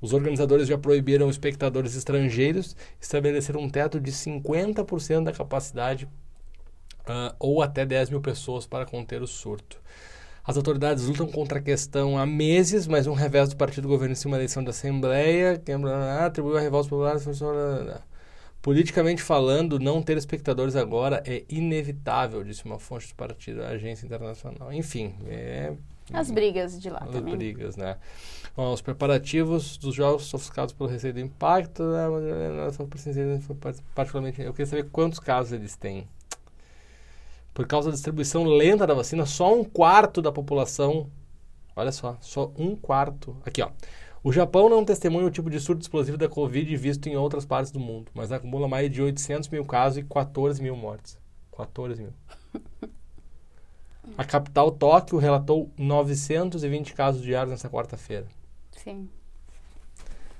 Os 0.00 0.12
organizadores 0.12 0.68
já 0.68 0.76
proibiram 0.76 1.30
espectadores 1.30 1.94
estrangeiros 1.94 2.76
estabelecer 3.00 3.56
um 3.56 3.68
teto 3.68 4.00
de 4.00 4.12
50% 4.12 5.24
da 5.24 5.32
capacidade 5.32 6.08
uh, 7.02 7.34
ou 7.38 7.62
até 7.62 7.86
10 7.86 8.10
mil 8.10 8.20
pessoas 8.20 8.66
para 8.66 8.84
conter 8.84 9.22
o 9.22 9.26
surto. 9.26 9.80
As 10.44 10.56
autoridades 10.56 11.04
lutam 11.06 11.28
contra 11.28 11.60
a 11.60 11.62
questão 11.62 12.18
há 12.18 12.26
meses, 12.26 12.88
mas 12.88 13.06
um 13.06 13.12
revés 13.12 13.48
do 13.48 13.56
partido 13.56 13.86
governo 13.86 14.12
em 14.12 14.16
cima 14.16 14.32
da 14.32 14.38
eleição 14.38 14.62
da 14.64 14.70
Assembleia 14.70 15.56
que 15.56 15.70
atribuiu 15.72 16.56
a 16.56 16.60
revolta 16.60 16.88
popular. 16.88 17.16
Politicamente 18.60 19.22
falando, 19.22 19.78
não 19.78 20.02
ter 20.02 20.16
espectadores 20.16 20.74
agora 20.76 21.22
é 21.26 21.44
inevitável, 21.48 22.42
disse 22.44 22.64
uma 22.64 22.78
fonte 22.78 23.08
do 23.08 23.14
partido, 23.14 23.62
a 23.62 23.68
agência 23.68 24.04
internacional. 24.04 24.72
Enfim, 24.72 25.14
é 25.26 25.72
as 26.12 26.30
brigas 26.30 26.80
de 26.80 26.90
lá 26.90 27.00
as 27.00 27.10
também. 27.10 27.32
As 27.32 27.38
brigas, 27.38 27.76
né? 27.76 27.96
Bom, 28.56 28.72
os 28.72 28.80
preparativos 28.80 29.76
dos 29.76 29.94
jogos 29.94 30.24
sofisticados 30.24 30.74
pelo 30.74 30.88
receio 30.88 31.14
do 31.14 31.20
impacto, 31.20 31.82
né? 31.84 32.06
particularmente. 33.94 34.40
Eu 34.40 34.52
queria 34.52 34.66
saber 34.66 34.90
quantos 34.90 35.18
casos 35.18 35.52
eles 35.52 35.76
têm. 35.76 36.06
Por 37.54 37.66
causa 37.66 37.90
da 37.90 37.94
distribuição 37.94 38.44
lenta 38.44 38.86
da 38.86 38.94
vacina, 38.94 39.26
só 39.26 39.54
um 39.54 39.64
quarto 39.64 40.20
da 40.22 40.32
população. 40.32 41.08
Olha 41.76 41.92
só, 41.92 42.16
só 42.20 42.52
um 42.56 42.74
quarto. 42.74 43.36
Aqui, 43.44 43.62
ó. 43.62 43.70
O 44.24 44.32
Japão 44.32 44.68
não 44.68 44.84
testemunha 44.84 45.26
o 45.26 45.30
tipo 45.30 45.50
de 45.50 45.58
surto 45.58 45.82
explosivo 45.82 46.16
da 46.16 46.28
Covid 46.28 46.76
visto 46.76 47.08
em 47.08 47.16
outras 47.16 47.44
partes 47.44 47.72
do 47.72 47.80
mundo, 47.80 48.10
mas 48.14 48.30
acumula 48.30 48.68
mais 48.68 48.90
de 48.90 49.02
800 49.02 49.48
mil 49.48 49.64
casos 49.64 49.98
e 49.98 50.02
14 50.04 50.62
mil 50.62 50.76
mortes. 50.76 51.18
14 51.56 52.02
mil. 52.02 52.12
A 54.16 54.24
capital, 54.24 54.70
Tóquio, 54.70 55.18
relatou 55.18 55.70
920 55.78 56.92
casos 56.92 57.22
diários 57.22 57.50
nessa 57.50 57.70
quarta-feira. 57.70 58.26
Sim. 58.72 59.08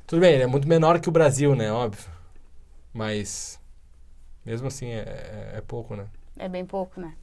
Tudo 0.07 0.20
bem, 0.20 0.35
ele 0.35 0.42
é 0.42 0.46
muito 0.46 0.68
menor 0.68 1.01
que 1.01 1.09
o 1.09 1.12
Brasil, 1.12 1.55
né? 1.55 1.70
Óbvio. 1.72 2.11
Mas, 2.92 3.59
mesmo 4.44 4.66
assim, 4.66 4.88
é, 4.88 4.98
é, 4.98 5.53
é 5.59 5.61
pouco, 5.61 5.96
né? 5.96 6.07
É 6.37 6.48
bem 6.48 6.66
pouco, 6.66 7.01
né? 7.01 7.14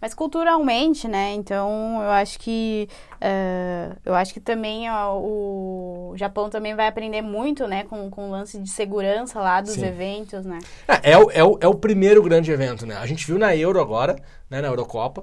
Mas 0.00 0.14
culturalmente, 0.14 1.08
né? 1.08 1.32
Então 1.34 2.00
eu 2.00 2.10
acho 2.10 2.38
que 2.38 2.88
uh, 3.14 3.96
eu 4.04 4.14
acho 4.14 4.32
que 4.32 4.38
também 4.38 4.88
ó, 4.88 5.18
o 5.18 6.12
Japão 6.16 6.48
também 6.48 6.74
vai 6.74 6.86
aprender 6.86 7.20
muito, 7.20 7.66
né? 7.66 7.82
Com, 7.82 8.08
com 8.08 8.28
o 8.28 8.30
lance 8.30 8.60
de 8.60 8.70
segurança 8.70 9.40
lá 9.40 9.60
dos 9.60 9.74
Sim. 9.74 9.86
eventos, 9.86 10.46
né? 10.46 10.60
É, 10.86 11.12
é, 11.12 11.18
o, 11.18 11.30
é, 11.32 11.42
o, 11.42 11.58
é 11.60 11.66
o 11.66 11.74
primeiro 11.74 12.22
grande 12.22 12.52
evento, 12.52 12.86
né? 12.86 12.96
A 12.96 13.06
gente 13.06 13.26
viu 13.26 13.38
na 13.38 13.56
Euro 13.56 13.80
agora, 13.80 14.14
né? 14.48 14.60
Na 14.60 14.68
Eurocopa. 14.68 15.22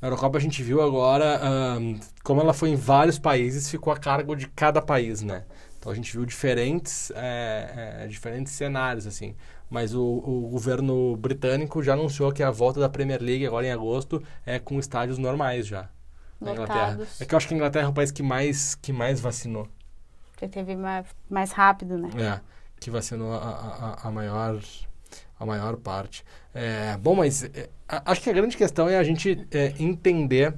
Na 0.00 0.08
Eurocopa 0.08 0.38
a 0.38 0.40
gente 0.40 0.62
viu 0.62 0.80
agora 0.80 1.40
um, 1.78 1.98
como 2.22 2.40
ela 2.40 2.54
foi 2.54 2.70
em 2.70 2.76
vários 2.76 3.18
países, 3.18 3.70
ficou 3.70 3.92
a 3.92 3.98
cargo 3.98 4.34
de 4.34 4.48
cada 4.48 4.80
país, 4.80 5.22
né? 5.22 5.44
Então 5.78 5.92
a 5.92 5.94
gente 5.94 6.12
viu 6.12 6.24
diferentes, 6.26 7.10
é, 7.14 8.02
é, 8.02 8.06
diferentes 8.06 8.52
cenários, 8.52 9.06
assim 9.06 9.34
mas 9.70 9.94
o, 9.94 10.02
o, 10.02 10.48
governo 10.50 11.16
britânico 11.16 11.80
já 11.80 11.92
anunciou 11.92 12.32
que 12.32 12.42
a 12.42 12.50
volta 12.50 12.80
da 12.80 12.88
Premier 12.88 13.22
League 13.22 13.46
agora 13.46 13.64
em 13.64 13.70
agosto 13.70 14.20
é 14.44 14.58
com 14.58 14.80
estádios 14.80 15.16
normais 15.16 15.64
já 15.64 15.88
na 16.40 16.52
Inglaterra. 16.52 16.98
É 17.20 17.24
que 17.24 17.32
eu 17.32 17.36
acho 17.36 17.46
que 17.46 17.54
a 17.54 17.56
Inglaterra 17.56 17.86
é 17.86 17.88
o 17.88 17.92
país 17.92 18.10
que 18.10 18.22
mais, 18.22 18.74
que 18.74 18.92
mais 18.92 19.20
vacinou. 19.20 19.68
Que 20.36 20.48
teve 20.48 20.74
mais, 20.74 21.06
mais 21.28 21.52
rápido, 21.52 21.96
né? 21.96 22.10
É, 22.18 22.40
que 22.80 22.90
vacinou 22.90 23.32
a, 23.32 23.38
a, 24.02 24.08
a 24.08 24.10
maior 24.10 24.58
a 25.38 25.46
maior 25.46 25.76
parte. 25.76 26.24
É, 26.54 26.96
bom, 26.96 27.14
mas 27.14 27.44
é, 27.44 27.68
acho 27.88 28.20
que 28.22 28.30
a 28.30 28.32
grande 28.32 28.56
questão 28.56 28.88
é 28.88 28.98
a 28.98 29.04
gente 29.04 29.46
é, 29.50 29.74
entender 29.78 30.54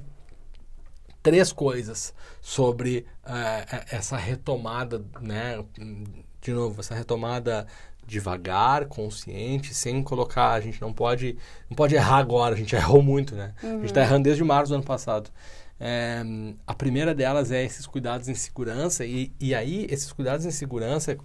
três 1.21 1.53
coisas 1.53 2.13
sobre 2.41 3.05
uh, 3.25 3.85
essa 3.89 4.17
retomada, 4.17 5.03
né? 5.21 5.63
De 6.41 6.51
novo, 6.51 6.81
essa 6.81 6.93
retomada 6.93 7.65
devagar, 8.05 8.85
consciente, 8.87 9.73
sem 9.73 10.03
colocar, 10.03 10.51
a 10.51 10.59
gente 10.59 10.81
não 10.81 10.91
pode, 10.91 11.37
não 11.69 11.75
pode 11.75 11.95
errar 11.95 12.17
agora, 12.17 12.53
a 12.53 12.57
gente 12.57 12.75
errou 12.75 13.01
muito, 13.01 13.33
né? 13.33 13.53
Uhum. 13.63 13.69
A 13.69 13.73
gente 13.75 13.85
está 13.85 14.01
uhum. 14.01 14.07
errando 14.07 14.23
desde 14.23 14.43
março 14.43 14.71
do 14.71 14.75
ano 14.75 14.83
passado. 14.83 15.29
É, 15.79 16.21
a 16.67 16.73
primeira 16.73 17.15
delas 17.15 17.51
é 17.51 17.63
esses 17.63 17.87
cuidados 17.87 18.27
em 18.27 18.35
segurança 18.35 19.05
e, 19.05 19.31
e 19.39 19.55
aí 19.55 19.87
esses 19.89 20.11
cuidados 20.11 20.45
em 20.45 20.51
segurança, 20.51 21.17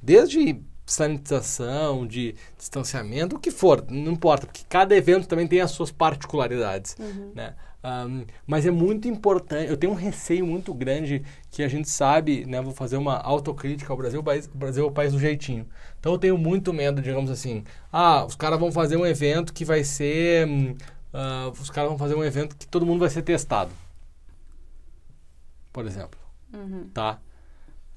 desde 0.00 0.60
sanitização, 0.86 2.06
de 2.06 2.36
distanciamento, 2.56 3.36
o 3.36 3.38
que 3.38 3.50
for, 3.50 3.84
não 3.90 4.12
importa, 4.12 4.46
porque 4.46 4.62
cada 4.68 4.96
evento 4.96 5.26
também 5.26 5.46
tem 5.46 5.60
as 5.60 5.72
suas 5.72 5.90
particularidades, 5.90 6.96
uhum. 6.98 7.32
né? 7.34 7.54
Um, 7.86 8.24
mas 8.44 8.66
é 8.66 8.70
muito 8.70 9.06
importante, 9.06 9.70
eu 9.70 9.76
tenho 9.76 9.92
um 9.92 9.96
receio 9.96 10.44
muito 10.44 10.74
grande 10.74 11.22
que 11.52 11.62
a 11.62 11.68
gente 11.68 11.88
sabe, 11.88 12.44
né, 12.44 12.60
vou 12.60 12.74
fazer 12.74 12.96
uma 12.96 13.16
autocrítica 13.16 13.92
ao 13.92 13.96
Brasil, 13.96 14.18
o, 14.18 14.24
país, 14.24 14.46
o 14.46 14.58
Brasil 14.58 14.84
é 14.84 14.88
o 14.88 14.90
país 14.90 15.12
do 15.12 15.20
jeitinho. 15.20 15.64
Então 16.00 16.12
eu 16.12 16.18
tenho 16.18 16.36
muito 16.36 16.72
medo, 16.72 17.00
digamos 17.00 17.30
assim, 17.30 17.62
ah, 17.92 18.24
os 18.24 18.34
caras 18.34 18.58
vão 18.58 18.72
fazer 18.72 18.96
um 18.96 19.06
evento 19.06 19.52
que 19.52 19.64
vai 19.64 19.84
ser, 19.84 20.48
uh, 20.48 21.50
os 21.60 21.70
caras 21.70 21.88
vão 21.88 21.98
fazer 21.98 22.16
um 22.16 22.24
evento 22.24 22.56
que 22.56 22.66
todo 22.66 22.84
mundo 22.84 23.00
vai 23.00 23.10
ser 23.10 23.22
testado, 23.22 23.70
por 25.72 25.86
exemplo, 25.86 26.18
uhum. 26.52 26.88
tá? 26.92 27.20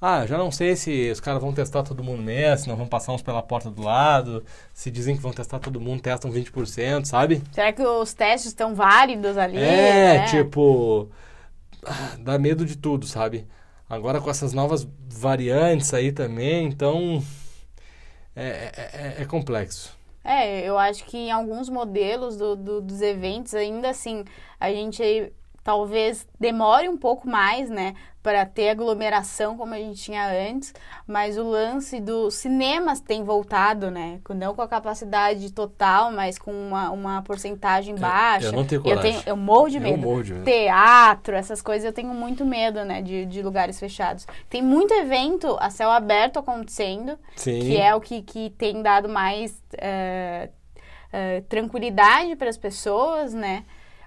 Ah, 0.00 0.24
já 0.24 0.38
não 0.38 0.50
sei 0.50 0.74
se 0.76 1.10
os 1.10 1.20
caras 1.20 1.42
vão 1.42 1.52
testar 1.52 1.82
todo 1.82 2.02
mundo 2.02 2.22
mesmo, 2.22 2.64
se 2.64 2.68
não 2.68 2.76
vão 2.76 2.86
passar 2.86 3.12
uns 3.12 3.20
pela 3.20 3.42
porta 3.42 3.70
do 3.70 3.82
lado, 3.82 4.42
se 4.72 4.90
dizem 4.90 5.14
que 5.14 5.20
vão 5.20 5.32
testar 5.32 5.58
todo 5.58 5.78
mundo, 5.78 6.00
testam 6.00 6.32
20%, 6.32 7.04
sabe? 7.04 7.42
Será 7.52 7.70
que 7.70 7.82
os 7.82 8.14
testes 8.14 8.50
estão 8.50 8.74
válidos 8.74 9.36
ali? 9.36 9.58
É, 9.58 10.18
né? 10.20 10.26
tipo, 10.26 11.10
ah, 11.84 12.16
dá 12.18 12.38
medo 12.38 12.64
de 12.64 12.78
tudo, 12.78 13.06
sabe? 13.06 13.46
Agora 13.88 14.22
com 14.22 14.30
essas 14.30 14.54
novas 14.54 14.88
variantes 15.06 15.92
aí 15.92 16.12
também, 16.12 16.66
então 16.66 17.22
é, 18.34 18.46
é, 18.46 18.90
é, 18.92 19.22
é 19.22 19.24
complexo. 19.26 19.98
É, 20.24 20.60
eu 20.66 20.78
acho 20.78 21.04
que 21.04 21.16
em 21.16 21.30
alguns 21.30 21.68
modelos 21.68 22.36
do, 22.36 22.56
do, 22.56 22.80
dos 22.80 23.02
eventos, 23.02 23.54
ainda 23.54 23.90
assim, 23.90 24.24
a 24.58 24.70
gente 24.70 25.32
talvez 25.62 26.26
demore 26.38 26.88
um 26.88 26.96
pouco 26.96 27.28
mais, 27.28 27.68
né, 27.68 27.94
para 28.22 28.44
ter 28.44 28.68
aglomeração 28.68 29.56
como 29.56 29.72
a 29.72 29.78
gente 29.78 30.02
tinha 30.02 30.28
antes, 30.28 30.74
mas 31.06 31.38
o 31.38 31.42
lance 31.42 32.00
dos 32.00 32.34
cinemas 32.34 33.00
tem 33.00 33.24
voltado, 33.24 33.90
né? 33.90 34.20
Não 34.36 34.54
com 34.54 34.60
a 34.60 34.68
capacidade 34.68 35.50
total, 35.52 36.12
mas 36.12 36.38
com 36.38 36.52
uma, 36.52 36.90
uma 36.90 37.22
porcentagem 37.22 37.94
baixa. 37.94 38.48
Eu 38.48 38.52
não 38.52 38.66
tenho 38.66 38.82
coragem. 38.82 39.12
Eu, 39.12 39.20
tenho, 39.22 39.28
eu 39.30 39.36
morro 39.36 39.70
de 39.70 39.80
medo. 39.80 39.94
Eu 39.94 39.98
morro 39.98 40.22
de 40.22 40.34
medo. 40.34 40.44
Teatro, 40.44 41.34
essas 41.34 41.62
coisas, 41.62 41.84
eu 41.86 41.94
tenho 41.94 42.12
muito 42.12 42.44
medo, 42.44 42.84
né? 42.84 43.00
De, 43.00 43.24
de 43.24 43.40
lugares 43.40 43.80
fechados. 43.80 44.26
Tem 44.50 44.60
muito 44.60 44.92
evento 44.92 45.56
a 45.58 45.70
céu 45.70 45.90
aberto 45.90 46.38
acontecendo, 46.38 47.18
Sim. 47.36 47.58
que 47.60 47.78
é 47.78 47.94
o 47.94 48.02
que, 48.02 48.20
que 48.20 48.50
tem 48.50 48.82
dado 48.82 49.08
mais 49.08 49.52
uh, 49.72 50.46
uh, 50.46 51.42
tranquilidade 51.48 52.36
para 52.36 52.50
as 52.50 52.58
pessoas, 52.58 53.32
né? 53.32 53.64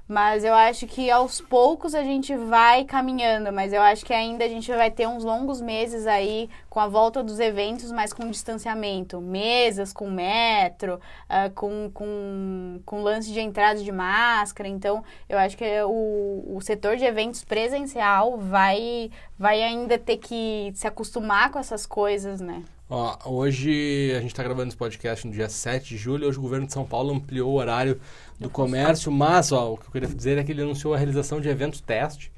Mas 0.08 0.44
eu 0.44 0.54
acho 0.54 0.86
que 0.86 1.10
aos 1.10 1.40
poucos 1.40 1.96
a 1.96 2.04
gente 2.04 2.36
vai 2.36 2.84
caminhando, 2.84 3.54
mas 3.54 3.72
eu 3.72 3.82
acho 3.82 4.06
que 4.06 4.14
ainda 4.14 4.44
a 4.44 4.50
gente 4.50 4.70
vai 4.70 4.92
ter 4.92 5.08
uns 5.08 5.24
longos 5.24 5.62
meses 5.62 6.06
aí 6.06 6.50
com 6.70 6.80
a 6.80 6.88
volta 6.88 7.24
dos 7.24 7.40
eventos, 7.40 7.90
mas 7.90 8.12
com 8.12 8.30
distanciamento. 8.30 9.22
Mesas 9.22 9.94
com 9.94 10.10
metro, 10.10 10.96
uh, 11.30 11.50
com, 11.56 11.90
com, 11.94 12.82
com 12.86 13.02
lance 13.02 13.32
de 13.32 13.40
entrada 13.40 13.82
de 13.82 13.92
máscara. 13.94 14.68
Então, 14.68 15.04
eu 15.30 15.38
acho 15.38 15.56
que 15.58 15.66
o, 15.84 16.58
o 16.58 16.62
setor 16.62 16.98
de 16.98 17.06
eventos 17.06 17.46
presencial 17.46 18.38
vai, 18.38 19.10
vai 19.40 19.64
ainda 19.64 19.98
ter 19.98 20.18
que 20.18 20.72
se 20.76 20.86
acostumar 20.86 21.50
com 21.50 21.60
essas 21.60 21.86
coisas, 21.86 22.42
né? 22.42 22.62
Ó, 22.96 23.18
hoje 23.26 24.14
a 24.16 24.22
gente 24.22 24.30
está 24.30 24.44
gravando 24.44 24.68
esse 24.68 24.78
podcast 24.78 25.26
no 25.26 25.34
dia 25.34 25.50
7 25.50 25.90
de 25.90 25.98
julho. 25.98 26.28
Hoje 26.28 26.38
o 26.38 26.42
governo 26.44 26.68
de 26.68 26.74
São 26.74 26.86
Paulo 26.86 27.12
ampliou 27.12 27.52
o 27.52 27.56
horário 27.56 28.00
do 28.40 28.52
comércio, 28.52 29.12
mas 29.12 29.52
ó, 29.52 29.74
o 29.74 29.78
que 29.80 29.88
eu 29.88 29.92
queria 29.92 30.08
dizer 30.08 30.38
é 30.38 30.44
que 30.44 30.52
ele 30.52 30.62
anunciou 30.62 30.94
a 30.94 30.98
realização 30.98 31.42
de 31.42 31.50
eventos 31.50 31.82
teste 31.82 32.32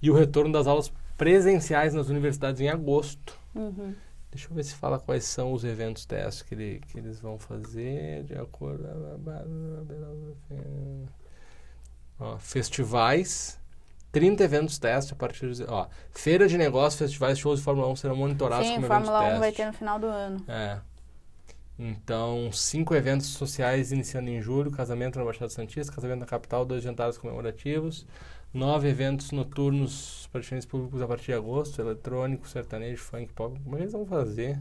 e 0.00 0.08
o 0.08 0.14
retorno 0.14 0.52
das 0.52 0.68
aulas 0.68 0.92
presenciais 1.16 1.92
nas 1.92 2.08
universidades 2.08 2.60
em 2.60 2.68
agosto. 2.68 3.36
Uhum. 3.52 3.96
Deixa 4.30 4.48
eu 4.48 4.54
ver 4.54 4.62
se 4.62 4.76
fala 4.76 5.00
quais 5.00 5.24
são 5.24 5.52
os 5.52 5.64
eventos 5.64 6.06
teste 6.06 6.44
que, 6.44 6.54
ele, 6.54 6.80
que 6.86 6.98
eles 6.98 7.18
vão 7.18 7.36
fazer 7.36 8.22
de 8.22 8.38
acordo. 8.38 8.84
Ó, 12.20 12.38
festivais 12.38 13.58
30 14.16 14.44
eventos 14.44 14.78
teste 14.78 15.12
a 15.12 15.16
partir 15.16 15.52
de. 15.52 15.62
Ó, 15.64 15.86
feira 16.10 16.48
de 16.48 16.56
negócios, 16.56 16.98
festivais, 16.98 17.38
shows 17.38 17.58
de 17.58 17.64
Fórmula 17.66 17.86
1 17.88 17.96
serão 17.96 18.16
monitorados 18.16 18.66
Sim, 18.66 18.76
como 18.76 18.86
Fórmula 18.86 19.18
eventos 19.18 19.36
1 19.36 19.40
vai 19.40 19.52
ter 19.52 19.66
no 19.66 19.72
final 19.74 19.98
do 19.98 20.06
ano. 20.06 20.42
É. 20.48 20.78
Então, 21.78 22.50
cinco 22.50 22.94
eventos 22.94 23.26
sociais 23.26 23.92
iniciando 23.92 24.30
em 24.30 24.40
julho: 24.40 24.70
casamento 24.70 25.18
na 25.18 25.24
Baixada 25.26 25.50
Santista, 25.50 25.92
casamento 25.92 26.20
na 26.20 26.24
capital, 26.24 26.64
dois 26.64 26.82
jantares 26.82 27.18
comemorativos, 27.18 28.06
nove 28.54 28.88
eventos 28.88 29.32
noturnos 29.32 30.30
para 30.32 30.40
diferentes 30.40 30.66
públicos 30.66 31.02
a 31.02 31.06
partir 31.06 31.26
de 31.26 31.34
agosto: 31.34 31.78
eletrônico, 31.78 32.48
sertanejo, 32.48 33.02
funk, 33.02 33.30
pop. 33.34 33.60
Como 33.62 33.76
é 33.76 33.78
que 33.80 33.82
eles 33.82 33.92
vão 33.92 34.06
fazer? 34.06 34.58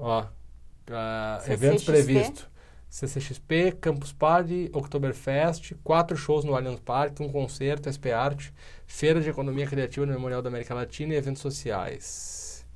Ó, 0.00 0.22
uh, 0.24 1.52
eventos 1.52 1.84
previstos. 1.84 2.50
CCXP, 2.90 3.76
Campus 3.80 4.12
Party, 4.12 4.68
Oktoberfest, 4.72 5.74
quatro 5.84 6.16
shows 6.16 6.44
no 6.44 6.56
Allianz 6.56 6.80
Parque, 6.80 7.22
um 7.22 7.28
concerto, 7.28 7.88
SP 7.88 8.10
Art, 8.10 8.50
Feira 8.84 9.20
de 9.20 9.30
Economia 9.30 9.66
Criativa 9.66 10.04
no 10.04 10.12
Memorial 10.12 10.42
da 10.42 10.48
América 10.48 10.74
Latina 10.74 11.14
e 11.14 11.16
eventos 11.16 11.40
sociais. 11.40 12.66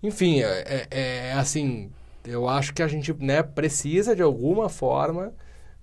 Enfim, 0.00 0.42
é, 0.42 0.86
é, 0.90 1.28
é 1.28 1.32
assim, 1.32 1.90
eu 2.24 2.48
acho 2.48 2.72
que 2.72 2.82
a 2.82 2.88
gente 2.88 3.12
né, 3.14 3.42
precisa 3.42 4.14
de 4.14 4.22
alguma 4.22 4.68
forma 4.68 5.32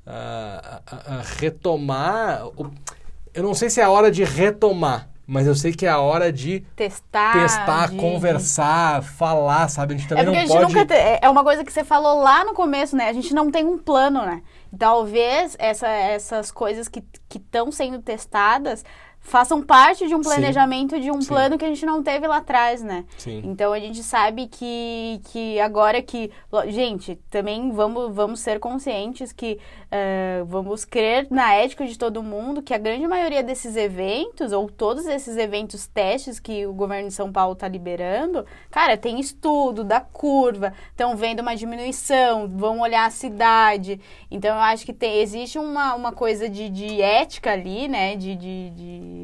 uh, 0.07 0.09
uh, 0.09 1.19
uh, 1.19 1.23
retomar. 1.37 2.47
O, 2.47 2.71
eu 3.33 3.43
não 3.43 3.53
sei 3.53 3.69
se 3.69 3.81
é 3.81 3.83
a 3.83 3.89
hora 3.89 4.09
de 4.09 4.23
retomar, 4.23 5.09
mas 5.27 5.47
eu 5.47 5.55
sei 5.55 5.73
que 5.73 5.85
é 5.85 5.89
a 5.89 5.99
hora 5.99 6.31
de 6.31 6.61
testar, 6.75 7.33
testar 7.33 7.89
de... 7.89 7.97
conversar, 7.97 9.03
falar, 9.03 9.67
sabe? 9.69 9.93
A 9.93 9.97
gente 9.97 10.07
também 10.07 10.23
é 10.23 10.27
não 10.27 10.33
a 10.33 10.47
pode... 10.47 10.73
Nunca 10.73 10.85
te... 10.85 11.19
É 11.21 11.29
uma 11.29 11.43
coisa 11.43 11.63
que 11.63 11.71
você 11.71 11.83
falou 11.83 12.21
lá 12.21 12.43
no 12.43 12.53
começo, 12.53 12.95
né? 12.95 13.09
A 13.09 13.13
gente 13.13 13.33
não 13.33 13.49
tem 13.49 13.65
um 13.65 13.77
plano, 13.77 14.25
né? 14.25 14.41
Talvez 14.77 15.55
essa, 15.57 15.87
essas 15.87 16.51
coisas 16.51 16.87
que 16.87 17.03
estão 17.33 17.71
sendo 17.71 17.99
testadas 18.01 18.83
façam 19.25 19.61
parte 19.61 20.07
de 20.07 20.13
um 20.13 20.21
planejamento, 20.21 20.95
Sim. 20.95 21.01
de 21.01 21.11
um 21.11 21.19
Sim. 21.19 21.27
plano 21.27 21.57
que 21.57 21.65
a 21.65 21.67
gente 21.67 21.85
não 21.85 22.03
teve 22.03 22.27
lá 22.27 22.37
atrás, 22.37 22.83
né? 22.83 23.05
Sim. 23.17 23.41
Então 23.43 23.73
a 23.73 23.79
gente 23.79 24.03
sabe 24.03 24.47
que, 24.47 25.19
que 25.25 25.59
agora 25.59 26.01
que. 26.01 26.31
Gente, 26.67 27.15
também 27.29 27.71
vamos, 27.71 28.13
vamos 28.13 28.39
ser 28.39 28.59
conscientes 28.59 29.33
que 29.33 29.59
uh, 29.85 30.45
vamos 30.45 30.85
crer 30.85 31.27
na 31.31 31.53
ética 31.53 31.87
de 31.87 31.97
todo 31.97 32.21
mundo, 32.21 32.61
que 32.61 32.73
a 32.73 32.77
grande 32.77 33.07
maioria 33.07 33.41
desses 33.41 33.75
eventos, 33.75 34.51
ou 34.51 34.69
todos 34.69 35.07
esses 35.07 35.35
eventos 35.37 35.87
testes 35.87 36.39
que 36.39 36.67
o 36.67 36.73
governo 36.73 37.07
de 37.07 37.13
São 37.13 37.31
Paulo 37.31 37.53
está 37.53 37.67
liberando, 37.67 38.45
cara, 38.69 38.95
tem 38.95 39.19
estudo 39.19 39.83
da 39.83 39.99
curva, 39.99 40.71
estão 40.91 41.15
vendo 41.15 41.39
uma 41.39 41.55
diminuição, 41.55 42.47
vão 42.47 42.81
olhar 42.81 43.07
a 43.07 43.09
cidade. 43.09 43.99
Então 44.29 44.55
eu 44.55 44.61
acho 44.61 44.85
que 44.85 44.93
tem, 44.93 45.17
existe 45.17 45.57
uma, 45.57 45.95
uma 45.95 46.11
coisa 46.11 46.47
de, 46.47 46.69
de 46.69 47.01
ética 47.01 47.53
ali, 47.53 47.87
né? 47.87 48.15
de, 48.15 48.35
de, 48.35 48.69
de 48.69 49.14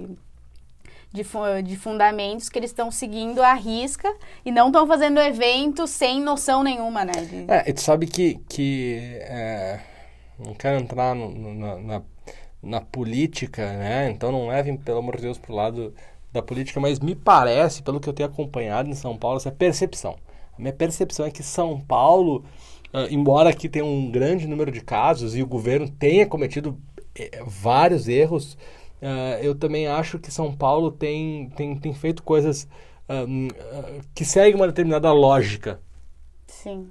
de, 1.11 1.25
de 1.63 1.75
fundamentos 1.75 2.49
que 2.49 2.57
eles 2.57 2.71
estão 2.71 2.89
seguindo 2.89 3.41
à 3.41 3.53
risca 3.53 4.13
e 4.45 4.51
não 4.51 4.67
estão 4.67 4.87
fazendo 4.87 5.19
evento 5.19 5.85
sem 5.85 6.21
noção 6.21 6.63
nenhuma, 6.63 7.03
né? 7.03 7.11
De... 7.11 7.51
É, 7.51 7.69
e 7.69 7.73
tu 7.73 7.81
sabe 7.81 8.07
que, 8.07 8.39
que 8.47 8.97
é, 9.21 9.79
não 10.39 10.53
quero 10.53 10.79
entrar 10.79 11.13
no, 11.13 11.29
no, 11.29 11.81
na, 11.81 12.01
na, 12.63 12.81
política, 12.81 13.73
né? 13.73 14.09
Então 14.09 14.31
não 14.31 14.47
levem, 14.47 14.77
pelo 14.77 14.99
amor 14.99 15.17
de 15.17 15.23
Deus, 15.23 15.37
pro 15.37 15.53
lado 15.53 15.93
da 16.31 16.41
política, 16.41 16.79
mas 16.79 16.99
me 16.99 17.13
parece, 17.13 17.83
pelo 17.83 17.99
que 17.99 18.07
eu 18.07 18.13
tenho 18.13 18.29
acompanhado 18.29 18.89
em 18.89 18.95
São 18.95 19.17
Paulo, 19.17 19.37
essa 19.37 19.51
percepção. 19.51 20.15
A 20.57 20.61
minha 20.61 20.73
percepção 20.73 21.25
é 21.25 21.31
que 21.31 21.43
São 21.43 21.81
Paulo, 21.81 22.45
uh, 22.93 23.11
embora 23.11 23.49
aqui 23.49 23.67
tenha 23.67 23.83
um 23.83 24.09
grande 24.09 24.47
número 24.47 24.71
de 24.71 24.79
casos 24.79 25.35
e 25.35 25.43
o 25.43 25.47
governo 25.47 25.89
tenha 25.89 26.25
cometido 26.25 26.77
eh, 27.15 27.41
vários 27.45 28.07
erros, 28.07 28.57
Uh, 29.01 29.41
eu 29.41 29.55
também 29.55 29.87
acho 29.87 30.19
que 30.19 30.31
São 30.31 30.55
Paulo 30.55 30.91
tem, 30.91 31.49
tem, 31.51 31.75
tem 31.75 31.93
feito 31.93 32.21
coisas 32.21 32.67
uh, 33.09 34.03
que 34.13 34.23
seguem 34.23 34.55
uma 34.55 34.67
determinada 34.67 35.11
lógica. 35.11 35.81
Sim. 36.45 36.89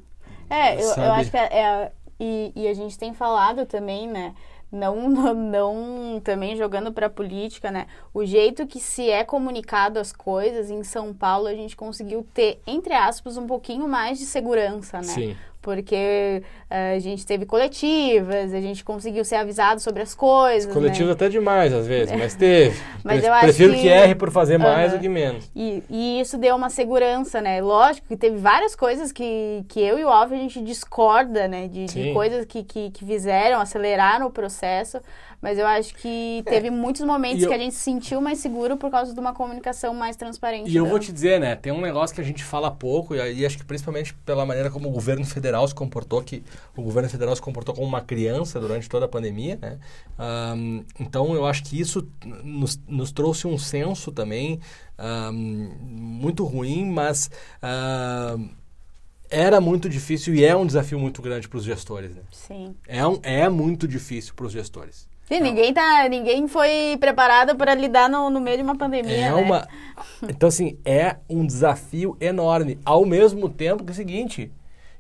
É, 0.49 0.75
eu, 0.75 0.89
eu 0.89 1.13
acho 1.13 1.31
que 1.31 1.37
é, 1.37 1.59
é, 1.59 1.93
e, 2.19 2.53
e 2.57 2.69
a 2.69 2.75
gente 2.75 2.99
tem 2.99 3.15
falado 3.15 3.65
também, 3.65 4.09
né? 4.09 4.35
Não, 4.73 5.09
não, 5.09 5.35
não 5.35 6.21
também 6.21 6.57
jogando 6.57 6.93
para 6.93 7.09
política, 7.09 7.71
né? 7.71 7.87
O 8.13 8.25
jeito 8.25 8.67
que 8.67 8.81
se 8.81 9.09
é 9.09 9.25
comunicado 9.25 9.99
as 9.99 10.13
coisas 10.13 10.71
em 10.71 10.83
São 10.83 11.15
Paulo, 11.15 11.47
a 11.47 11.55
gente 11.55 11.77
conseguiu 11.77 12.27
ter, 12.35 12.61
entre 12.67 12.93
aspas, 12.93 13.37
um 13.37 13.47
pouquinho 13.47 13.89
mais 13.89 14.19
de 14.19 14.27
segurança, 14.27 14.99
né? 14.99 15.05
Sim. 15.05 15.37
Porque 15.63 16.43
uh, 16.71 16.97
a 16.97 16.99
gente 16.99 17.27
teve 17.27 17.45
coletivas, 17.45 18.55
a 18.55 18.61
gente 18.61 18.83
conseguiu 18.83 19.25
ser 19.25 19.37
avisado 19.37 19.81
sobre 19.81 20.03
as 20.03 20.15
coisas. 20.15 20.73
Coletivas 20.73 21.09
né? 21.09 21.13
até 21.13 21.29
demais, 21.29 21.73
às 21.73 21.87
vezes, 21.87 22.17
mas 22.17 22.35
teve. 22.35 22.81
mas 23.05 23.23
eu 23.23 23.33
acho 23.33 23.45
prefiro 23.45 23.75
que... 23.75 23.83
que 23.83 23.89
erre 23.89 24.15
por 24.15 24.31
fazer 24.31 24.59
mais 24.59 24.93
do 24.93 24.99
que 24.99 25.09
menos. 25.09 25.51
E, 25.55 25.83
e, 25.91 26.21
isso 26.21 26.39
deu 26.39 26.57
uma 26.57 26.71
segurança, 26.71 27.41
né? 27.41 27.61
Lógico 27.61 28.09
que 28.09 28.17
teve 28.17 28.37
várias 28.37 28.75
coisas 28.75 29.13
que, 29.13 29.65
que 29.69 29.81
eu 29.81 29.99
e 29.99 30.05
o 30.05 30.09
Alf 30.09 30.33
a 30.33 30.37
gente 30.37 30.61
discorda, 30.63 31.47
né? 31.47 31.69
De, 31.69 31.85
de 31.85 32.13
coisas 32.13 32.45
que, 32.47 32.63
que, 32.63 32.91
que 32.91 33.05
fizeram, 33.05 33.61
aceleraram 33.61 34.27
o 34.27 34.31
processo. 34.31 35.01
Mas 35.41 35.59
eu 35.59 35.67
acho 35.67 35.95
que 35.95 36.43
teve 36.45 36.69
é. 36.69 36.71
muitos 36.71 37.01
momentos 37.03 37.43
eu... 37.43 37.49
que 37.49 37.55
a 37.55 37.59
gente 37.59 37.75
se 37.75 37.81
sentiu 37.81 38.21
mais 38.21 38.39
seguro 38.39 38.77
por 38.77 38.91
causa 38.91 39.15
de 39.15 39.19
uma 39.19 39.33
comunicação 39.33 39.95
mais 39.95 40.15
transparente. 40.17 40.71
E 40.71 40.77
eu 40.77 40.85
vou 40.85 40.99
te 40.99 41.11
dizer, 41.13 41.41
né? 41.41 41.57
Tem 41.57 41.73
um 41.73 41.81
negócio 41.81 42.15
que 42.15 42.21
a 42.21 42.25
gente 42.25 42.45
fala 42.45 42.71
pouco, 42.71 43.15
e, 43.15 43.41
e 43.41 43.47
acho 43.47 43.57
que 43.57 43.65
principalmente 43.65 44.13
pela 44.27 44.45
maneira 44.45 44.71
como 44.71 44.89
o 44.89 44.93
governo 44.93 45.25
federal 45.25 45.67
se 45.67 45.75
comportou, 45.75 46.23
que 46.23 46.43
o 46.77 46.83
governo 46.83 47.09
federal 47.09 47.35
se 47.35 47.41
comportou 47.41 47.75
como 47.75 47.87
uma 47.87 48.03
criança 48.03 48.61
durante 48.61 48.89
toda 48.89 49.07
a 49.07 49.09
pandemia, 49.09 49.59
né? 49.61 49.79
Um, 50.19 50.85
então 50.99 51.35
eu 51.35 51.47
acho 51.47 51.65
que 51.65 51.81
isso 51.81 52.07
nos, 52.45 52.79
nos 52.87 53.11
trouxe 53.11 53.47
um 53.47 53.57
senso 53.57 54.13
também 54.13 54.61
um, 55.33 55.71
muito 55.81 56.45
ruim, 56.45 56.85
mas. 56.85 57.31
Uh, 57.63 58.61
era 59.33 59.61
muito 59.61 59.89
difícil 59.89 60.35
e 60.35 60.45
é 60.45 60.57
um 60.57 60.67
desafio 60.67 60.99
muito 60.99 61.23
grande 61.23 61.49
para 61.49 61.57
os 61.57 61.63
gestores. 61.63 62.17
Né? 62.17 62.23
Sim. 62.33 62.75
É, 62.89 63.07
um, 63.07 63.21
é 63.23 63.49
muito 63.49 63.87
difícil 63.87 64.35
para 64.35 64.45
os 64.45 64.53
gestores. 64.53 65.09
Sim, 65.31 65.39
ninguém, 65.39 65.73
tá, 65.73 66.09
ninguém 66.09 66.49
foi 66.49 66.97
preparado 66.99 67.55
para 67.55 67.73
lidar 67.73 68.11
no, 68.11 68.29
no 68.31 68.41
meio 68.41 68.57
de 68.57 68.63
uma 68.65 68.77
pandemia. 68.77 69.15
É 69.15 69.31
né? 69.31 69.35
uma. 69.35 69.69
Então, 70.29 70.49
assim, 70.49 70.77
é 70.85 71.19
um 71.29 71.47
desafio 71.47 72.17
enorme. 72.21 72.81
Ao 72.85 73.07
mesmo 73.07 73.49
tempo 73.49 73.85
que 73.85 73.91
é 73.91 73.93
o 73.93 73.95
seguinte. 73.95 74.51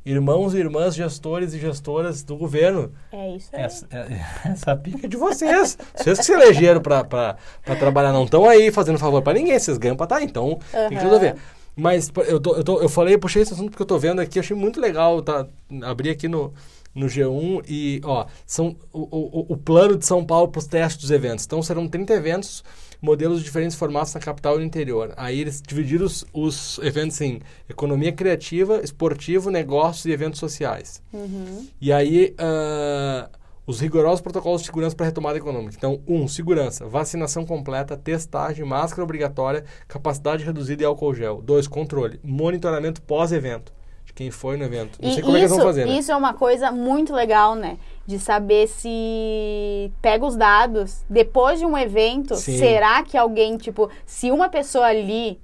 Irmãos 0.06 0.54
e 0.54 0.58
irmãs 0.58 0.94
gestores 0.94 1.52
e 1.52 1.58
gestoras 1.58 2.22
do 2.22 2.34
governo. 2.34 2.90
É 3.12 3.36
isso 3.36 3.50
aí. 3.52 3.62
Essa, 3.62 3.86
é, 3.90 4.20
essa 4.50 4.74
pica 4.74 5.04
é 5.04 5.08
de 5.08 5.16
vocês. 5.16 5.76
vocês 5.94 6.18
que 6.18 6.24
se 6.24 6.32
elegeram 6.32 6.80
para 6.80 7.36
trabalhar 7.78 8.12
não 8.12 8.24
estão 8.24 8.48
aí 8.48 8.70
fazendo 8.70 8.98
favor 8.98 9.20
para 9.20 9.34
ninguém. 9.34 9.58
Vocês 9.58 9.76
ganham 9.76 9.96
para 9.96 10.04
estar. 10.04 10.16
Tá, 10.16 10.22
então, 10.22 10.52
uhum. 10.52 10.58
tem 10.88 10.96
que 10.96 11.04
resolver. 11.04 11.34
Mas 11.80 12.12
eu, 12.28 12.38
tô, 12.38 12.54
eu, 12.56 12.62
tô, 12.62 12.80
eu 12.82 12.88
falei, 12.88 13.14
eu 13.14 13.18
puxei 13.18 13.40
esse 13.40 13.54
assunto 13.54 13.70
porque 13.70 13.82
eu 13.82 13.86
tô 13.86 13.98
vendo 13.98 14.20
aqui, 14.20 14.38
achei 14.38 14.54
muito 14.54 14.78
legal, 14.78 15.22
tá? 15.22 15.46
Abri 15.82 16.10
aqui 16.10 16.28
no, 16.28 16.52
no 16.94 17.06
G1 17.06 17.64
e, 17.66 18.00
ó, 18.04 18.26
são 18.46 18.76
o, 18.92 19.00
o, 19.00 19.46
o 19.54 19.56
plano 19.56 19.96
de 19.96 20.04
São 20.04 20.22
Paulo 20.24 20.48
para 20.48 20.58
os 20.58 20.66
testes 20.66 21.00
dos 21.00 21.10
eventos. 21.10 21.46
Então, 21.46 21.62
serão 21.62 21.88
30 21.88 22.12
eventos, 22.12 22.62
modelos 23.00 23.38
de 23.38 23.44
diferentes 23.44 23.76
formatos 23.76 24.12
na 24.12 24.20
capital 24.20 24.56
e 24.56 24.58
no 24.58 24.64
interior. 24.64 25.14
Aí 25.16 25.40
eles 25.40 25.62
dividiram 25.66 26.04
os, 26.04 26.26
os 26.34 26.78
eventos 26.82 27.18
em 27.22 27.40
economia 27.66 28.12
criativa, 28.12 28.82
esportivo, 28.82 29.50
negócios 29.50 30.04
e 30.04 30.10
eventos 30.10 30.38
sociais. 30.38 31.02
Uhum. 31.12 31.66
E 31.80 31.90
aí, 31.90 32.34
uh, 32.38 33.39
os 33.66 33.80
rigorosos 33.80 34.20
protocolos 34.20 34.62
de 34.62 34.66
segurança 34.66 34.96
para 34.96 35.06
retomada 35.06 35.38
econômica. 35.38 35.74
Então, 35.76 36.00
um, 36.06 36.26
segurança, 36.26 36.86
vacinação 36.86 37.46
completa, 37.46 37.96
testagem, 37.96 38.64
máscara 38.64 39.02
obrigatória, 39.02 39.64
capacidade 39.86 40.44
reduzida 40.44 40.82
e 40.82 40.86
álcool 40.86 41.14
gel. 41.14 41.40
Dois, 41.42 41.68
controle, 41.68 42.20
monitoramento 42.22 43.02
pós-evento 43.02 43.72
quem 44.20 44.30
foi 44.30 44.56
no 44.58 44.64
evento. 44.64 44.98
Não 45.00 45.08
e 45.08 45.14
sei 45.14 45.22
como 45.22 45.36
isso, 45.36 45.44
é 45.44 45.48
que 45.48 45.52
eles 45.52 45.56
vão 45.56 45.66
fazer, 45.66 45.86
né? 45.86 45.92
Isso 45.98 46.12
é 46.12 46.16
uma 46.16 46.34
coisa 46.34 46.70
muito 46.70 47.14
legal, 47.14 47.54
né? 47.54 47.78
De 48.06 48.18
saber 48.18 48.66
se 48.66 49.90
pega 50.02 50.26
os 50.26 50.36
dados 50.36 51.04
depois 51.08 51.58
de 51.58 51.64
um 51.64 51.76
evento, 51.78 52.34
Sim. 52.34 52.58
será 52.58 53.02
que 53.02 53.16
alguém, 53.16 53.56
tipo, 53.56 53.88
se 54.04 54.30
uma 54.30 54.50
pessoa 54.50 54.86
ali 54.86 55.40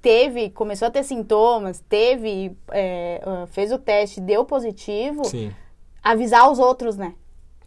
teve, 0.00 0.50
começou 0.50 0.88
a 0.88 0.90
ter 0.90 1.02
sintomas, 1.02 1.82
teve, 1.88 2.56
é, 2.70 3.20
fez 3.48 3.72
o 3.72 3.78
teste, 3.78 4.20
deu 4.20 4.44
positivo, 4.44 5.24
Sim. 5.24 5.52
avisar 6.02 6.50
os 6.50 6.58
outros, 6.58 6.96
né? 6.96 7.14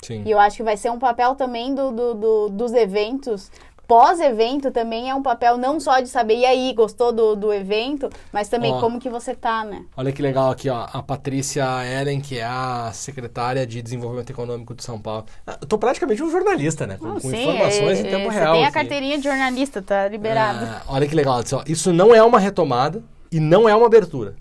Sim. 0.04 0.24
E 0.26 0.32
eu 0.32 0.40
acho 0.40 0.58
que 0.58 0.64
vai 0.64 0.78
ser 0.78 0.92
um 0.92 1.00
papel 1.00 1.36
também 1.36 1.74
do, 1.74 1.92
do, 1.92 2.14
do 2.14 2.50
dos 2.50 2.74
eventos 2.74 3.50
pós-evento 3.88 4.72
também 4.72 5.10
é 5.10 5.16
um 5.16 5.22
papel 5.22 5.58
não 5.58 5.80
só 5.80 6.00
de 6.00 6.08
saber, 6.08 6.38
e 6.38 6.46
aí, 6.46 6.74
gostou 6.74 7.12
do, 7.12 7.36
do 7.36 7.54
evento, 7.54 8.10
mas 8.32 8.50
também 8.50 8.72
ó, 8.72 8.80
como 8.80 9.00
que 9.00 9.10
você 9.10 9.36
tá, 9.36 9.64
né? 9.64 9.86
Olha 9.96 10.12
que 10.12 10.22
legal 10.22 10.52
aqui, 10.52 10.70
ó, 10.70 10.88
a 10.92 11.04
Patrícia 11.04 11.64
Eren, 11.84 12.20
que 12.22 12.40
é 12.40 12.44
a 12.44 12.92
secretária 12.94 13.68
de 13.68 13.82
Desenvolvimento 13.82 14.30
Econômico 14.30 14.74
de 14.74 14.84
São 14.84 15.00
Paulo. 15.00 15.26
Ah, 15.46 15.58
eu 15.62 15.68
tô 15.68 15.78
praticamente 15.78 16.24
um 16.24 16.32
jornalista, 16.32 16.88
né? 16.88 16.98
Com, 16.98 17.14
com 17.14 17.20
sim, 17.20 17.42
informações 17.42 18.00
é, 18.00 18.02
em 18.02 18.04
tempo 18.06 18.32
é, 18.32 18.34
real. 18.34 18.54
Você 18.54 18.60
tem 18.60 18.66
a 18.66 18.72
carteirinha 18.72 19.18
de 19.18 19.24
jornalista, 19.24 19.82
tá 19.82 20.08
liberado. 20.08 20.66
Ah, 20.66 20.82
olha 20.88 21.08
que 21.08 21.16
legal, 21.16 21.44
ó, 21.54 21.64
isso 21.68 21.92
não 21.92 22.16
é 22.16 22.24
uma 22.24 22.40
retomada 22.40 23.04
e 23.32 23.40
não 23.40 23.68
é 23.68 23.76
uma 23.76 23.86
abertura. 23.86 24.36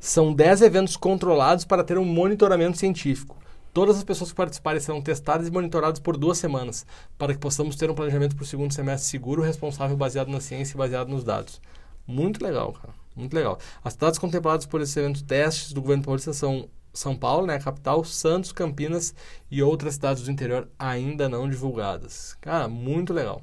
São 0.00 0.34
10 0.34 0.60
eventos 0.60 0.96
controlados 0.96 1.64
para 1.64 1.82
ter 1.82 1.96
um 1.96 2.04
monitoramento 2.04 2.76
científico. 2.76 3.36
Todas 3.74 3.96
as 3.96 4.04
pessoas 4.04 4.30
que 4.30 4.36
participarem 4.36 4.80
serão 4.80 5.02
testadas 5.02 5.48
e 5.48 5.50
monitoradas 5.50 5.98
por 5.98 6.16
duas 6.16 6.38
semanas, 6.38 6.86
para 7.18 7.34
que 7.34 7.40
possamos 7.40 7.74
ter 7.74 7.90
um 7.90 7.94
planejamento 7.94 8.36
para 8.36 8.44
o 8.44 8.46
segundo 8.46 8.72
semestre 8.72 9.10
seguro, 9.10 9.42
responsável, 9.42 9.96
baseado 9.96 10.28
na 10.28 10.40
ciência 10.40 10.76
e 10.76 10.78
baseado 10.78 11.08
nos 11.08 11.24
dados. 11.24 11.60
Muito 12.06 12.40
legal, 12.44 12.72
cara. 12.72 12.94
Muito 13.16 13.34
legal. 13.34 13.58
As 13.82 13.94
cidades 13.94 14.16
contempladas 14.16 14.64
por 14.64 14.80
esse 14.80 14.96
evento 15.00 15.24
testes 15.24 15.72
do 15.72 15.82
governo 15.82 16.04
paulista 16.04 16.32
são 16.32 16.68
São 16.92 17.16
Paulo, 17.16 17.48
né, 17.48 17.56
a 17.56 17.58
capital, 17.58 18.04
Santos, 18.04 18.52
Campinas 18.52 19.12
e 19.50 19.60
outras 19.60 19.94
cidades 19.94 20.22
do 20.22 20.30
interior 20.30 20.68
ainda 20.78 21.28
não 21.28 21.50
divulgadas. 21.50 22.36
Cara, 22.40 22.68
muito 22.68 23.12
legal. 23.12 23.42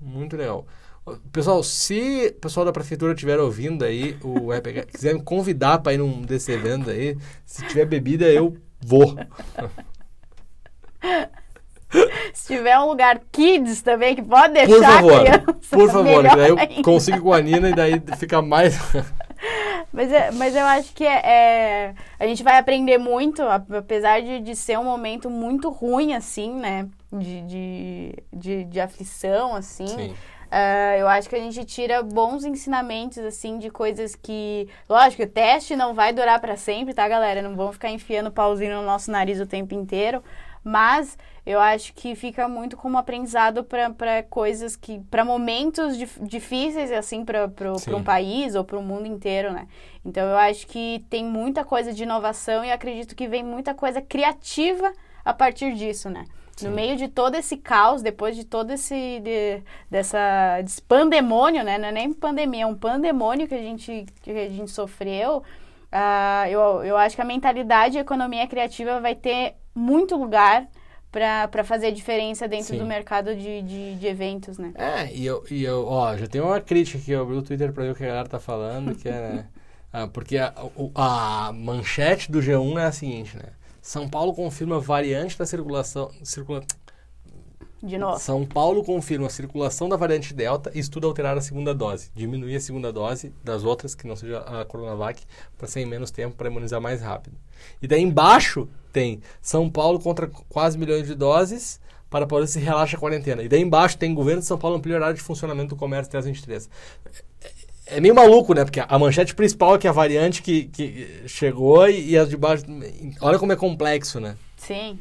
Muito 0.00 0.36
legal. 0.36 0.68
Pessoal, 1.32 1.64
se 1.64 2.28
o 2.28 2.40
pessoal 2.40 2.64
da 2.64 2.72
prefeitura 2.72 3.12
estiver 3.12 3.40
ouvindo 3.40 3.84
aí, 3.84 4.16
o 4.22 4.54
EPH, 4.54 4.86
quiser 4.92 5.14
me 5.14 5.22
convidar 5.22 5.80
para 5.80 5.94
ir 5.94 5.98
num 5.98 6.22
desse 6.22 6.52
evento 6.52 6.90
aí, 6.90 7.18
se 7.44 7.66
tiver 7.66 7.84
bebida, 7.84 8.26
eu 8.26 8.56
Vou. 8.84 9.16
Se 12.34 12.56
tiver 12.56 12.78
um 12.78 12.86
lugar 12.86 13.20
kids 13.30 13.80
também 13.80 14.16
que 14.16 14.22
pode 14.22 14.52
deixar 14.52 14.74
por 14.74 14.82
favor, 14.82 15.20
criança, 15.20 15.58
Por 15.70 15.90
favor, 15.90 16.22
daí 16.24 16.48
eu 16.48 16.58
ainda. 16.58 16.82
consigo 16.82 17.22
com 17.22 17.32
a 17.32 17.40
Nina 17.40 17.70
e 17.70 17.74
daí 17.74 18.02
fica 18.18 18.42
mais. 18.42 18.76
mas, 19.92 20.12
é, 20.12 20.32
mas 20.32 20.56
eu 20.56 20.64
acho 20.66 20.92
que 20.92 21.04
é, 21.04 21.20
é, 21.24 21.94
a 22.18 22.26
gente 22.26 22.42
vai 22.42 22.58
aprender 22.58 22.98
muito, 22.98 23.42
apesar 23.42 24.20
de, 24.20 24.40
de 24.40 24.56
ser 24.56 24.76
um 24.76 24.84
momento 24.84 25.30
muito 25.30 25.70
ruim, 25.70 26.14
assim, 26.14 26.52
né? 26.54 26.88
De, 27.12 27.42
de, 27.42 28.12
de, 28.32 28.64
de 28.64 28.80
aflição, 28.80 29.54
assim. 29.54 29.86
Sim. 29.86 30.14
Uh, 30.54 31.00
eu 31.00 31.08
acho 31.08 31.28
que 31.28 31.34
a 31.34 31.40
gente 31.40 31.64
tira 31.64 32.00
bons 32.00 32.44
ensinamentos, 32.44 33.18
assim, 33.18 33.58
de 33.58 33.70
coisas 33.70 34.14
que. 34.14 34.68
Lógico, 34.88 35.24
o 35.24 35.26
teste 35.26 35.74
não 35.74 35.94
vai 35.94 36.12
durar 36.12 36.40
para 36.40 36.56
sempre, 36.56 36.94
tá, 36.94 37.08
galera? 37.08 37.42
Não 37.42 37.56
vão 37.56 37.72
ficar 37.72 37.90
enfiando 37.90 38.30
pauzinho 38.30 38.76
no 38.76 38.82
nosso 38.86 39.10
nariz 39.10 39.40
o 39.40 39.46
tempo 39.46 39.74
inteiro. 39.74 40.22
Mas 40.62 41.18
eu 41.44 41.60
acho 41.60 41.92
que 41.92 42.14
fica 42.14 42.46
muito 42.46 42.76
como 42.76 42.96
aprendizado 42.96 43.64
para 43.64 44.22
coisas 44.22 44.76
que. 44.76 45.00
para 45.10 45.24
momentos 45.24 45.98
dif 45.98 46.20
difíceis, 46.22 46.92
assim, 46.92 47.24
para 47.24 47.50
um 47.88 48.04
país 48.04 48.54
ou 48.54 48.62
para 48.62 48.78
o 48.78 48.82
mundo 48.82 49.06
inteiro, 49.08 49.52
né? 49.52 49.66
Então 50.04 50.24
eu 50.24 50.36
acho 50.36 50.68
que 50.68 51.04
tem 51.10 51.24
muita 51.24 51.64
coisa 51.64 51.92
de 51.92 52.04
inovação 52.04 52.64
e 52.64 52.70
acredito 52.70 53.16
que 53.16 53.26
vem 53.26 53.42
muita 53.42 53.74
coisa 53.74 54.00
criativa 54.00 54.92
a 55.24 55.34
partir 55.34 55.74
disso, 55.74 56.08
né? 56.08 56.24
Sim. 56.56 56.68
No 56.68 56.74
meio 56.74 56.96
de 56.96 57.08
todo 57.08 57.34
esse 57.34 57.56
caos, 57.56 58.02
depois 58.02 58.36
de 58.36 58.44
todo 58.44 58.70
esse 58.70 59.20
de, 59.20 59.62
dessa 59.90 60.60
desse 60.62 60.80
pandemônio, 60.82 61.64
né? 61.64 61.78
Não 61.78 61.88
é 61.88 61.92
nem 61.92 62.12
pandemia, 62.12 62.62
é 62.64 62.66
um 62.66 62.74
pandemônio 62.74 63.48
que 63.48 63.54
a 63.54 63.62
gente 63.62 64.06
que 64.22 64.30
a 64.30 64.48
gente 64.48 64.70
sofreu. 64.70 65.42
Uh, 65.92 66.48
eu, 66.48 66.84
eu 66.84 66.96
acho 66.96 67.14
que 67.14 67.22
a 67.22 67.24
mentalidade 67.24 67.96
e 67.96 67.98
a 67.98 68.02
economia 68.02 68.46
criativa 68.48 69.00
vai 69.00 69.14
ter 69.14 69.54
muito 69.74 70.16
lugar 70.16 70.66
para 71.10 71.62
fazer 71.62 71.92
diferença 71.92 72.48
dentro 72.48 72.74
Sim. 72.74 72.78
do 72.78 72.86
mercado 72.86 73.36
de, 73.36 73.62
de, 73.62 73.94
de, 73.94 74.06
eventos, 74.06 74.58
né? 74.58 74.72
É, 74.74 75.14
e 75.14 75.24
eu, 75.24 75.44
e 75.48 75.62
eu, 75.62 75.86
ó, 75.86 76.16
já 76.16 76.26
tenho 76.26 76.46
uma 76.46 76.60
crítica 76.60 76.98
aqui, 76.98 77.12
eu 77.12 77.22
abri 77.22 77.36
o 77.36 77.42
Twitter 77.42 77.72
para 77.72 77.84
ver 77.84 77.90
o 77.92 77.94
que 77.94 78.02
a 78.02 78.08
galera 78.08 78.28
tá 78.28 78.40
falando, 78.40 78.96
que 78.96 79.08
é, 79.08 79.12
né, 79.12 79.46
ah, 79.92 80.08
porque 80.08 80.36
a, 80.36 80.52
a 80.96 81.52
manchete 81.52 82.32
do 82.32 82.40
G1 82.40 82.80
é 82.80 82.84
a 82.84 82.92
seguinte, 82.92 83.36
né? 83.36 83.50
São 83.84 84.08
Paulo 84.08 84.32
confirma 84.32 84.80
variante 84.80 85.38
da 85.38 85.44
circulação. 85.44 86.10
Circula... 86.22 86.64
De 87.82 87.98
novo. 87.98 88.18
São 88.18 88.46
Paulo 88.46 88.82
confirma 88.82 89.26
a 89.26 89.30
circulação 89.30 89.90
da 89.90 89.96
variante 89.96 90.32
Delta 90.32 90.72
e 90.74 90.78
estuda 90.78 91.06
alterar 91.06 91.36
a 91.36 91.40
segunda 91.42 91.74
dose. 91.74 92.10
Diminuir 92.14 92.56
a 92.56 92.60
segunda 92.60 92.90
dose 92.90 93.34
das 93.44 93.62
outras, 93.62 93.94
que 93.94 94.06
não 94.06 94.16
seja 94.16 94.38
a 94.38 94.64
Coronavac, 94.64 95.22
para 95.58 95.68
ser 95.68 95.80
em 95.80 95.86
menos 95.86 96.10
tempo, 96.10 96.34
para 96.34 96.48
imunizar 96.48 96.80
mais 96.80 97.02
rápido. 97.02 97.36
E 97.82 97.86
daí 97.86 98.00
embaixo 98.00 98.66
tem 98.90 99.20
São 99.42 99.68
Paulo 99.68 100.00
contra 100.00 100.28
quase 100.48 100.78
milhões 100.78 101.06
de 101.06 101.14
doses 101.14 101.78
para 102.08 102.26
poder 102.26 102.46
se 102.46 102.58
relaxa 102.58 102.96
a 102.96 103.00
quarentena. 103.00 103.42
E 103.42 103.48
daí 103.50 103.60
embaixo 103.60 103.98
tem 103.98 104.14
governo 104.14 104.40
de 104.40 104.46
São 104.46 104.56
Paulo 104.56 104.78
amplia 104.78 104.94
o 104.94 104.96
horário 104.96 105.16
de 105.16 105.20
funcionamento 105.20 105.74
do 105.74 105.76
comércio 105.76 106.08
até 106.08 106.16
as 106.16 106.24
23 106.24 106.70
é 107.86 108.00
meio 108.00 108.14
maluco, 108.14 108.54
né? 108.54 108.64
Porque 108.64 108.80
a 108.80 108.98
manchete 108.98 109.34
principal 109.34 109.74
é 109.74 109.78
que 109.78 109.86
é 109.86 109.90
a 109.90 109.92
variante 109.92 110.42
que, 110.42 110.64
que 110.64 111.22
chegou 111.26 111.88
e, 111.88 112.10
e 112.10 112.18
as 112.18 112.28
de 112.28 112.36
baixo. 112.36 112.64
Olha 113.20 113.38
como 113.38 113.52
é 113.52 113.56
complexo, 113.56 114.20
né? 114.20 114.36
Sim. 114.56 114.98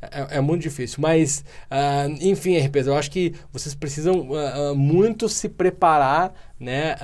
É, 0.00 0.38
é 0.38 0.40
muito 0.40 0.62
difícil. 0.62 0.98
Mas, 1.00 1.44
uh, 1.70 2.10
enfim, 2.20 2.58
RPs, 2.58 2.86
eu 2.86 2.96
acho 2.96 3.10
que 3.10 3.34
vocês 3.52 3.74
precisam 3.74 4.28
uh, 4.30 4.72
uh, 4.72 4.76
muito 4.76 5.28
se 5.28 5.48
preparar 5.48 6.34
né, 6.58 6.96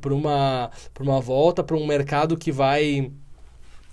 para 0.00 0.14
uma, 0.14 0.70
uma 1.00 1.20
volta, 1.20 1.62
para 1.62 1.76
um 1.76 1.86
mercado 1.86 2.36
que 2.36 2.52
vai 2.52 3.10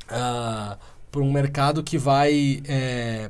para 0.07 1.21
um 1.21 1.31
mercado 1.31 1.83
que 1.83 1.97
vai 1.97 2.61
é, 2.67 3.29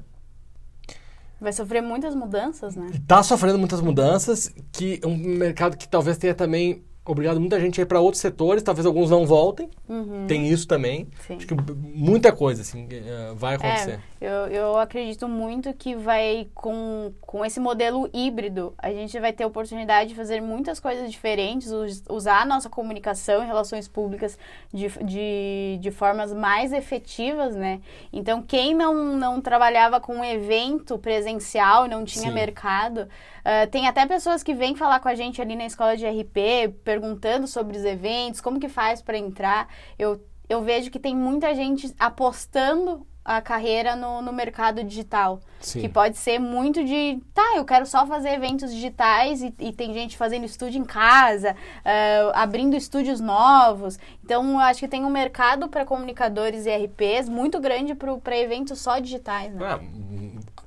Vai 1.42 1.54
sofrer 1.54 1.82
muitas 1.82 2.14
mudanças, 2.14 2.76
né? 2.76 2.90
Está 2.94 3.24
sofrendo 3.24 3.58
muitas 3.58 3.80
mudanças, 3.80 4.54
que 4.74 5.00
um 5.06 5.16
mercado 5.16 5.78
que 5.78 5.88
talvez 5.88 6.18
tenha 6.18 6.36
também 6.36 6.84
obrigado 7.10 7.40
muita 7.40 7.60
gente 7.60 7.80
a 7.80 7.84
ir 7.84 7.86
para 7.86 8.00
outros 8.00 8.22
setores, 8.22 8.62
talvez 8.62 8.86
alguns 8.86 9.10
não 9.10 9.26
voltem. 9.26 9.70
Uhum. 9.88 10.26
Tem 10.28 10.48
isso 10.48 10.68
também. 10.68 11.08
Sim. 11.26 11.36
Acho 11.36 11.48
que 11.48 11.56
muita 11.76 12.32
coisa 12.32 12.62
assim 12.62 12.88
eh, 12.92 13.34
vai 13.36 13.56
acontecer. 13.56 14.00
É, 14.22 14.28
eu, 14.28 14.48
eu 14.48 14.78
acredito 14.78 15.28
muito 15.28 15.74
que 15.74 15.96
vai 15.96 16.48
com, 16.54 17.14
com 17.22 17.46
esse 17.46 17.60
modelo 17.60 18.10
híbrido, 18.14 18.74
a 18.78 18.92
gente 18.92 19.18
vai 19.20 19.32
ter 19.32 19.46
oportunidade 19.46 20.10
de 20.10 20.16
fazer 20.16 20.42
muitas 20.42 20.80
coisas 20.80 21.10
diferentes, 21.10 21.72
usar 22.10 22.42
a 22.42 22.46
nossa 22.46 22.70
comunicação 22.70 23.44
e 23.44 23.48
relações 23.48 23.88
públicas 23.88 24.38
de, 24.74 24.90
de, 25.04 25.78
de 25.80 25.92
formas 25.92 26.34
mais 26.34 26.74
efetivas, 26.74 27.56
né? 27.56 27.80
Então, 28.12 28.42
quem 28.42 28.76
não, 28.76 28.94
não 29.16 29.42
trabalhava 29.42 30.00
com 30.00 30.18
um 30.18 30.24
evento 30.24 30.98
presencial, 31.00 31.88
não 31.88 32.04
tinha 32.04 32.28
Sim. 32.28 32.34
mercado, 32.34 33.02
uh, 33.04 33.70
tem 33.72 33.88
até 33.88 34.06
pessoas 34.06 34.44
que 34.44 34.54
vêm 34.54 34.76
falar 34.76 35.00
com 35.00 35.08
a 35.08 35.16
gente 35.16 35.42
ali 35.42 35.56
na 35.56 35.66
escola 35.66 35.96
de 35.96 36.06
RP, 36.06 36.74
perguntando 36.84 36.99
sobre 37.48 37.78
os 37.78 37.86
eventos, 37.86 38.42
como 38.42 38.60
que 38.60 38.70
faz 38.70 39.02
para 39.02 39.18
entrar. 39.18 39.68
Eu, 39.98 40.24
eu 40.48 40.62
vejo 40.62 40.90
que 40.90 41.00
tem 41.00 41.16
muita 41.16 41.54
gente 41.54 41.94
apostando 42.00 43.06
a 43.30 43.42
carreira 43.42 43.96
no, 43.96 44.24
no 44.24 44.34
mercado 44.34 44.84
digital. 44.84 45.40
Sim. 45.60 45.82
Que 45.82 45.90
pode 45.90 46.18
ser 46.18 46.40
muito 46.40 46.84
de, 46.84 47.20
tá, 47.32 47.54
eu 47.56 47.64
quero 47.64 47.86
só 47.86 48.08
fazer 48.08 48.30
eventos 48.30 48.74
digitais 48.74 49.44
e, 49.44 49.54
e 49.60 49.72
tem 49.72 49.94
gente 49.94 50.18
fazendo 50.18 50.46
estúdio 50.46 50.82
em 50.82 50.86
casa, 50.86 51.52
uh, 51.52 52.32
abrindo 52.34 52.76
estúdios 52.76 53.20
novos. 53.20 54.00
Então, 54.24 54.54
eu 54.54 54.60
acho 54.60 54.80
que 54.80 54.88
tem 54.88 55.06
um 55.06 55.12
mercado 55.12 55.68
para 55.68 55.86
comunicadores 55.86 56.66
e 56.66 56.76
RPs 56.76 57.30
muito 57.30 57.60
grande 57.60 57.94
para 57.94 58.38
eventos 58.38 58.80
só 58.80 58.98
digitais. 58.98 59.54
Né? 59.54 59.64
Ah, 59.64 59.80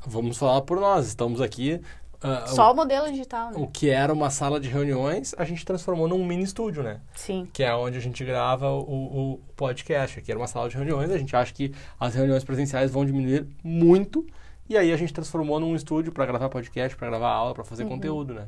vamos 0.06 0.36
falar 0.36 0.62
por 0.62 0.78
nós, 0.78 1.06
estamos 1.08 1.40
aqui 1.40 1.80
Uh, 2.22 2.48
Só 2.48 2.68
o, 2.68 2.72
o, 2.72 2.76
modelo 2.76 3.10
digital, 3.10 3.50
né? 3.50 3.56
O 3.56 3.66
que 3.66 3.90
era 3.90 4.12
uma 4.12 4.30
sala 4.30 4.60
de 4.60 4.68
reuniões, 4.68 5.34
a 5.36 5.44
gente 5.44 5.64
transformou 5.64 6.06
num 6.06 6.24
mini 6.24 6.44
estúdio, 6.44 6.82
né? 6.82 7.00
Sim. 7.14 7.48
Que 7.52 7.64
é 7.64 7.74
onde 7.74 7.98
a 7.98 8.00
gente 8.00 8.24
grava 8.24 8.70
o, 8.70 9.32
o 9.32 9.40
podcast. 9.56 10.20
Aqui 10.20 10.30
era 10.30 10.38
uma 10.38 10.46
sala 10.46 10.68
de 10.68 10.76
reuniões, 10.76 11.10
a 11.10 11.18
gente 11.18 11.34
acha 11.34 11.52
que 11.52 11.74
as 11.98 12.14
reuniões 12.14 12.44
presenciais 12.44 12.90
vão 12.90 13.04
diminuir 13.04 13.46
muito. 13.62 14.24
E 14.68 14.76
aí 14.76 14.92
a 14.92 14.96
gente 14.96 15.12
transformou 15.12 15.58
num 15.58 15.74
estúdio 15.74 16.12
para 16.12 16.24
gravar 16.24 16.48
podcast, 16.48 16.96
para 16.96 17.08
gravar 17.08 17.30
aula, 17.30 17.54
para 17.54 17.64
fazer 17.64 17.82
uhum. 17.82 17.90
conteúdo, 17.90 18.34
né? 18.34 18.46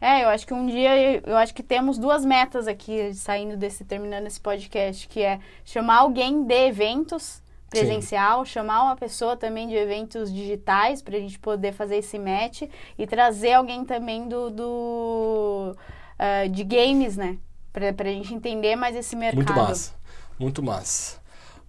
É, 0.00 0.24
eu 0.24 0.28
acho 0.28 0.46
que 0.46 0.52
um 0.52 0.66
dia, 0.66 1.22
eu 1.24 1.36
acho 1.36 1.54
que 1.54 1.62
temos 1.62 1.96
duas 1.96 2.24
metas 2.26 2.68
aqui 2.68 3.14
saindo 3.14 3.56
desse, 3.56 3.84
terminando 3.84 4.26
esse 4.26 4.38
podcast, 4.38 5.08
que 5.08 5.20
é 5.22 5.40
chamar 5.64 6.00
alguém 6.00 6.44
de 6.44 6.66
eventos 6.66 7.42
presencial, 7.80 8.44
Sim. 8.44 8.52
chamar 8.52 8.82
uma 8.84 8.96
pessoa 8.96 9.36
também 9.36 9.68
de 9.68 9.74
eventos 9.74 10.32
digitais 10.32 11.02
para 11.02 11.16
a 11.16 11.20
gente 11.20 11.38
poder 11.38 11.72
fazer 11.72 11.96
esse 11.96 12.18
match 12.18 12.62
e 12.98 13.06
trazer 13.06 13.54
alguém 13.54 13.84
também 13.84 14.28
do, 14.28 14.50
do 14.50 15.76
uh, 16.18 16.48
de 16.48 16.64
games, 16.64 17.16
né? 17.16 17.38
Para 17.72 17.90
a 17.90 18.12
gente 18.12 18.32
entender 18.32 18.76
mais 18.76 18.94
esse 18.94 19.16
mercado. 19.16 19.36
Muito 19.36 19.54
massa, 19.54 19.94
muito 20.38 20.62
massa. 20.62 21.20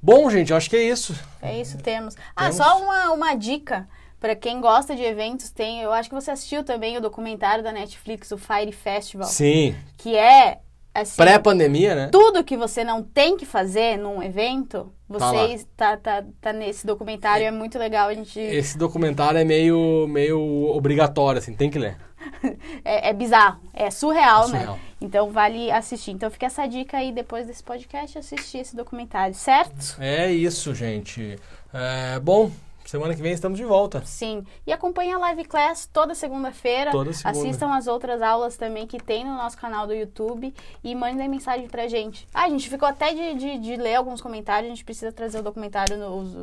Bom, 0.01 0.30
gente, 0.30 0.53
acho 0.53 0.70
que 0.70 0.76
é 0.76 0.84
isso. 0.84 1.16
É 1.41 1.60
isso, 1.60 1.78
temos. 1.80 2.16
Ah, 2.36 2.51
só 2.51 2.80
uma, 2.80 3.12
uma 3.12 3.34
dica 3.34 3.88
para 4.20 4.36
quem 4.36 4.62
gosta 4.62 4.95
de 4.95 5.01
eventos, 5.03 5.49
tem. 5.49 5.82
Eu 5.82 5.91
acho 5.91 6.10
que 6.10 6.16
você 6.16 6.30
assistiu 6.30 6.64
também 6.64 6.95
o 6.97 7.01
documentário 7.01 7.64
da 7.64 7.72
Netflix, 7.72 8.32
o 8.32 8.38
Fire 8.38 8.72
Festival. 8.72 9.28
Sim. 9.28 9.76
Que 9.97 10.16
é 10.16 10.60
Assim, 10.95 11.18
Pré-pandemia, 11.18 11.93
né? 11.93 12.10
Tudo 12.10 12.41
que 12.41 12.56
você 12.56 12.82
não 12.82 13.03
tem 13.03 13.36
que 13.36 13.45
fazer 13.45 13.97
num 13.97 14.24
evento, 14.24 14.93
você 15.08 15.66
tá, 15.78 15.95
tá, 15.97 16.22
tá, 16.22 16.28
tá, 16.41 16.53
nesse 16.53 16.86
documentário, 16.86 17.43
é, 17.43 17.47
é 17.47 17.51
muito 17.51 17.78
legal 17.78 18.10
a 18.10 18.14
gente... 18.14 18.39
Esse 18.39 18.78
documentário 18.78 19.38
é 19.38 19.43
meio, 19.43 20.08
meio 20.08 20.39
obrigatório, 20.70 21.39
assim, 21.39 21.53
tem 21.53 21.70
que 21.70 21.78
ler. 21.78 21.97
é, 22.84 23.10
é, 23.10 23.14
bizarro, 23.14 23.60
é 23.74 23.91
surreal, 23.91 24.45
é 24.45 24.51
né? 24.51 24.60
surreal, 24.60 24.76
né? 24.76 24.82
Então 24.99 25.32
vale 25.32 25.72
assistir. 25.72 26.12
Então 26.12 26.32
fica 26.32 26.47
essa 26.47 26.66
dica 26.66 26.97
aí 26.97 27.12
depois 27.12 27.45
desse 27.45 27.64
podcast, 27.64 28.18
assistir 28.18 28.60
esse 28.60 28.76
documentário, 28.76 29.36
certo? 29.36 29.95
É 29.99 30.32
isso, 30.32 30.74
gente. 30.74 31.38
É, 31.74 32.20
bom, 32.20 32.49
Semana 32.86 33.16
que 33.16 33.22
vem 33.22 33.34
estamos 33.34 33.58
de 33.58 33.66
volta. 33.66 34.04
Sim. 34.06 34.44
E 34.66 34.72
acompanhe 34.72 35.12
a 35.12 35.18
Live 35.18 35.46
Class 35.46 35.90
toda 35.92 36.14
segunda-feira. 36.14 36.92
Toda 36.92 37.12
segunda. 37.12 37.40
Assistam 37.40 37.74
as 37.74 37.88
outras 37.88 38.22
aulas 38.22 38.56
também 38.56 38.86
que 38.86 39.02
tem 39.02 39.26
no 39.26 39.34
nosso 39.34 39.58
canal 39.58 39.88
do 39.88 39.94
YouTube 39.94 40.54
e 40.84 40.94
mandem 40.94 41.28
mensagem 41.28 41.68
pra 41.68 41.88
gente. 41.88 42.28
Ah, 42.32 42.44
a 42.44 42.50
gente 42.50 42.70
ficou 42.70 42.88
até 42.88 43.12
de, 43.12 43.34
de, 43.34 43.58
de 43.58 43.76
ler 43.76 43.96
alguns 43.96 44.22
comentários. 44.22 44.72
A 44.72 44.76
gente 44.76 44.86
precisa 44.86 45.12
trazer 45.12 45.40
o 45.40 45.44
documentário, 45.44 45.98
no, 45.98 46.16
os, 46.16 46.36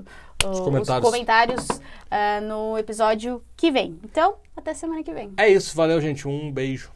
os, 0.45 0.61
comentários, 0.61 1.05
os 1.05 1.11
comentários 1.11 1.69
uh, 1.69 2.45
no 2.45 2.77
episódio 2.77 3.41
que 3.57 3.71
vem. 3.71 3.97
Então, 4.03 4.35
até 4.57 4.75
semana 4.75 5.05
que 5.05 5.13
vem. 5.13 5.33
É 5.37 5.49
isso. 5.49 5.77
Valeu, 5.77 6.01
gente. 6.01 6.27
Um 6.27 6.51
beijo. 6.51 6.91